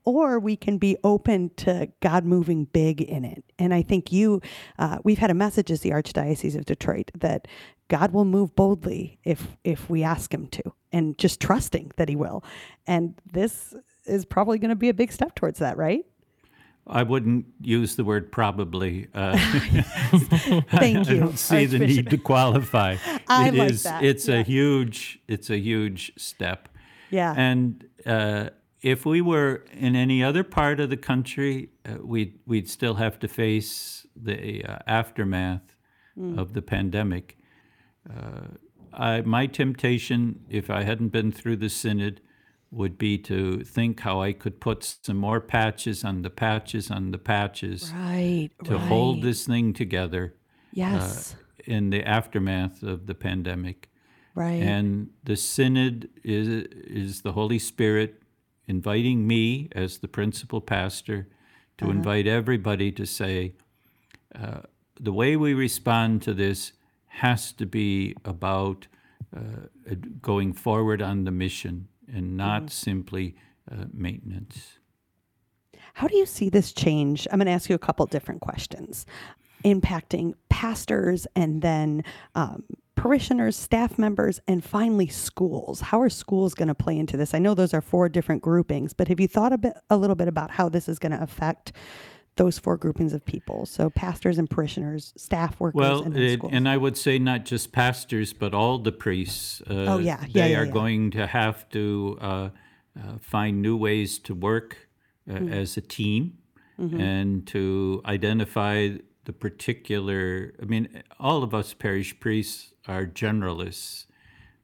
Or 0.04 0.38
we 0.38 0.54
can 0.54 0.78
be 0.78 0.96
open 1.02 1.50
to 1.56 1.88
God 2.00 2.24
moving 2.24 2.66
big 2.66 3.02
in 3.02 3.24
it. 3.24 3.42
And 3.58 3.74
I 3.74 3.82
think 3.82 4.12
you, 4.12 4.40
uh, 4.78 4.98
we've 5.02 5.18
had 5.18 5.32
a 5.32 5.34
message 5.34 5.68
as 5.68 5.80
the 5.80 5.90
Archdiocese 5.90 6.56
of 6.56 6.64
Detroit 6.64 7.10
that 7.18 7.48
God 7.88 8.12
will 8.12 8.24
move 8.24 8.54
boldly 8.54 9.18
if 9.24 9.56
if 9.64 9.90
we 9.90 10.04
ask 10.04 10.32
Him 10.32 10.46
to, 10.48 10.62
and 10.92 11.18
just 11.18 11.40
trusting 11.40 11.90
that 11.96 12.08
He 12.08 12.14
will. 12.14 12.44
And 12.86 13.20
this 13.32 13.74
is 14.04 14.24
probably 14.24 14.58
going 14.58 14.68
to 14.68 14.76
be 14.76 14.88
a 14.88 14.94
big 14.94 15.10
step 15.10 15.34
towards 15.34 15.58
that, 15.58 15.76
right? 15.76 16.06
I 16.89 17.03
wouldn't 17.03 17.47
use 17.61 17.97
the 17.97 18.05
word 18.05 18.30
probably. 18.30 19.09
Uh, 19.14 19.37
Thank 20.70 21.09
I 21.09 21.14
don't 21.16 21.39
see 21.39 21.66
the 21.66 21.78
need 21.80 22.11
to 22.11 22.18
qualify. 22.18 22.97
I 23.28 23.49
It 23.49 23.55
like 23.55 23.70
is- 23.72 23.82
that, 23.82 24.05
It's 24.05 24.28
yeah. 24.28 24.37
a 24.37 24.43
huge. 24.43 25.18
It's 25.28 25.51
a 25.51 25.59
huge 25.59 26.12
step. 26.16 26.68
Yeah. 27.11 27.34
And 27.37 27.84
uh, 28.05 28.51
if 28.82 29.05
we 29.07 29.20
were 29.20 29.64
in 29.72 29.97
any 29.97 30.22
other 30.22 30.45
part 30.45 30.80
of 30.80 30.91
the 30.91 30.97
country, 30.97 31.70
uh, 31.84 31.97
we'd 32.03 32.39
we'd 32.47 32.68
still 32.70 32.95
have 32.95 33.18
to 33.20 33.28
face 33.28 34.07
the 34.14 34.64
uh, 34.64 34.78
aftermath 34.87 35.62
Mm. 36.18 36.39
of 36.39 36.55
the 36.55 36.62
pandemic. 36.62 37.37
Uh, 38.09 38.47
I, 38.95 39.20
my 39.20 39.47
temptation, 39.47 40.41
if 40.49 40.70
I 40.70 40.82
hadn't 40.82 41.09
been 41.09 41.30
through 41.30 41.57
the 41.57 41.68
synod, 41.68 42.22
would 42.70 42.98
be 42.98 43.16
to 43.16 43.62
think 43.64 44.00
how 44.00 44.20
I 44.20 44.32
could 44.32 44.60
put 44.60 44.82
some 45.02 45.16
more 45.16 45.40
patches 45.40 46.04
on 46.04 46.22
the 46.22 46.30
patches 46.30 46.90
on 46.90 47.10
the 47.12 47.18
patches 47.18 47.92
right. 47.94 48.50
to 48.64 48.74
right. 48.76 48.88
hold 48.88 49.22
this 49.22 49.46
thing 49.46 49.72
together 49.72 50.34
Yes. 50.72 51.36
in 51.64 51.90
the 51.90 52.02
aftermath 52.04 52.82
of 52.82 53.06
the 53.06 53.14
pandemic. 53.14 53.88
right. 54.34 54.62
And 54.62 55.10
the 55.24 55.36
synod 55.36 56.08
is, 56.22 56.46
is 57.04 57.22
the 57.22 57.32
Holy 57.32 57.58
Spirit 57.58 58.22
inviting 58.66 59.26
me 59.26 59.68
as 59.72 59.98
the 59.98 60.08
principal 60.08 60.60
pastor 60.60 61.28
to 61.78 61.84
Uh-huh. 61.84 61.94
invite 61.94 62.26
everybody 62.26 62.90
to 62.92 63.06
say, 63.06 63.54
uh, 64.34 64.62
the 65.00 65.12
way 65.12 65.36
we 65.36 65.54
respond 65.54 66.22
to 66.22 66.34
this 66.34 66.72
has 67.06 67.52
to 67.52 67.64
be 67.66 68.14
about 68.24 68.88
uh, 69.36 69.94
going 70.20 70.52
forward 70.52 71.00
on 71.02 71.24
the 71.24 71.30
mission 71.30 71.88
and 72.12 72.36
not 72.36 72.62
Mm-hmm. 72.62 72.68
simply 72.68 73.34
uh, 73.70 73.84
maintenance. 73.92 74.78
How 75.94 76.09
do 76.09 76.16
you 76.16 76.26
see 76.26 76.48
this 76.50 76.72
change? 76.72 77.26
I'm 77.30 77.38
going 77.38 77.46
to 77.46 77.52
ask 77.52 77.68
you 77.68 77.74
a 77.74 77.78
couple 77.78 78.04
different 78.07 78.40
questions 78.40 79.07
impacting 79.64 80.34
pastors 80.48 81.26
and 81.34 81.61
then 81.62 82.04
um, 82.36 82.62
parishioners, 82.94 83.57
staff 83.57 83.98
members, 83.98 84.38
and 84.46 84.62
finally 84.62 85.09
schools. 85.09 85.80
How 85.80 86.00
are 86.00 86.11
schools 86.11 86.54
going 86.54 86.68
to 86.68 86.74
play 86.74 86.96
into 86.96 87.16
this? 87.16 87.34
I 87.34 87.38
know 87.38 87.54
those 87.54 87.74
are 87.74 87.80
four 87.80 88.09
different 88.09 88.42
groupings, 88.42 88.92
but 88.92 89.09
have 89.09 89.18
you 89.18 89.26
thought 89.26 89.52
a 89.52 89.59
bit, 89.59 89.72
a 89.90 89.96
little 89.96 90.14
bit 90.14 90.28
about 90.28 90.52
how 90.52 90.68
this 90.68 90.88
is 90.88 90.98
going 90.98 91.12
to 91.12 91.22
affect 91.22 91.72
those 92.37 92.59
four 92.59 92.76
groupings 92.76 93.12
of 93.12 93.24
people? 93.24 93.66
So 93.66 93.91
pastors 93.91 94.39
and 94.39 94.49
parishioners, 94.49 95.12
staff 95.16 95.59
workers, 95.59 95.78
Well, 95.78 96.03
and 96.03 96.16
it, 96.16 96.41
and 96.51 96.68
I 96.68 96.76
would 96.76 96.97
say 96.97 97.18
not 97.18 97.45
just 97.45 97.72
pastors, 97.72 98.32
but 98.32 98.55
all 98.55 98.78
the 98.78 98.93
priests. 98.93 99.61
Uh, 99.62 99.74
Oh, 99.89 99.99
yeah. 99.99 100.20
Yeah, 100.20 100.26
They 100.32 100.51
yeah, 100.53 100.61
are 100.61 100.64
yeah. 100.66 100.72
going 100.72 101.11
to 101.12 101.26
have 101.26 101.68
to 101.70 102.18
uh, 102.20 102.26
uh, 102.26 102.49
find 103.20 103.61
new 103.62 103.76
ways 103.76 104.18
to 104.20 104.34
work 104.34 104.89
uh, 105.28 105.39
Hmm. 105.39 105.53
as 105.53 105.76
a 105.76 105.80
team 105.80 106.39
Mm-hmm. 106.78 107.01
and 107.01 107.47
to 107.49 108.03
identify 108.05 108.91
the 109.24 109.32
particular. 109.32 110.53
I 110.62 110.66
mean, 110.66 111.03
all 111.18 111.43
of 111.43 111.55
us 111.55 111.72
parish 111.74 112.20
priests 112.20 112.74
are 112.87 113.07
generalists, 113.07 114.05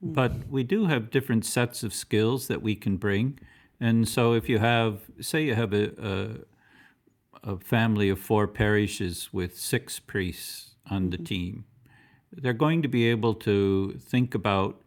Hmm. 0.00 0.12
but 0.12 0.32
we 0.50 0.62
do 0.62 0.86
have 0.86 1.10
different 1.10 1.44
sets 1.46 1.82
of 1.82 1.92
skills 1.94 2.46
that 2.48 2.60
we 2.62 2.74
can 2.74 2.96
bring. 2.98 3.38
And 3.80 4.06
so, 4.06 4.34
if 4.34 4.48
you 4.48 4.58
have, 4.58 5.00
say, 5.20 5.44
you 5.46 5.54
have 5.54 5.72
a, 5.72 5.84
a, 6.10 6.16
a 7.44 7.56
family 7.58 8.08
of 8.08 8.18
four 8.18 8.46
parishes 8.46 9.32
with 9.32 9.58
six 9.58 9.98
priests 9.98 10.74
on 10.90 11.10
the 11.10 11.18
team, 11.18 11.64
they're 12.30 12.52
going 12.52 12.82
to 12.82 12.88
be 12.88 13.08
able 13.08 13.34
to 13.34 13.98
think 13.98 14.34
about 14.34 14.82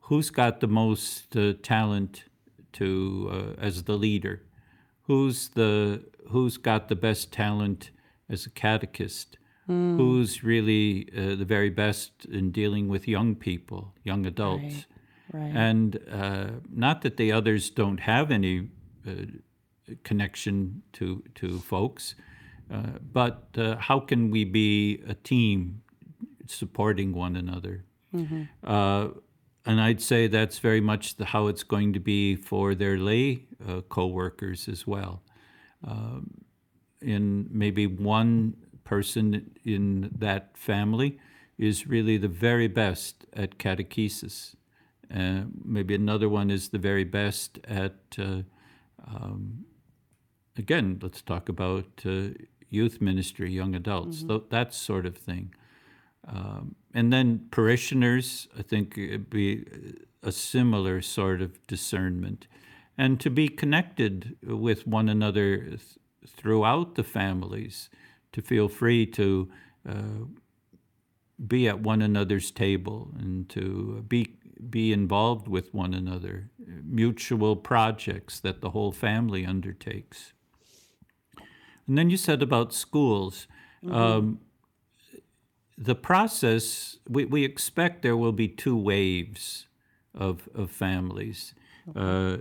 who's 0.00 0.30
got 0.30 0.60
the 0.60 0.66
most 0.66 1.36
uh, 1.36 1.52
talent 1.62 2.24
to 2.72 3.30
uh, 3.32 3.60
as 3.60 3.84
the 3.84 3.96
leader, 3.96 4.42
who's 5.02 5.48
the 5.50 6.02
who's 6.28 6.56
got 6.56 6.88
the 6.88 6.96
best 6.96 7.32
talent 7.32 7.90
as 8.28 8.46
a 8.46 8.50
catechist, 8.50 9.36
who's 9.96 10.42
really 10.42 11.08
uh, 11.16 11.34
the 11.36 11.44
very 11.44 11.70
best 11.70 12.24
in 12.26 12.50
dealing 12.50 12.88
with 12.88 13.06
young 13.06 13.34
people, 13.34 13.94
young 14.02 14.26
adults. 14.26 14.86
right. 15.32 15.52
And 15.54 15.98
uh, 16.10 16.46
not 16.68 17.02
that 17.02 17.16
the 17.16 17.30
others 17.32 17.70
don't 17.70 18.00
have 18.00 18.30
any 18.30 18.68
uh, 19.06 19.12
connection 20.04 20.82
to 20.92 21.22
to 21.34 21.58
folks, 21.58 22.14
uh, 22.72 22.98
but 23.12 23.48
uh, 23.56 23.76
how 23.76 24.00
can 24.00 24.30
we 24.30 24.44
be 24.44 25.02
a 25.06 25.14
team 25.14 25.82
supporting 26.46 27.12
one 27.12 27.36
another? 27.36 27.84
Uh, 28.64 29.08
and 29.66 29.80
I'd 29.80 30.00
say 30.00 30.26
that's 30.26 30.58
very 30.58 30.80
much 30.80 31.16
the, 31.16 31.24
how 31.26 31.46
it's 31.48 31.62
going 31.62 31.92
to 31.92 32.00
be 32.00 32.34
for 32.36 32.74
their 32.74 32.96
lay 32.98 33.44
uh, 33.68 33.82
co-workers 33.88 34.68
as 34.68 34.86
well. 34.86 35.22
Um, 35.86 36.44
in 37.00 37.48
maybe 37.50 37.86
one 37.86 38.54
person 38.84 39.50
in 39.64 40.10
that 40.18 40.56
family 40.56 41.18
is 41.58 41.86
really 41.86 42.18
the 42.18 42.28
very 42.28 42.68
best 42.68 43.26
at 43.34 43.58
catechesis. 43.58 44.54
Uh, 45.14 45.42
maybe 45.64 45.94
another 45.94 46.28
one 46.28 46.50
is 46.50 46.68
the 46.70 46.78
very 46.78 47.04
best 47.04 47.58
at, 47.64 47.96
uh, 48.18 48.42
um, 49.06 49.64
again, 50.60 50.98
let's 51.02 51.22
talk 51.22 51.48
about 51.48 51.88
uh, 52.04 52.28
youth 52.68 53.00
ministry, 53.00 53.50
young 53.50 53.74
adults, 53.74 54.22
tho- 54.22 54.44
that 54.50 54.72
sort 54.72 55.06
of 55.06 55.16
thing. 55.16 55.54
Um, 56.28 56.76
and 56.94 57.12
then 57.12 57.48
parishioners, 57.50 58.46
I 58.56 58.62
think 58.62 58.96
it'd 58.96 59.30
be 59.30 59.64
a 60.22 60.30
similar 60.30 61.00
sort 61.02 61.40
of 61.42 61.66
discernment. 61.66 62.46
And 62.96 63.18
to 63.20 63.30
be 63.30 63.48
connected 63.48 64.36
with 64.42 64.86
one 64.86 65.08
another 65.08 65.64
th- 65.64 65.98
throughout 66.26 66.94
the 66.94 67.04
families, 67.04 67.88
to 68.32 68.42
feel 68.42 68.68
free 68.68 69.06
to 69.06 69.50
uh, 69.88 70.24
be 71.44 71.66
at 71.68 71.80
one 71.80 72.02
another's 72.02 72.50
table 72.50 73.10
and 73.18 73.48
to 73.48 74.04
be 74.06 74.36
be 74.68 74.92
involved 74.92 75.48
with 75.48 75.72
one 75.72 75.94
another, 75.94 76.50
mutual 76.84 77.56
projects 77.56 78.40
that 78.40 78.60
the 78.60 78.70
whole 78.70 78.92
family 78.92 79.46
undertakes. 79.46 80.34
And 81.90 81.98
then 81.98 82.08
you 82.08 82.16
said 82.16 82.40
about 82.40 82.72
schools. 82.72 83.48
Um, 83.90 84.38
the 85.76 85.96
process, 85.96 86.98
we, 87.08 87.24
we 87.24 87.44
expect 87.44 88.02
there 88.02 88.16
will 88.16 88.30
be 88.30 88.46
two 88.46 88.76
waves 88.76 89.66
of, 90.14 90.48
of 90.54 90.70
families. 90.70 91.52
Uh, 91.96 92.36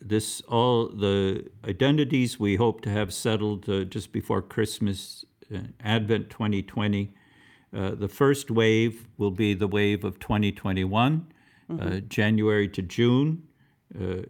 this 0.00 0.40
all 0.48 0.88
the 0.88 1.50
identities 1.68 2.40
we 2.40 2.56
hope 2.56 2.80
to 2.80 2.88
have 2.88 3.12
settled 3.12 3.68
uh, 3.68 3.84
just 3.84 4.10
before 4.10 4.40
Christmas, 4.40 5.26
uh, 5.54 5.58
Advent 5.80 6.30
2020. 6.30 7.12
Uh, 7.76 7.90
the 7.90 8.08
first 8.08 8.50
wave 8.50 9.06
will 9.18 9.30
be 9.30 9.52
the 9.52 9.68
wave 9.68 10.02
of 10.02 10.18
2021, 10.18 11.26
uh, 11.78 12.00
January 12.08 12.68
to 12.68 12.80
June. 12.80 13.42
Uh, 13.94 14.22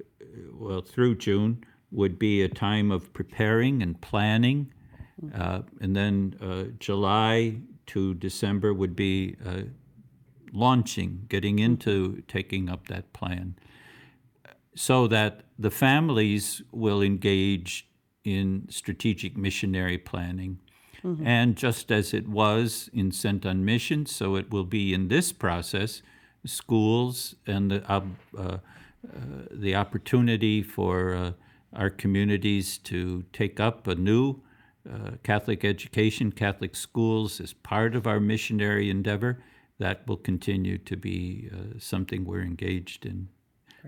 well, 0.52 0.80
through 0.80 1.14
June 1.14 1.64
would 1.94 2.18
be 2.18 2.42
a 2.42 2.48
time 2.48 2.90
of 2.90 3.12
preparing 3.12 3.82
and 3.82 4.00
planning, 4.00 4.72
uh, 5.34 5.62
and 5.80 5.94
then 5.94 6.34
uh, 6.42 6.64
July 6.78 7.56
to 7.86 8.14
December 8.14 8.74
would 8.74 8.96
be 8.96 9.36
uh, 9.46 9.62
launching, 10.52 11.26
getting 11.28 11.58
into 11.58 12.22
taking 12.28 12.68
up 12.68 12.88
that 12.88 13.12
plan, 13.12 13.54
so 14.74 15.06
that 15.06 15.44
the 15.58 15.70
families 15.70 16.62
will 16.72 17.02
engage 17.02 17.86
in 18.24 18.66
strategic 18.70 19.36
missionary 19.36 19.98
planning. 19.98 20.58
And 21.22 21.54
just 21.54 21.92
as 21.92 22.14
it 22.14 22.26
was 22.26 22.88
in 22.94 23.12
Sent 23.12 23.44
on 23.44 23.62
Mission, 23.62 24.06
so 24.06 24.36
it 24.36 24.50
will 24.50 24.64
be 24.64 24.94
in 24.94 25.08
this 25.08 25.32
process, 25.32 26.02
schools 26.46 27.34
and 27.46 27.70
the, 27.70 27.84
uh, 27.86 28.00
uh, 28.38 28.58
the 29.50 29.74
opportunity 29.76 30.62
for 30.62 31.14
uh, 31.14 31.32
our 31.74 31.90
communities 31.90 32.78
to 32.78 33.24
take 33.32 33.60
up 33.60 33.86
a 33.86 33.94
new 33.94 34.40
uh, 34.88 35.12
Catholic 35.22 35.64
education, 35.64 36.30
Catholic 36.30 36.76
schools 36.76 37.40
as 37.40 37.52
part 37.52 37.94
of 37.94 38.06
our 38.06 38.20
missionary 38.20 38.90
endeavor, 38.90 39.42
that 39.78 40.06
will 40.06 40.16
continue 40.16 40.78
to 40.78 40.96
be 40.96 41.50
uh, 41.52 41.78
something 41.78 42.24
we're 42.24 42.42
engaged 42.42 43.04
in. 43.06 43.28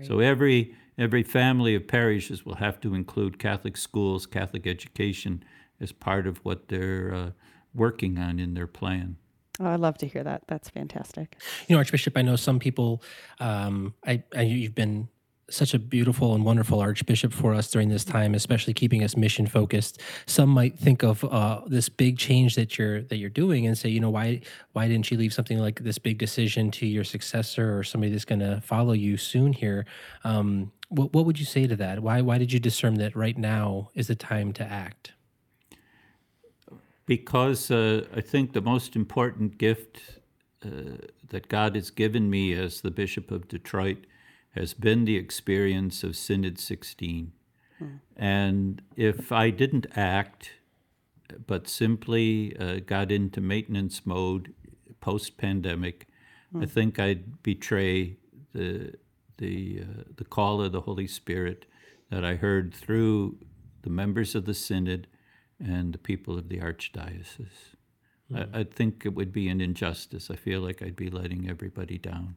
So 0.03 0.19
every 0.19 0.75
every 0.97 1.23
family 1.23 1.73
of 1.73 1.87
parishes 1.87 2.45
will 2.45 2.55
have 2.55 2.79
to 2.81 2.93
include 2.93 3.39
Catholic 3.39 3.75
schools, 3.77 4.27
Catholic 4.27 4.67
education 4.67 5.43
as 5.79 5.91
part 5.91 6.27
of 6.27 6.37
what 6.45 6.67
they're 6.67 7.13
uh, 7.13 7.31
working 7.73 8.17
on 8.17 8.39
in 8.39 8.53
their 8.53 8.67
plan. 8.67 9.17
Oh, 9.59 9.65
I 9.65 9.75
love 9.75 9.97
to 9.99 10.07
hear 10.07 10.23
that. 10.23 10.43
That's 10.47 10.69
fantastic. 10.69 11.35
You 11.67 11.75
know, 11.75 11.79
Archbishop, 11.79 12.15
I 12.15 12.21
know 12.21 12.35
some 12.35 12.59
people. 12.59 13.01
Um, 13.39 13.95
I, 14.05 14.23
I 14.35 14.43
you've 14.43 14.75
been 14.75 15.09
such 15.49 15.73
a 15.73 15.79
beautiful 15.79 16.35
and 16.35 16.43
wonderful 16.43 16.79
archbishop 16.79 17.31
for 17.31 17.53
us 17.53 17.69
during 17.71 17.89
this 17.89 18.03
time, 18.03 18.35
especially 18.35 18.73
keeping 18.73 19.03
us 19.03 19.15
mission 19.15 19.47
focused. 19.47 20.01
Some 20.25 20.49
might 20.49 20.77
think 20.77 21.03
of 21.03 21.23
uh, 21.23 21.61
this 21.67 21.87
big 21.87 22.17
change 22.17 22.55
that 22.55 22.77
you're 22.77 23.01
that 23.03 23.17
you're 23.17 23.29
doing 23.29 23.65
and 23.65 23.77
say, 23.77 23.89
you 23.89 23.99
know, 23.99 24.09
why 24.09 24.41
why 24.73 24.87
didn't 24.87 25.09
you 25.09 25.17
leave 25.17 25.33
something 25.33 25.59
like 25.59 25.83
this 25.83 25.97
big 25.97 26.17
decision 26.17 26.69
to 26.71 26.85
your 26.85 27.03
successor 27.03 27.77
or 27.77 27.83
somebody 27.83 28.11
that's 28.11 28.25
going 28.25 28.39
to 28.39 28.61
follow 28.61 28.93
you 28.93 29.15
soon 29.15 29.53
here? 29.53 29.85
Um, 30.23 30.71
what 30.89 31.13
what 31.13 31.25
would 31.25 31.39
you 31.39 31.45
say 31.45 31.65
to 31.67 31.75
that? 31.77 32.01
Why 32.01 32.21
why 32.21 32.37
did 32.37 32.51
you 32.51 32.59
discern 32.59 32.95
that 32.95 33.15
right 33.15 33.37
now 33.37 33.89
is 33.95 34.07
the 34.07 34.15
time 34.15 34.51
to 34.53 34.63
act? 34.63 35.13
Because 37.05 37.71
uh, 37.71 38.05
I 38.13 38.19
think 38.19 38.51
the 38.51 38.61
most 38.61 38.97
important 38.97 39.57
gift 39.57 40.01
uh, 40.65 40.97
that 41.29 41.47
God 41.47 41.75
has 41.75 41.89
given 41.89 42.29
me 42.29 42.51
as 42.51 42.81
the 42.81 42.91
Bishop 42.91 43.31
of 43.31 43.47
Detroit 43.47 43.99
has 44.57 44.73
been 44.73 45.05
the 45.05 45.15
experience 45.15 46.03
of 46.03 46.15
Synod 46.15 46.59
16. 46.59 47.31
And 48.15 48.81
if 48.95 49.31
I 49.31 49.49
didn't 49.51 49.85
act, 49.95 50.51
but 51.45 51.67
simply 51.67 52.55
uh, 52.57 52.79
got 52.85 53.11
into 53.11 53.41
maintenance 53.41 54.05
mode 54.05 54.53
post 54.99 55.37
pandemic, 55.37 56.07
I 56.59 56.65
think 56.65 56.97
I'd 56.97 57.43
betray 57.43 58.17
the, 58.53 58.93
the, 59.37 59.81
uh, 59.83 60.03
the 60.15 60.23
call 60.25 60.61
of 60.61 60.71
the 60.71 60.81
Holy 60.81 61.07
Spirit 61.07 61.65
that 62.09 62.23
I 62.23 62.35
heard 62.35 62.73
through 62.73 63.37
the 63.83 63.89
members 63.89 64.33
of 64.33 64.45
the 64.45 64.53
Synod 64.53 65.07
and 65.59 65.93
the 65.93 65.97
people 65.99 66.37
of 66.37 66.49
the 66.49 66.59
Archdiocese. 66.59 67.75
I, 68.33 68.45
I 68.53 68.63
think 68.63 69.05
it 69.05 69.13
would 69.13 69.31
be 69.31 69.49
an 69.49 69.61
injustice. 69.61 70.29
I 70.31 70.35
feel 70.35 70.61
like 70.61 70.81
I'd 70.81 70.95
be 70.95 71.09
letting 71.09 71.49
everybody 71.49 71.97
down. 71.97 72.35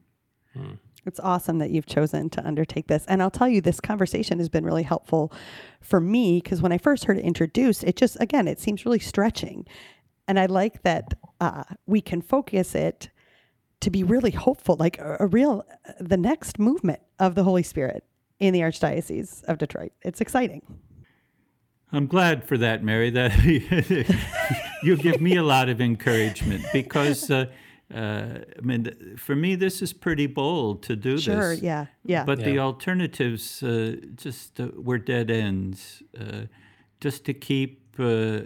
It's 1.07 1.21
awesome 1.21 1.59
that 1.59 1.71
you've 1.71 1.87
chosen 1.87 2.31
to 2.31 2.47
undertake 2.47 2.87
this. 2.87 3.05
And 3.07 3.23
I'll 3.23 3.31
tell 3.31 3.49
you, 3.49 3.61
this 3.61 3.81
conversation 3.81 4.39
has 4.39 4.49
been 4.49 4.65
really 4.65 4.83
helpful 4.83 5.33
for 5.81 6.01
me 6.01 6.41
because 6.43 6.61
when 6.61 6.73
I 6.73 6.79
first 6.79 7.05
heard 7.05 7.19
it 7.19 7.25
introduced, 7.25 7.85
it 7.85 7.97
just, 7.97 8.17
again, 8.21 8.47
it 8.47 8.61
seems 8.61 8.85
really 8.85 8.99
stretching. 8.99 9.67
And 10.29 10.39
I 10.39 10.47
like 10.47 10.83
that 10.83 11.15
uh, 11.41 11.65
we 11.87 12.01
can 12.01 12.21
focus 12.21 12.75
it 12.75 13.11
to 13.81 13.91
be 13.91 14.03
really 14.03 14.31
hopeful, 14.31 14.77
like 14.79 14.99
a, 14.99 15.17
a 15.21 15.27
real, 15.27 15.65
the 15.99 16.19
next 16.19 16.59
movement 16.59 17.01
of 17.19 17.35
the 17.35 17.45
Holy 17.45 17.63
Spirit 17.63 18.05
in 18.39 18.53
the 18.53 18.61
Archdiocese 18.61 19.43
of 19.45 19.59
Detroit. 19.59 19.93
It's 20.03 20.21
exciting. 20.21 20.63
I'm 21.93 22.07
glad 22.07 22.45
for 22.45 22.57
that, 22.59 22.85
Mary. 22.85 23.11
That 23.11 23.37
you 24.83 24.97
give 24.97 25.21
me 25.21 25.37
a 25.37 25.43
lot 25.43 25.69
of 25.69 25.81
encouragement 25.81 26.65
because, 26.73 27.31
uh, 27.31 27.47
uh, 27.95 28.39
I 28.59 28.61
mean, 28.63 29.17
for 29.17 29.35
me, 29.37 29.57
this 29.57 29.83
is 29.83 29.93
pretty 29.93 30.27
bold 30.27 30.83
to 30.85 30.97
do 30.97 31.19
Sure. 31.19 31.35
this. 31.37 31.59
Sure, 31.61 31.67
yeah. 31.67 31.87
Yeah. 32.05 32.25
But 32.25 32.39
the 32.45 32.59
alternatives 32.59 33.63
uh, 33.63 33.97
just 34.15 34.61
uh, 34.61 34.69
were 34.77 34.99
dead 34.99 35.31
ends. 35.31 36.03
Uh, 36.19 36.43
just 37.01 37.25
to 37.25 37.35
keep 37.35 37.95
uh, 37.99 38.41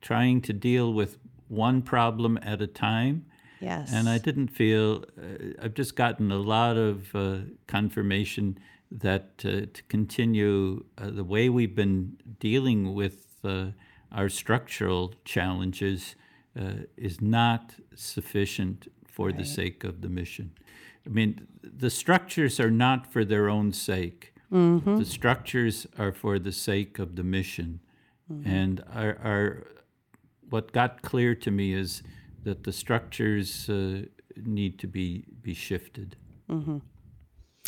trying 0.00 0.40
to 0.42 0.52
deal 0.52 0.92
with 0.92 1.18
one 1.48 1.82
problem 1.82 2.38
at 2.42 2.60
a 2.62 2.66
time. 2.66 3.24
yes. 3.60 3.92
And 3.92 4.08
I 4.08 4.18
didn't 4.18 4.48
feel, 4.48 5.04
uh, 5.18 5.62
I've 5.64 5.74
just 5.74 5.94
gotten 5.96 6.32
a 6.32 6.38
lot 6.38 6.76
of 6.76 7.14
uh, 7.14 7.38
confirmation 7.66 8.58
that 8.90 9.42
uh, 9.44 9.66
to 9.72 9.82
continue 9.88 10.84
uh, 10.98 11.10
the 11.10 11.24
way 11.24 11.48
we've 11.48 11.74
been 11.74 12.16
dealing 12.40 12.94
with 12.94 13.26
uh, 13.44 13.66
our 14.10 14.28
structural 14.28 15.14
challenges 15.24 16.14
uh, 16.58 16.84
is 16.96 17.20
not 17.20 17.74
sufficient 17.94 18.88
for 19.06 19.32
the 19.32 19.44
sake 19.44 19.84
of 19.84 20.00
the 20.00 20.08
mission. 20.08 20.52
I 21.06 21.10
mean, 21.10 21.46
the 21.62 21.90
structures 21.90 22.58
are 22.60 22.70
not 22.70 23.12
for 23.12 23.24
their 23.24 23.48
own 23.48 23.72
sake. 23.72 24.32
The 24.98 25.04
structures 25.04 25.86
are 25.98 26.12
for 26.12 26.38
the 26.38 26.52
sake 26.52 26.98
of 26.98 27.16
the 27.16 27.22
mission. 27.24 27.80
And 28.44 28.82
our, 28.92 29.18
our, 29.22 29.66
what 30.48 30.72
got 30.72 31.02
clear 31.02 31.34
to 31.34 31.50
me 31.50 31.74
is 31.74 32.02
that 32.44 32.64
the 32.64 32.72
structures 32.72 33.68
uh, 33.68 34.02
need 34.36 34.78
to 34.78 34.86
be, 34.86 35.24
be 35.42 35.54
shifted. 35.54 36.16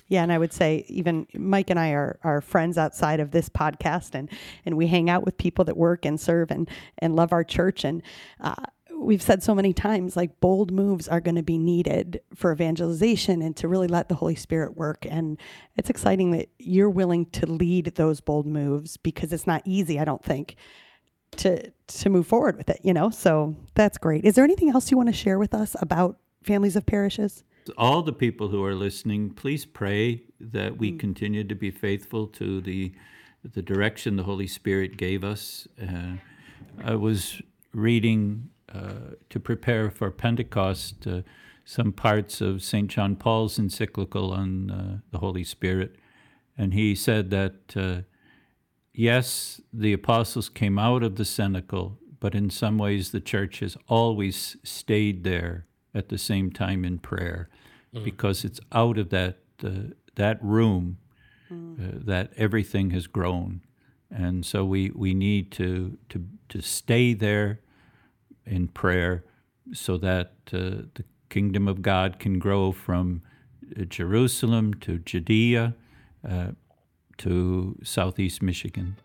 Yeah, 0.09 0.23
and 0.23 0.33
I 0.33 0.39
would 0.39 0.53
say 0.53 0.85
even 0.89 1.27
Mike 1.35 1.71
and 1.71 1.81
I 1.81 1.91
are, 1.93 2.19
are 2.23 2.41
friends 2.43 2.77
outside 2.77 3.21
of 3.21 3.31
this 3.31 3.49
podcast, 3.49 4.15
and 4.15 4.29
and 4.67 4.77
we 4.77 4.87
hang 4.87 5.09
out 5.09 5.25
with 5.25 5.39
people 5.39 5.65
that 5.65 5.77
work 5.79 6.05
and 6.05 6.21
serve 6.21 6.51
and 6.51 6.69
and 6.99 7.17
love 7.17 7.33
our 7.33 7.43
church. 7.43 7.85
And 7.85 8.03
uh, 8.41 8.55
we've 8.99 9.23
said 9.23 9.43
so 9.43 9.55
many 9.55 9.73
times, 9.73 10.17
like 10.17 10.41
bold 10.41 10.73
moves 10.73 11.09
are 11.09 11.21
going 11.21 11.35
to 11.37 11.43
be 11.43 11.59
needed 11.59 12.21
for 12.35 12.53
evangelization 12.53 13.43
and 13.43 13.57
to 13.57 13.69
really 13.69 13.89
let 13.89 14.09
the 14.09 14.15
Holy 14.15 14.35
Spirit 14.35 14.77
work. 14.77 15.07
And 15.09 15.39
it's 15.77 15.91
exciting 15.91 16.31
that 16.33 16.49
you're 16.59 16.91
willing 16.91 17.27
to 17.27 17.47
lead 17.47 17.95
those 17.97 18.21
bold 18.21 18.47
moves 18.47 18.97
because 18.97 19.33
it's 19.33 19.47
not 19.47 19.63
easy. 19.65 19.99
I 19.99 20.05
don't 20.05 20.25
think 20.25 20.57
to 21.37 21.71
to 21.87 22.11
move 22.11 22.27
forward 22.27 22.57
with 22.57 22.69
it. 22.71 22.81
You 22.83 22.95
know, 22.95 23.11
so 23.11 23.57
that's 23.75 23.99
great. 23.99 24.25
Is 24.25 24.35
there 24.35 24.45
anything 24.45 24.71
else 24.71 24.91
you 24.91 24.97
want 24.97 25.09
to 25.09 25.15
share 25.15 25.39
with 25.39 25.55
us 25.55 25.77
about 25.81 26.19
families 26.43 26.77
of 26.77 26.87
parishes? 26.87 27.45
all 27.79 28.03
the 28.03 28.13
people 28.13 28.49
who 28.49 28.63
are 28.65 28.75
listening, 28.75 29.31
please 29.31 29.65
pray 29.65 30.23
that 30.41 30.77
we 30.77 30.93
continue 30.93 31.45
to 31.45 31.55
be 31.55 31.71
faithful 31.71 32.27
to 32.27 32.61
the 32.61 32.93
the 33.43 33.63
direction 33.63 34.17
the 34.17 34.23
Holy 34.23 34.47
Spirit 34.47 34.97
gave 34.97 35.23
us. 35.23 35.69
Uh, 35.81 36.17
I 36.83 36.95
was 36.95 37.43
reading 37.75 38.49
to 39.31 39.41
prepare 39.41 39.91
for 39.91 40.11
Pentecost 40.11 41.07
uh, 41.07 41.23
some 41.65 41.93
parts 41.93 42.41
of 42.41 42.63
St. 42.63 42.89
John 42.91 43.17
Paul's 43.17 43.59
encyclical 43.59 44.33
on 44.33 44.71
uh, 44.71 44.99
the 45.11 45.19
Holy 45.19 45.45
Spirit, 45.45 45.97
and 46.59 46.75
he 46.75 46.95
said 46.95 47.31
that 47.31 47.55
uh, 47.77 48.03
yes, 48.93 49.61
the 49.73 49.93
apostles 49.93 50.49
came 50.49 50.79
out 50.79 51.03
of 51.03 51.17
the 51.17 51.25
cenacle, 51.25 51.99
but 52.21 52.35
in 52.35 52.51
some 52.51 52.79
ways 52.79 53.11
the 53.11 53.21
church 53.21 53.61
has 53.61 53.77
always 53.89 54.57
stayed 54.63 55.25
there 55.25 55.67
at 55.95 56.09
the 56.09 56.19
same 56.19 56.51
time 56.51 56.85
in 56.85 56.99
prayer, 56.99 57.49
because 58.05 58.45
it's 58.45 58.61
out 58.73 58.99
of 58.99 59.09
that 59.11 59.39
uh, 59.63 59.95
that 60.17 60.43
room 60.43 60.99
uh, 61.51 61.99
that 62.05 62.33
everything 62.37 62.91
has 62.91 63.07
grown, 63.07 63.61
and 64.11 64.45
so 64.45 64.65
we 64.65 64.91
we 64.95 65.15
need 65.15 65.51
to 65.53 65.97
to 66.09 66.27
to 66.49 66.61
stay 66.61 67.15
there 67.15 67.61
in 68.47 68.69
prayer, 68.69 69.25
so 69.73 69.97
that 69.99 70.33
uh, 70.53 70.89
the 70.95 71.05
kingdom 71.31 71.69
of 71.69 71.83
God 71.83 72.19
can 72.19 72.39
grow 72.39 72.73
from 72.73 73.23
uh, 73.79 73.85
Jerusalem 73.85 74.75
to 74.75 74.99
Judea 74.99 75.75
uh, 76.29 76.49
to 77.19 77.77
southeast 77.83 78.43
Michigan. 78.43 78.97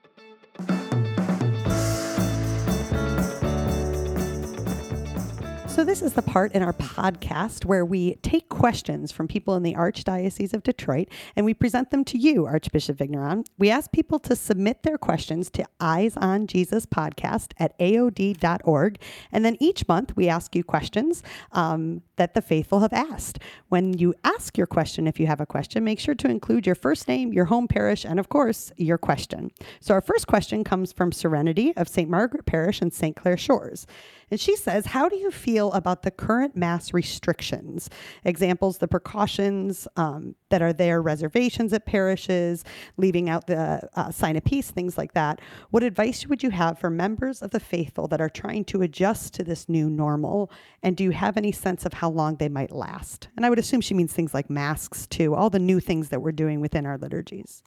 So, 5.79 5.85
this 5.85 6.01
is 6.01 6.11
the 6.11 6.21
part 6.21 6.51
in 6.51 6.61
our 6.61 6.73
podcast 6.73 7.63
where 7.63 7.85
we 7.85 8.15
take 8.15 8.49
questions 8.49 9.13
from 9.13 9.29
people 9.29 9.55
in 9.55 9.63
the 9.63 9.75
Archdiocese 9.75 10.53
of 10.53 10.61
Detroit 10.61 11.07
and 11.37 11.45
we 11.45 11.53
present 11.53 11.89
them 11.89 12.03
to 12.03 12.17
you, 12.17 12.45
Archbishop 12.45 12.97
Vigneron. 12.97 13.45
We 13.57 13.69
ask 13.69 13.89
people 13.93 14.19
to 14.19 14.35
submit 14.35 14.83
their 14.83 14.97
questions 14.97 15.49
to 15.51 15.63
Eyes 15.79 16.17
on 16.17 16.47
Jesus 16.47 16.85
podcast 16.85 17.53
at 17.59 17.79
aod.org. 17.79 18.99
And 19.31 19.45
then 19.45 19.55
each 19.61 19.87
month 19.87 20.17
we 20.17 20.27
ask 20.27 20.53
you 20.53 20.65
questions 20.65 21.23
um, 21.53 22.01
that 22.17 22.33
the 22.33 22.41
faithful 22.41 22.81
have 22.81 22.91
asked. 22.91 23.39
When 23.69 23.93
you 23.93 24.13
ask 24.25 24.57
your 24.57 24.67
question, 24.67 25.07
if 25.07 25.17
you 25.17 25.27
have 25.27 25.39
a 25.39 25.45
question, 25.45 25.85
make 25.85 26.01
sure 26.01 26.15
to 26.15 26.29
include 26.29 26.65
your 26.65 26.75
first 26.75 27.07
name, 27.07 27.31
your 27.31 27.45
home 27.45 27.69
parish, 27.69 28.03
and 28.03 28.19
of 28.19 28.27
course, 28.27 28.73
your 28.75 28.97
question. 28.97 29.49
So, 29.79 29.93
our 29.93 30.01
first 30.01 30.27
question 30.27 30.65
comes 30.65 30.91
from 30.91 31.13
Serenity 31.13 31.71
of 31.77 31.87
St. 31.87 32.09
Margaret 32.09 32.45
Parish 32.45 32.81
in 32.81 32.91
St. 32.91 33.15
Clair 33.15 33.37
Shores. 33.37 33.87
And 34.31 34.39
she 34.39 34.55
says, 34.55 34.87
How 34.87 35.09
do 35.09 35.15
you 35.15 35.31
feel 35.31 35.71
about 35.73 36.03
the 36.03 36.11
current 36.11 36.55
mass 36.55 36.93
restrictions? 36.93 37.89
Examples, 38.23 38.77
the 38.77 38.87
precautions 38.87 39.87
um, 39.95 40.35
that 40.49 40.61
are 40.61 40.73
there, 40.73 41.01
reservations 41.01 41.73
at 41.73 41.85
parishes, 41.85 42.63
leaving 42.97 43.29
out 43.29 43.47
the 43.47 43.87
uh, 43.95 44.11
sign 44.11 44.35
of 44.35 44.43
peace, 44.43 44.71
things 44.71 44.97
like 44.97 45.13
that. 45.13 45.41
What 45.69 45.83
advice 45.83 46.27
would 46.27 46.43
you 46.43 46.49
have 46.51 46.79
for 46.79 46.89
members 46.89 47.41
of 47.41 47.51
the 47.51 47.59
faithful 47.59 48.07
that 48.07 48.21
are 48.21 48.29
trying 48.29 48.65
to 48.65 48.81
adjust 48.81 49.33
to 49.35 49.43
this 49.43 49.69
new 49.69 49.89
normal? 49.89 50.51
And 50.83 50.95
do 50.95 51.03
you 51.03 51.11
have 51.11 51.37
any 51.37 51.51
sense 51.51 51.85
of 51.85 51.93
how 51.93 52.09
long 52.09 52.35
they 52.35 52.49
might 52.49 52.71
last? 52.71 53.29
And 53.35 53.45
I 53.45 53.49
would 53.49 53.59
assume 53.59 53.81
she 53.81 53.93
means 53.93 54.13
things 54.13 54.33
like 54.33 54.49
masks, 54.49 55.07
too, 55.07 55.35
all 55.35 55.49
the 55.49 55.59
new 55.59 55.79
things 55.79 56.09
that 56.09 56.21
we're 56.21 56.31
doing 56.31 56.61
within 56.61 56.85
our 56.85 56.97
liturgies. 56.97 57.63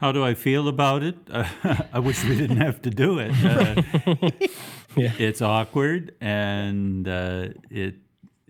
How 0.00 0.12
do 0.12 0.24
I 0.24 0.34
feel 0.34 0.68
about 0.68 1.02
it? 1.02 1.16
Uh, 1.30 1.44
I 1.92 1.98
wish 1.98 2.24
we 2.24 2.36
didn't 2.36 2.58
have 2.58 2.80
to 2.82 2.90
do 2.90 3.18
it. 3.18 3.32
Uh, 4.16 4.30
Yeah. 4.96 5.12
It's 5.18 5.40
awkward 5.42 6.14
and 6.20 7.06
uh, 7.06 7.48
it, 7.70 7.96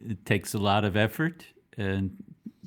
it 0.03 0.25
takes 0.25 0.55
a 0.55 0.59
lot 0.59 0.85
of 0.85 0.97
effort 0.97 1.45
and 1.77 2.17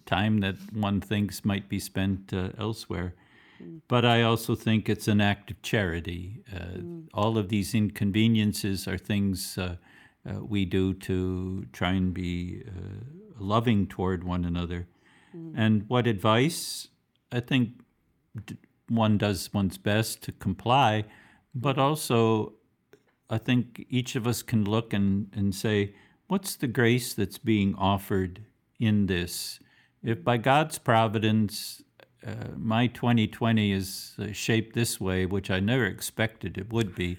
time 0.06 0.40
that 0.42 0.56
one 0.74 1.02
thinks 1.02 1.44
might 1.44 1.68
be 1.68 1.80
spent 1.80 2.32
uh, 2.32 2.50
elsewhere. 2.60 3.16
But 3.88 4.06
I 4.06 4.22
also 4.22 4.54
think 4.56 4.88
it's 4.90 5.08
an 5.08 5.20
act 5.22 5.50
of 5.52 5.62
charity. 5.64 6.44
Uh, 6.54 6.82
All 7.14 7.38
of 7.40 7.50
these 7.50 7.74
inconveniences 7.74 8.88
are 8.88 8.98
things 9.00 9.58
uh, 9.58 9.78
uh, 10.30 10.44
we 10.44 10.66
do 10.66 10.94
to 10.96 11.66
try 11.72 11.92
and 11.94 12.14
be 12.14 12.64
uh, 12.68 12.72
loving 13.40 13.88
toward 13.88 14.24
one 14.24 14.46
another. 14.46 14.88
And 15.56 15.86
what 15.88 16.06
advice? 16.08 16.90
I 17.32 17.40
think 17.40 17.82
d- 18.46 18.58
one 18.92 19.18
does 19.18 19.54
one's 19.54 19.78
best 19.78 20.22
to 20.24 20.32
comply, 20.34 21.06
but 21.56 21.78
also 21.78 22.54
I 23.30 23.38
think 23.38 23.86
each 23.90 24.16
of 24.18 24.28
us 24.28 24.44
can 24.44 24.66
look 24.66 24.94
and, 24.94 25.28
and 25.34 25.56
say, 25.56 25.96
what's 26.28 26.56
the 26.58 26.68
grace 26.68 27.14
that's 27.14 27.38
being 27.38 27.74
offered 27.76 28.44
in 28.80 29.06
this? 29.06 29.60
If 30.04 30.24
by 30.24 30.38
God's 30.38 30.78
providence, 30.78 31.82
uh, 32.28 32.50
my 32.58 32.88
2020 32.88 33.72
is 33.72 34.14
uh, 34.20 34.34
shaped 34.34 34.76
this 34.76 35.00
way, 35.00 35.26
which 35.26 35.50
I 35.50 35.62
never 35.62 35.86
expected 35.86 36.58
it 36.58 36.72
would 36.74 36.94
be, 36.94 37.18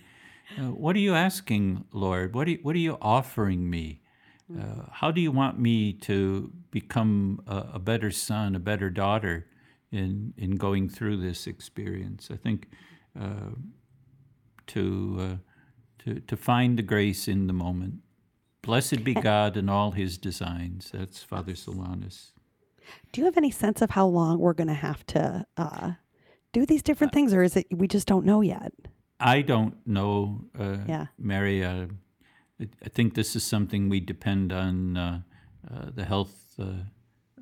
uh, 0.59 0.73
what 0.73 0.95
are 0.97 1.01
you 1.01 1.15
asking, 1.15 1.85
Lord? 1.93 2.35
What 2.35 2.47
are 2.47 2.51
you, 2.51 2.59
what 2.63 2.77
are 2.77 2.81
you 2.81 2.99
offering 3.01 3.71
me? 3.71 4.03
Uh, 4.55 4.85
how 4.91 5.11
do 5.11 5.23
you 5.23 5.33
want 5.33 5.59
me 5.59 5.95
to 5.95 6.53
become 6.71 7.41
a, 7.47 7.71
a 7.75 7.79
better 7.79 8.11
son, 8.11 8.55
a 8.55 8.59
better 8.59 8.91
daughter 8.91 9.47
in, 9.93 10.35
in 10.37 10.57
going 10.57 10.89
through 10.89 11.19
this 11.19 11.47
experience? 11.47 12.31
I 12.33 12.37
think 12.37 12.69
uh, 13.19 13.55
to, 14.69 15.17
uh, 15.21 15.37
to, 16.05 16.21
to 16.21 16.37
find 16.37 16.79
the 16.79 16.83
grace 16.83 17.29
in 17.29 17.47
the 17.47 17.53
moment. 17.53 17.97
Blessed 18.63 19.05
be 19.05 19.15
God 19.31 19.57
and 19.57 19.69
all 19.69 19.93
his 19.93 20.19
designs. 20.19 20.91
That's 20.93 21.23
Father 21.23 21.53
Solanus. 21.53 22.31
Do 23.13 23.21
you 23.21 23.25
have 23.27 23.37
any 23.37 23.51
sense 23.51 23.83
of 23.83 23.91
how 23.91 24.07
long 24.07 24.39
we're 24.39 24.53
going 24.55 24.69
to 24.69 24.75
have 24.75 25.05
to 25.07 25.47
uh, 25.57 25.93
do 26.53 26.67
these 26.67 26.83
different 26.83 27.13
things, 27.13 27.33
or 27.33 27.43
is 27.43 27.57
it 27.57 27.67
we 27.71 27.87
just 27.89 28.07
don't 28.09 28.27
know 28.27 28.41
yet? 28.41 28.73
I 29.21 29.43
don't 29.43 29.77
know, 29.87 30.45
uh, 30.59 30.79
Yeah. 30.89 31.07
Mary. 31.19 31.65
Uh, 31.65 31.87
I, 32.61 32.69
I 32.85 32.89
think 32.89 33.15
this 33.15 33.37
is 33.37 33.45
something 33.45 33.89
we 33.89 34.01
depend 34.01 34.53
on 34.53 34.97
uh, 34.97 35.21
uh, 35.73 35.91
the 35.95 36.05
health 36.05 36.59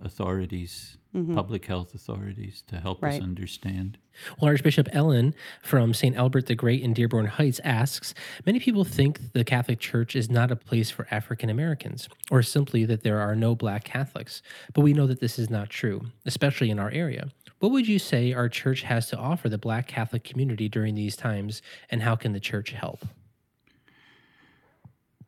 authorities, 0.03 0.97
mm-hmm. 1.15 1.35
public 1.35 1.67
health 1.67 1.95
authorities, 1.95 2.63
to 2.69 2.77
help 2.77 3.03
us 3.05 3.21
understand. 3.21 3.99
Well, 4.41 4.51
Archbishop 4.51 4.89
Ellen 4.93 5.35
from 5.63 5.95
St. 5.95 6.17
Albert 6.17 6.47
the 6.47 6.55
Great 6.55 6.83
in 6.83 6.93
Dearborn 6.93 7.27
Heights 7.27 7.61
asks 7.65 8.15
Many 8.45 8.61
people 8.61 8.85
think 8.85 9.33
the 9.33 9.45
Catholic 9.45 9.79
Church 9.79 10.17
is 10.17 10.31
not 10.31 10.51
a 10.51 10.57
place 10.57 10.91
for 10.91 11.07
African 11.11 11.51
Americans, 11.51 12.09
or 12.31 12.43
simply 12.43 12.85
that 12.85 13.03
there 13.03 13.21
are 13.21 13.35
no 13.35 13.55
black 13.55 13.85
Catholics. 13.85 14.43
But 14.75 14.83
we 14.83 14.93
know 14.93 15.07
that 15.07 15.21
this 15.21 15.39
is 15.39 15.51
not 15.51 15.71
true, 15.71 16.07
especially 16.27 16.71
in 16.71 16.79
our 16.79 16.91
area. 16.91 17.29
What 17.61 17.73
would 17.73 17.87
you 17.87 17.99
say 17.99 18.33
our 18.33 18.49
church 18.49 18.83
has 18.83 19.09
to 19.11 19.19
offer 19.19 19.49
the 19.49 19.59
black 19.59 19.87
Catholic 19.87 20.25
community 20.25 20.69
during 20.69 20.95
these 20.95 21.17
times, 21.17 21.61
and 21.91 22.03
how 22.03 22.17
can 22.17 22.33
the 22.33 22.41
church 22.41 22.71
help? 22.71 23.05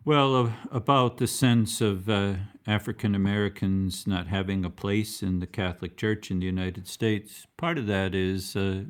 Well, 0.05 0.35
uh, 0.35 0.53
about 0.73 1.19
the 1.19 1.29
sense 1.29 1.81
of 1.81 2.09
uh, 2.09 2.35
African 2.67 3.15
Americans 3.15 4.05
not 4.05 4.27
having 4.27 4.65
a 4.65 4.71
place 4.71 5.23
in 5.23 5.39
the 5.39 5.47
Catholic 5.47 5.97
Church 5.97 6.29
in 6.29 6.41
the 6.41 6.47
United 6.47 6.89
States, 6.89 7.47
part 7.57 7.79
of 7.79 7.87
that 7.87 8.13
is 8.13 8.57
uh, 8.57 8.83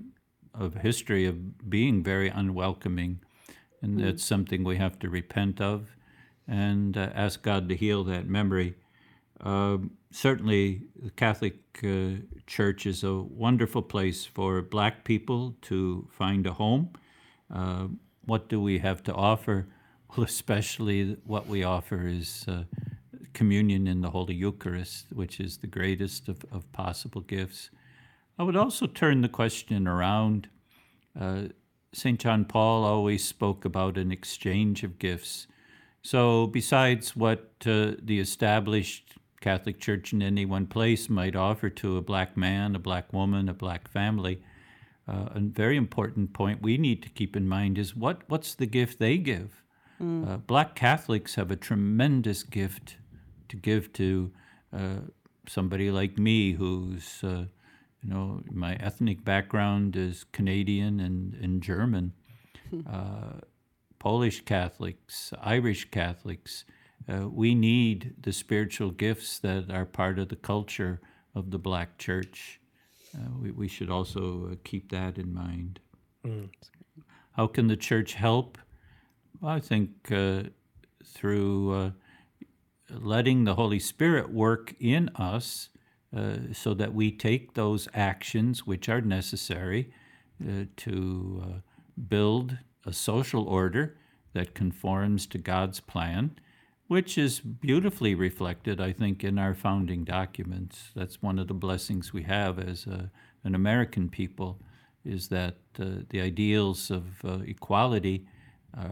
a 0.54 0.70
history 0.78 1.26
of 1.26 1.68
being 1.68 2.02
very 2.02 2.30
unwelcoming. 2.30 3.20
And 3.82 4.00
that's 4.00 4.24
something 4.24 4.64
we 4.64 4.76
have 4.78 4.98
to 5.00 5.10
repent 5.10 5.60
of 5.60 5.96
and 6.48 6.96
uh, 6.96 7.10
ask 7.14 7.42
God 7.42 7.68
to 7.68 7.76
heal 7.76 8.04
that 8.04 8.26
memory. 8.26 8.76
Um, 9.40 9.90
certainly, 10.12 10.82
the 10.98 11.10
Catholic 11.10 11.56
uh, 11.84 12.22
Church 12.46 12.86
is 12.86 13.04
a 13.04 13.16
wonderful 13.16 13.82
place 13.82 14.24
for 14.24 14.62
black 14.62 15.04
people 15.04 15.56
to 15.62 16.08
find 16.10 16.46
a 16.46 16.54
home. 16.54 16.90
Uh, 17.52 17.88
what 18.24 18.48
do 18.48 18.58
we 18.62 18.78
have 18.78 19.02
to 19.02 19.12
offer? 19.12 19.66
Well, 20.14 20.26
especially 20.26 21.16
what 21.24 21.46
we 21.46 21.64
offer 21.64 22.06
is 22.06 22.44
uh, 22.46 22.64
communion 23.32 23.86
in 23.86 24.02
the 24.02 24.10
Holy 24.10 24.34
Eucharist, 24.34 25.06
which 25.10 25.40
is 25.40 25.56
the 25.56 25.66
greatest 25.66 26.28
of, 26.28 26.44
of 26.52 26.70
possible 26.72 27.22
gifts. 27.22 27.70
I 28.38 28.42
would 28.42 28.56
also 28.56 28.86
turn 28.86 29.22
the 29.22 29.30
question 29.30 29.88
around. 29.88 30.48
Uh, 31.18 31.44
St. 31.94 32.20
John 32.20 32.44
Paul 32.44 32.84
always 32.84 33.24
spoke 33.24 33.64
about 33.64 33.96
an 33.96 34.12
exchange 34.12 34.84
of 34.84 34.98
gifts. 34.98 35.46
So, 36.02 36.46
besides 36.46 37.16
what 37.16 37.52
uh, 37.64 37.92
the 38.02 38.20
established 38.20 39.14
Catholic 39.40 39.80
Church 39.80 40.12
in 40.12 40.20
any 40.20 40.44
one 40.44 40.66
place 40.66 41.08
might 41.08 41.36
offer 41.36 41.70
to 41.70 41.96
a 41.96 42.02
black 42.02 42.36
man, 42.36 42.76
a 42.76 42.78
black 42.78 43.14
woman, 43.14 43.48
a 43.48 43.54
black 43.54 43.88
family, 43.88 44.42
uh, 45.08 45.28
a 45.34 45.40
very 45.40 45.78
important 45.78 46.34
point 46.34 46.60
we 46.60 46.76
need 46.76 47.02
to 47.02 47.08
keep 47.08 47.34
in 47.34 47.48
mind 47.48 47.78
is 47.78 47.96
what, 47.96 48.22
what's 48.28 48.54
the 48.54 48.66
gift 48.66 48.98
they 48.98 49.16
give? 49.16 49.61
Uh, 50.02 50.36
black 50.38 50.74
Catholics 50.74 51.36
have 51.36 51.50
a 51.50 51.56
tremendous 51.56 52.42
gift 52.42 52.96
to 53.48 53.56
give 53.56 53.92
to 53.92 54.32
uh, 54.76 54.96
somebody 55.46 55.90
like 55.90 56.18
me 56.18 56.52
who's, 56.52 57.22
uh, 57.22 57.44
you 58.02 58.10
know, 58.10 58.42
my 58.50 58.74
ethnic 58.76 59.24
background 59.24 59.94
is 59.96 60.24
Canadian 60.32 60.98
and, 60.98 61.34
and 61.34 61.62
German. 61.62 62.12
Uh, 62.90 63.40
Polish 63.98 64.44
Catholics, 64.44 65.32
Irish 65.40 65.90
Catholics, 65.90 66.64
uh, 67.08 67.28
we 67.28 67.54
need 67.54 68.14
the 68.20 68.32
spiritual 68.32 68.90
gifts 68.90 69.38
that 69.38 69.70
are 69.70 69.84
part 69.86 70.18
of 70.18 70.28
the 70.28 70.36
culture 70.36 71.00
of 71.34 71.50
the 71.50 71.58
black 71.58 71.98
church. 71.98 72.60
Uh, 73.14 73.28
we, 73.40 73.50
we 73.50 73.68
should 73.68 73.90
also 73.90 74.48
uh, 74.50 74.54
keep 74.64 74.90
that 74.90 75.18
in 75.18 75.32
mind. 75.32 75.78
How 77.32 77.46
can 77.46 77.68
the 77.68 77.76
church 77.76 78.14
help? 78.14 78.58
I 79.44 79.58
think 79.58 80.12
uh, 80.12 80.44
through 81.04 81.74
uh, 81.74 81.90
letting 82.90 83.44
the 83.44 83.54
Holy 83.54 83.78
Spirit 83.78 84.30
work 84.30 84.74
in 84.78 85.08
us 85.16 85.68
uh, 86.16 86.36
so 86.52 86.74
that 86.74 86.94
we 86.94 87.10
take 87.10 87.54
those 87.54 87.88
actions 87.94 88.66
which 88.66 88.88
are 88.88 89.00
necessary 89.00 89.92
uh, 90.40 90.64
to 90.76 91.42
uh, 91.42 92.00
build 92.08 92.58
a 92.86 92.92
social 92.92 93.48
order 93.48 93.96
that 94.32 94.54
conforms 94.54 95.26
to 95.26 95.38
God's 95.38 95.80
plan, 95.80 96.38
which 96.86 97.18
is 97.18 97.40
beautifully 97.40 98.14
reflected, 98.14 98.80
I 98.80 98.92
think, 98.92 99.24
in 99.24 99.38
our 99.38 99.54
founding 99.54 100.04
documents. 100.04 100.90
That's 100.94 101.22
one 101.22 101.38
of 101.38 101.48
the 101.48 101.54
blessings 101.54 102.12
we 102.12 102.22
have 102.24 102.58
as 102.58 102.86
a, 102.86 103.10
an 103.44 103.54
American 103.54 104.08
people, 104.08 104.60
is 105.04 105.28
that 105.28 105.56
uh, 105.80 106.02
the 106.10 106.20
ideals 106.20 106.90
of 106.90 107.24
uh, 107.24 107.38
equality 107.46 108.26
uh, 108.26 108.32
uh, 108.76 108.84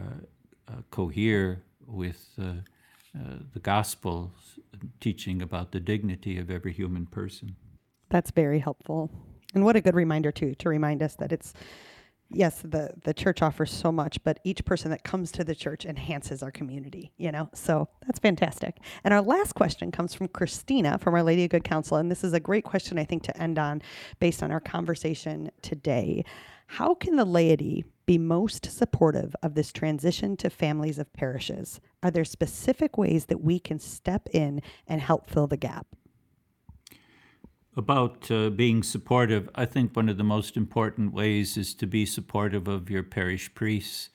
cohere 0.89 1.63
with 1.85 2.29
uh, 2.39 2.45
uh, 3.17 3.37
the 3.53 3.59
gospel 3.59 4.31
teaching 4.99 5.41
about 5.41 5.71
the 5.71 5.79
dignity 5.79 6.37
of 6.37 6.49
every 6.49 6.71
human 6.71 7.05
person. 7.05 7.55
That's 8.09 8.31
very 8.31 8.59
helpful. 8.59 9.11
And 9.53 9.65
what 9.65 9.75
a 9.75 9.81
good 9.81 9.95
reminder 9.95 10.31
too 10.31 10.55
to 10.55 10.69
remind 10.69 11.03
us 11.03 11.15
that 11.15 11.31
it's 11.31 11.53
yes, 12.33 12.61
the 12.61 12.91
the 13.03 13.13
church 13.13 13.41
offers 13.41 13.71
so 13.71 13.91
much, 13.91 14.23
but 14.23 14.39
each 14.43 14.63
person 14.65 14.91
that 14.91 15.03
comes 15.03 15.31
to 15.33 15.43
the 15.43 15.55
church 15.55 15.85
enhances 15.85 16.41
our 16.41 16.51
community, 16.51 17.11
you 17.17 17.31
know. 17.31 17.49
So 17.53 17.89
that's 18.05 18.19
fantastic. 18.19 18.77
And 19.03 19.13
our 19.13 19.21
last 19.21 19.53
question 19.53 19.91
comes 19.91 20.13
from 20.13 20.27
Christina 20.29 20.97
from 20.97 21.13
Our 21.13 21.23
Lady 21.23 21.45
of 21.45 21.49
Good 21.49 21.63
Counsel, 21.63 21.97
and 21.97 22.09
this 22.09 22.23
is 22.23 22.33
a 22.33 22.39
great 22.39 22.63
question 22.63 22.97
I 22.97 23.03
think 23.03 23.23
to 23.23 23.41
end 23.41 23.59
on 23.59 23.81
based 24.19 24.41
on 24.43 24.51
our 24.51 24.61
conversation 24.61 25.51
today. 25.61 26.23
How 26.67 26.93
can 26.93 27.17
the 27.17 27.25
laity 27.25 27.83
be 28.11 28.17
most 28.17 28.65
supportive 28.65 29.33
of 29.41 29.55
this 29.55 29.71
transition 29.71 30.35
to 30.35 30.49
families 30.49 30.99
of 30.99 31.13
parishes? 31.13 31.79
Are 32.03 32.11
there 32.11 32.25
specific 32.25 32.97
ways 32.97 33.27
that 33.27 33.41
we 33.41 33.57
can 33.57 33.79
step 33.79 34.27
in 34.33 34.61
and 34.85 34.99
help 34.99 35.29
fill 35.29 35.47
the 35.47 35.55
gap? 35.55 35.87
About 37.77 38.29
uh, 38.29 38.49
being 38.49 38.83
supportive, 38.83 39.49
I 39.55 39.65
think 39.65 39.95
one 39.95 40.09
of 40.09 40.17
the 40.17 40.25
most 40.25 40.57
important 40.57 41.13
ways 41.13 41.55
is 41.55 41.73
to 41.75 41.87
be 41.87 42.05
supportive 42.05 42.67
of 42.67 42.89
your 42.89 43.03
parish 43.03 43.53
priests. 43.53 44.09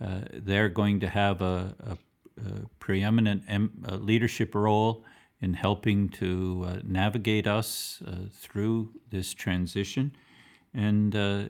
Uh, 0.00 0.22
they're 0.32 0.70
going 0.70 0.98
to 1.00 1.10
have 1.10 1.42
a, 1.42 1.74
a, 1.90 1.98
a 2.40 2.66
preeminent 2.78 3.42
em- 3.48 3.84
uh 3.86 3.96
leadership 3.96 4.54
role 4.54 5.04
in 5.42 5.52
helping 5.52 6.08
to 6.08 6.64
uh, 6.66 6.76
navigate 6.84 7.46
us 7.46 8.00
uh, 8.06 8.12
through 8.32 8.92
this 9.10 9.34
transition. 9.34 10.16
And 10.72 11.14
uh, 11.14 11.48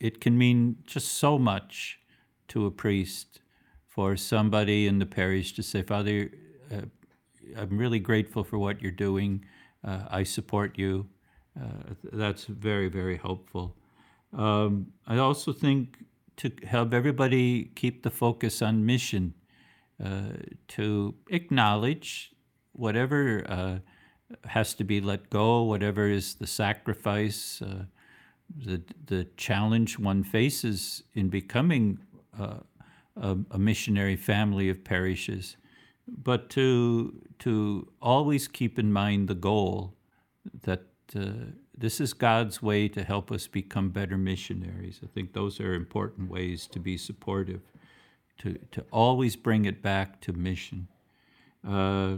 it 0.00 0.20
can 0.20 0.36
mean 0.36 0.76
just 0.86 1.14
so 1.14 1.38
much 1.38 2.00
to 2.48 2.66
a 2.66 2.70
priest 2.70 3.40
for 3.86 4.16
somebody 4.16 4.86
in 4.86 4.98
the 4.98 5.06
parish 5.06 5.52
to 5.54 5.62
say, 5.62 5.82
Father, 5.82 6.30
uh, 6.72 6.82
I'm 7.56 7.76
really 7.76 7.98
grateful 7.98 8.44
for 8.44 8.58
what 8.58 8.80
you're 8.80 8.92
doing. 8.92 9.44
Uh, 9.84 10.04
I 10.10 10.22
support 10.22 10.78
you. 10.78 11.06
Uh, 11.60 11.94
that's 12.12 12.44
very, 12.44 12.88
very 12.88 13.18
helpful. 13.18 13.76
Um, 14.32 14.86
I 15.06 15.18
also 15.18 15.52
think 15.52 15.98
to 16.36 16.50
help 16.66 16.94
everybody 16.94 17.64
keep 17.74 18.02
the 18.02 18.10
focus 18.10 18.62
on 18.62 18.86
mission, 18.86 19.34
uh, 20.02 20.32
to 20.68 21.14
acknowledge 21.28 22.30
whatever 22.72 23.44
uh, 23.48 23.78
has 24.48 24.74
to 24.74 24.84
be 24.84 25.00
let 25.00 25.28
go, 25.28 25.64
whatever 25.64 26.08
is 26.08 26.34
the 26.36 26.46
sacrifice, 26.46 27.60
uh, 27.60 27.84
the, 28.56 28.82
the 29.06 29.26
challenge 29.36 29.98
one 29.98 30.22
faces 30.24 31.02
in 31.14 31.28
becoming 31.28 31.98
uh, 32.38 32.58
a, 33.16 33.36
a 33.50 33.58
missionary 33.58 34.16
family 34.16 34.68
of 34.68 34.84
parishes, 34.84 35.56
but 36.06 36.50
to 36.50 37.22
to 37.38 37.90
always 38.02 38.48
keep 38.48 38.78
in 38.78 38.92
mind 38.92 39.28
the 39.28 39.34
goal 39.34 39.94
that 40.62 40.86
uh, 41.16 41.30
this 41.76 42.00
is 42.00 42.12
God's 42.12 42.62
way 42.62 42.88
to 42.88 43.02
help 43.02 43.30
us 43.32 43.46
become 43.46 43.90
better 43.90 44.18
missionaries. 44.18 45.00
I 45.02 45.06
think 45.06 45.32
those 45.32 45.60
are 45.60 45.74
important 45.74 46.30
ways 46.30 46.66
to 46.68 46.80
be 46.80 46.96
supportive, 46.96 47.60
to 48.38 48.58
to 48.72 48.84
always 48.90 49.36
bring 49.36 49.64
it 49.64 49.82
back 49.82 50.20
to 50.22 50.32
mission. 50.32 50.88
Uh, 51.66 52.16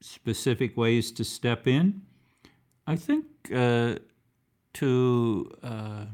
specific 0.00 0.76
ways 0.76 1.10
to 1.12 1.24
step 1.24 1.66
in. 1.66 2.02
I 2.86 2.96
think 2.96 3.24
uh, 3.52 3.96
to 4.76 5.50
uh, 5.62 6.04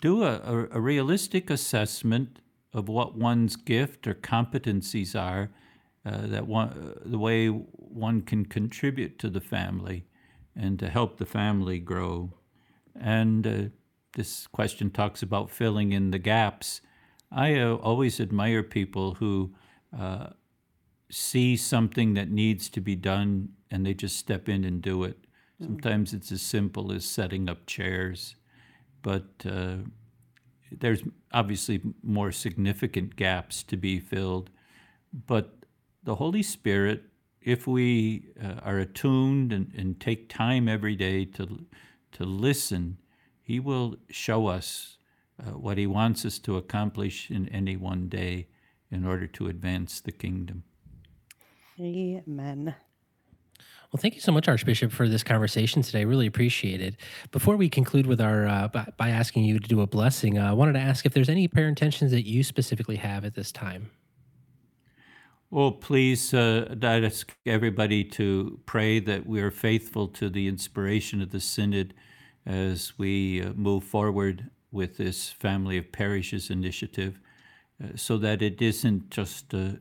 do 0.00 0.22
a, 0.22 0.68
a, 0.70 0.80
realistic 0.80 1.50
assessment 1.50 2.38
of 2.72 2.88
what 2.88 3.16
one's 3.16 3.56
gift 3.56 4.06
or 4.06 4.14
competencies 4.14 5.20
are, 5.20 5.50
uh, 6.06 6.26
that 6.26 6.46
one, 6.46 6.94
the 7.04 7.18
way 7.18 7.48
one 7.48 8.20
can 8.20 8.44
contribute 8.44 9.18
to 9.18 9.28
the 9.28 9.40
family 9.40 10.04
and 10.54 10.78
to 10.78 10.88
help 10.88 11.18
the 11.18 11.26
family 11.26 11.80
grow. 11.80 12.32
And 12.94 13.46
uh, 13.46 13.62
this 14.14 14.46
question 14.46 14.90
talks 14.90 15.20
about 15.20 15.50
filling 15.50 15.92
in 15.92 16.12
the 16.12 16.18
gaps. 16.18 16.80
I 17.32 17.58
uh, 17.58 17.74
always 17.74 18.20
admire 18.20 18.62
people 18.62 19.14
who 19.14 19.54
uh, 19.96 20.28
see 21.10 21.56
something 21.56 22.14
that 22.14 22.30
needs 22.30 22.68
to 22.70 22.80
be 22.80 22.94
done 22.94 23.50
and 23.70 23.84
they 23.84 23.94
just 23.94 24.16
step 24.16 24.48
in 24.48 24.64
and 24.64 24.80
do 24.80 25.02
it. 25.02 25.18
Sometimes 25.62 26.14
it's 26.14 26.32
as 26.32 26.40
simple 26.40 26.90
as 26.90 27.04
setting 27.04 27.48
up 27.48 27.66
chairs, 27.66 28.34
but 29.02 29.26
uh, 29.44 29.76
there's 30.72 31.02
obviously 31.32 31.82
more 32.02 32.32
significant 32.32 33.14
gaps 33.16 33.62
to 33.64 33.76
be 33.76 34.00
filled. 34.00 34.48
But 35.26 35.54
the 36.02 36.14
Holy 36.14 36.42
Spirit, 36.42 37.02
if 37.42 37.66
we 37.66 38.30
uh, 38.42 38.54
are 38.62 38.78
attuned 38.78 39.52
and, 39.52 39.70
and 39.76 40.00
take 40.00 40.30
time 40.30 40.66
every 40.66 40.96
day 40.96 41.26
to, 41.26 41.66
to 42.12 42.24
listen, 42.24 42.98
He 43.42 43.60
will 43.60 43.96
show 44.08 44.46
us 44.46 44.96
uh, 45.38 45.50
what 45.52 45.76
He 45.76 45.86
wants 45.86 46.24
us 46.24 46.38
to 46.40 46.56
accomplish 46.56 47.30
in 47.30 47.48
any 47.50 47.76
one 47.76 48.08
day 48.08 48.48
in 48.90 49.04
order 49.04 49.26
to 49.26 49.48
advance 49.48 50.00
the 50.00 50.12
kingdom. 50.12 50.64
Amen. 51.78 52.74
Well, 53.92 54.00
thank 54.00 54.14
you 54.14 54.20
so 54.20 54.30
much, 54.30 54.46
Archbishop, 54.46 54.92
for 54.92 55.08
this 55.08 55.24
conversation 55.24 55.82
today. 55.82 56.04
Really 56.04 56.28
appreciate 56.28 56.80
it. 56.80 56.94
Before 57.32 57.56
we 57.56 57.68
conclude 57.68 58.06
with 58.06 58.20
our 58.20 58.46
uh, 58.46 58.68
by, 58.68 58.86
by 58.96 59.08
asking 59.08 59.44
you 59.44 59.58
to 59.58 59.68
do 59.68 59.80
a 59.80 59.86
blessing, 59.86 60.38
uh, 60.38 60.48
I 60.48 60.52
wanted 60.52 60.74
to 60.74 60.78
ask 60.78 61.04
if 61.06 61.12
there's 61.12 61.28
any 61.28 61.48
prayer 61.48 61.66
intentions 61.66 62.12
that 62.12 62.24
you 62.24 62.44
specifically 62.44 62.96
have 62.96 63.24
at 63.24 63.34
this 63.34 63.50
time. 63.50 63.90
Well, 65.50 65.72
please, 65.72 66.32
uh, 66.32 66.68
I'd 66.70 67.04
ask 67.04 67.36
everybody 67.44 68.04
to 68.04 68.60
pray 68.64 69.00
that 69.00 69.26
we 69.26 69.40
are 69.40 69.50
faithful 69.50 70.06
to 70.06 70.30
the 70.30 70.46
inspiration 70.46 71.20
of 71.20 71.32
the 71.32 71.40
Synod 71.40 71.92
as 72.46 72.92
we 72.96 73.42
uh, 73.42 73.52
move 73.54 73.82
forward 73.82 74.50
with 74.70 74.98
this 74.98 75.30
Family 75.30 75.76
of 75.76 75.90
Parishes 75.90 76.48
initiative, 76.48 77.18
uh, 77.82 77.88
so 77.96 78.16
that 78.18 78.40
it 78.40 78.62
isn't 78.62 79.10
just 79.10 79.52
a, 79.52 79.80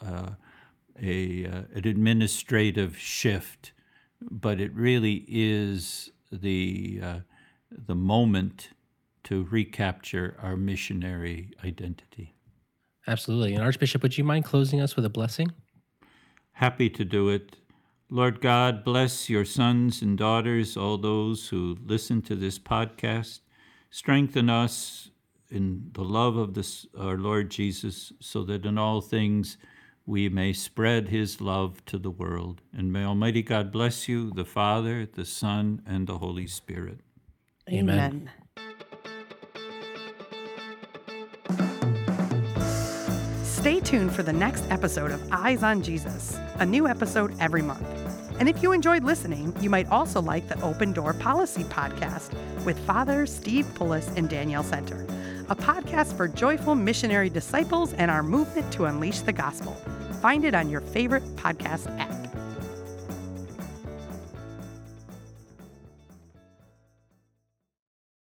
a, 0.00 0.36
a, 1.00 1.46
uh, 1.46 1.62
an 1.74 1.86
administrative 1.86 2.96
shift, 2.96 3.72
but 4.20 4.60
it 4.60 4.72
really 4.74 5.24
is 5.28 6.10
the, 6.30 7.00
uh, 7.02 7.18
the 7.70 7.94
moment 7.94 8.70
to 9.24 9.44
recapture 9.44 10.36
our 10.42 10.56
missionary 10.56 11.50
identity. 11.64 12.34
Absolutely. 13.06 13.54
And 13.54 13.62
Archbishop, 13.62 14.02
would 14.02 14.16
you 14.16 14.24
mind 14.24 14.44
closing 14.44 14.80
us 14.80 14.96
with 14.96 15.04
a 15.04 15.10
blessing? 15.10 15.52
Happy 16.52 16.88
to 16.90 17.04
do 17.04 17.28
it. 17.28 17.56
Lord 18.10 18.40
God, 18.40 18.84
bless 18.84 19.28
your 19.28 19.44
sons 19.44 20.02
and 20.02 20.16
daughters, 20.16 20.76
all 20.76 20.98
those 20.98 21.48
who 21.48 21.76
listen 21.84 22.22
to 22.22 22.36
this 22.36 22.58
podcast. 22.58 23.40
Strengthen 23.90 24.48
us 24.48 25.10
in 25.50 25.90
the 25.92 26.04
love 26.04 26.36
of 26.36 26.54
this, 26.54 26.86
our 26.98 27.16
Lord 27.16 27.50
Jesus, 27.50 28.12
so 28.20 28.44
that 28.44 28.66
in 28.66 28.78
all 28.78 29.00
things 29.00 29.56
we 30.06 30.28
may 30.28 30.52
spread 30.52 31.08
his 31.08 31.40
love 31.40 31.84
to 31.86 31.98
the 31.98 32.10
world. 32.10 32.60
And 32.76 32.92
may 32.92 33.04
Almighty 33.04 33.42
God 33.42 33.72
bless 33.72 34.08
you, 34.08 34.30
the 34.30 34.44
Father, 34.44 35.06
the 35.06 35.24
Son, 35.24 35.82
and 35.86 36.06
the 36.06 36.18
Holy 36.18 36.46
Spirit. 36.46 37.00
Amen. 37.70 38.30
Stay 43.42 43.80
tuned 43.80 44.12
for 44.14 44.22
the 44.22 44.32
next 44.32 44.70
episode 44.70 45.10
of 45.10 45.26
Eyes 45.32 45.62
on 45.62 45.82
Jesus, 45.82 46.38
a 46.56 46.66
new 46.66 46.86
episode 46.86 47.34
every 47.40 47.62
month. 47.62 47.86
And 48.38 48.46
if 48.46 48.62
you 48.62 48.72
enjoyed 48.72 49.04
listening, 49.04 49.56
you 49.62 49.70
might 49.70 49.88
also 49.88 50.20
like 50.20 50.48
the 50.48 50.60
Open 50.60 50.92
Door 50.92 51.14
Policy 51.14 51.64
podcast 51.64 52.34
with 52.66 52.78
Father 52.80 53.24
Steve 53.24 53.64
Pullis 53.74 54.14
and 54.18 54.28
Danielle 54.28 54.64
Center, 54.64 55.06
a 55.48 55.56
podcast 55.56 56.14
for 56.14 56.28
joyful 56.28 56.74
missionary 56.74 57.30
disciples 57.30 57.94
and 57.94 58.10
our 58.10 58.22
movement 58.22 58.70
to 58.72 58.84
unleash 58.84 59.20
the 59.20 59.32
gospel. 59.32 59.80
Find 60.24 60.46
it 60.46 60.54
on 60.54 60.70
your 60.70 60.80
favorite 60.80 61.36
podcast 61.36 61.94
app. 61.98 62.23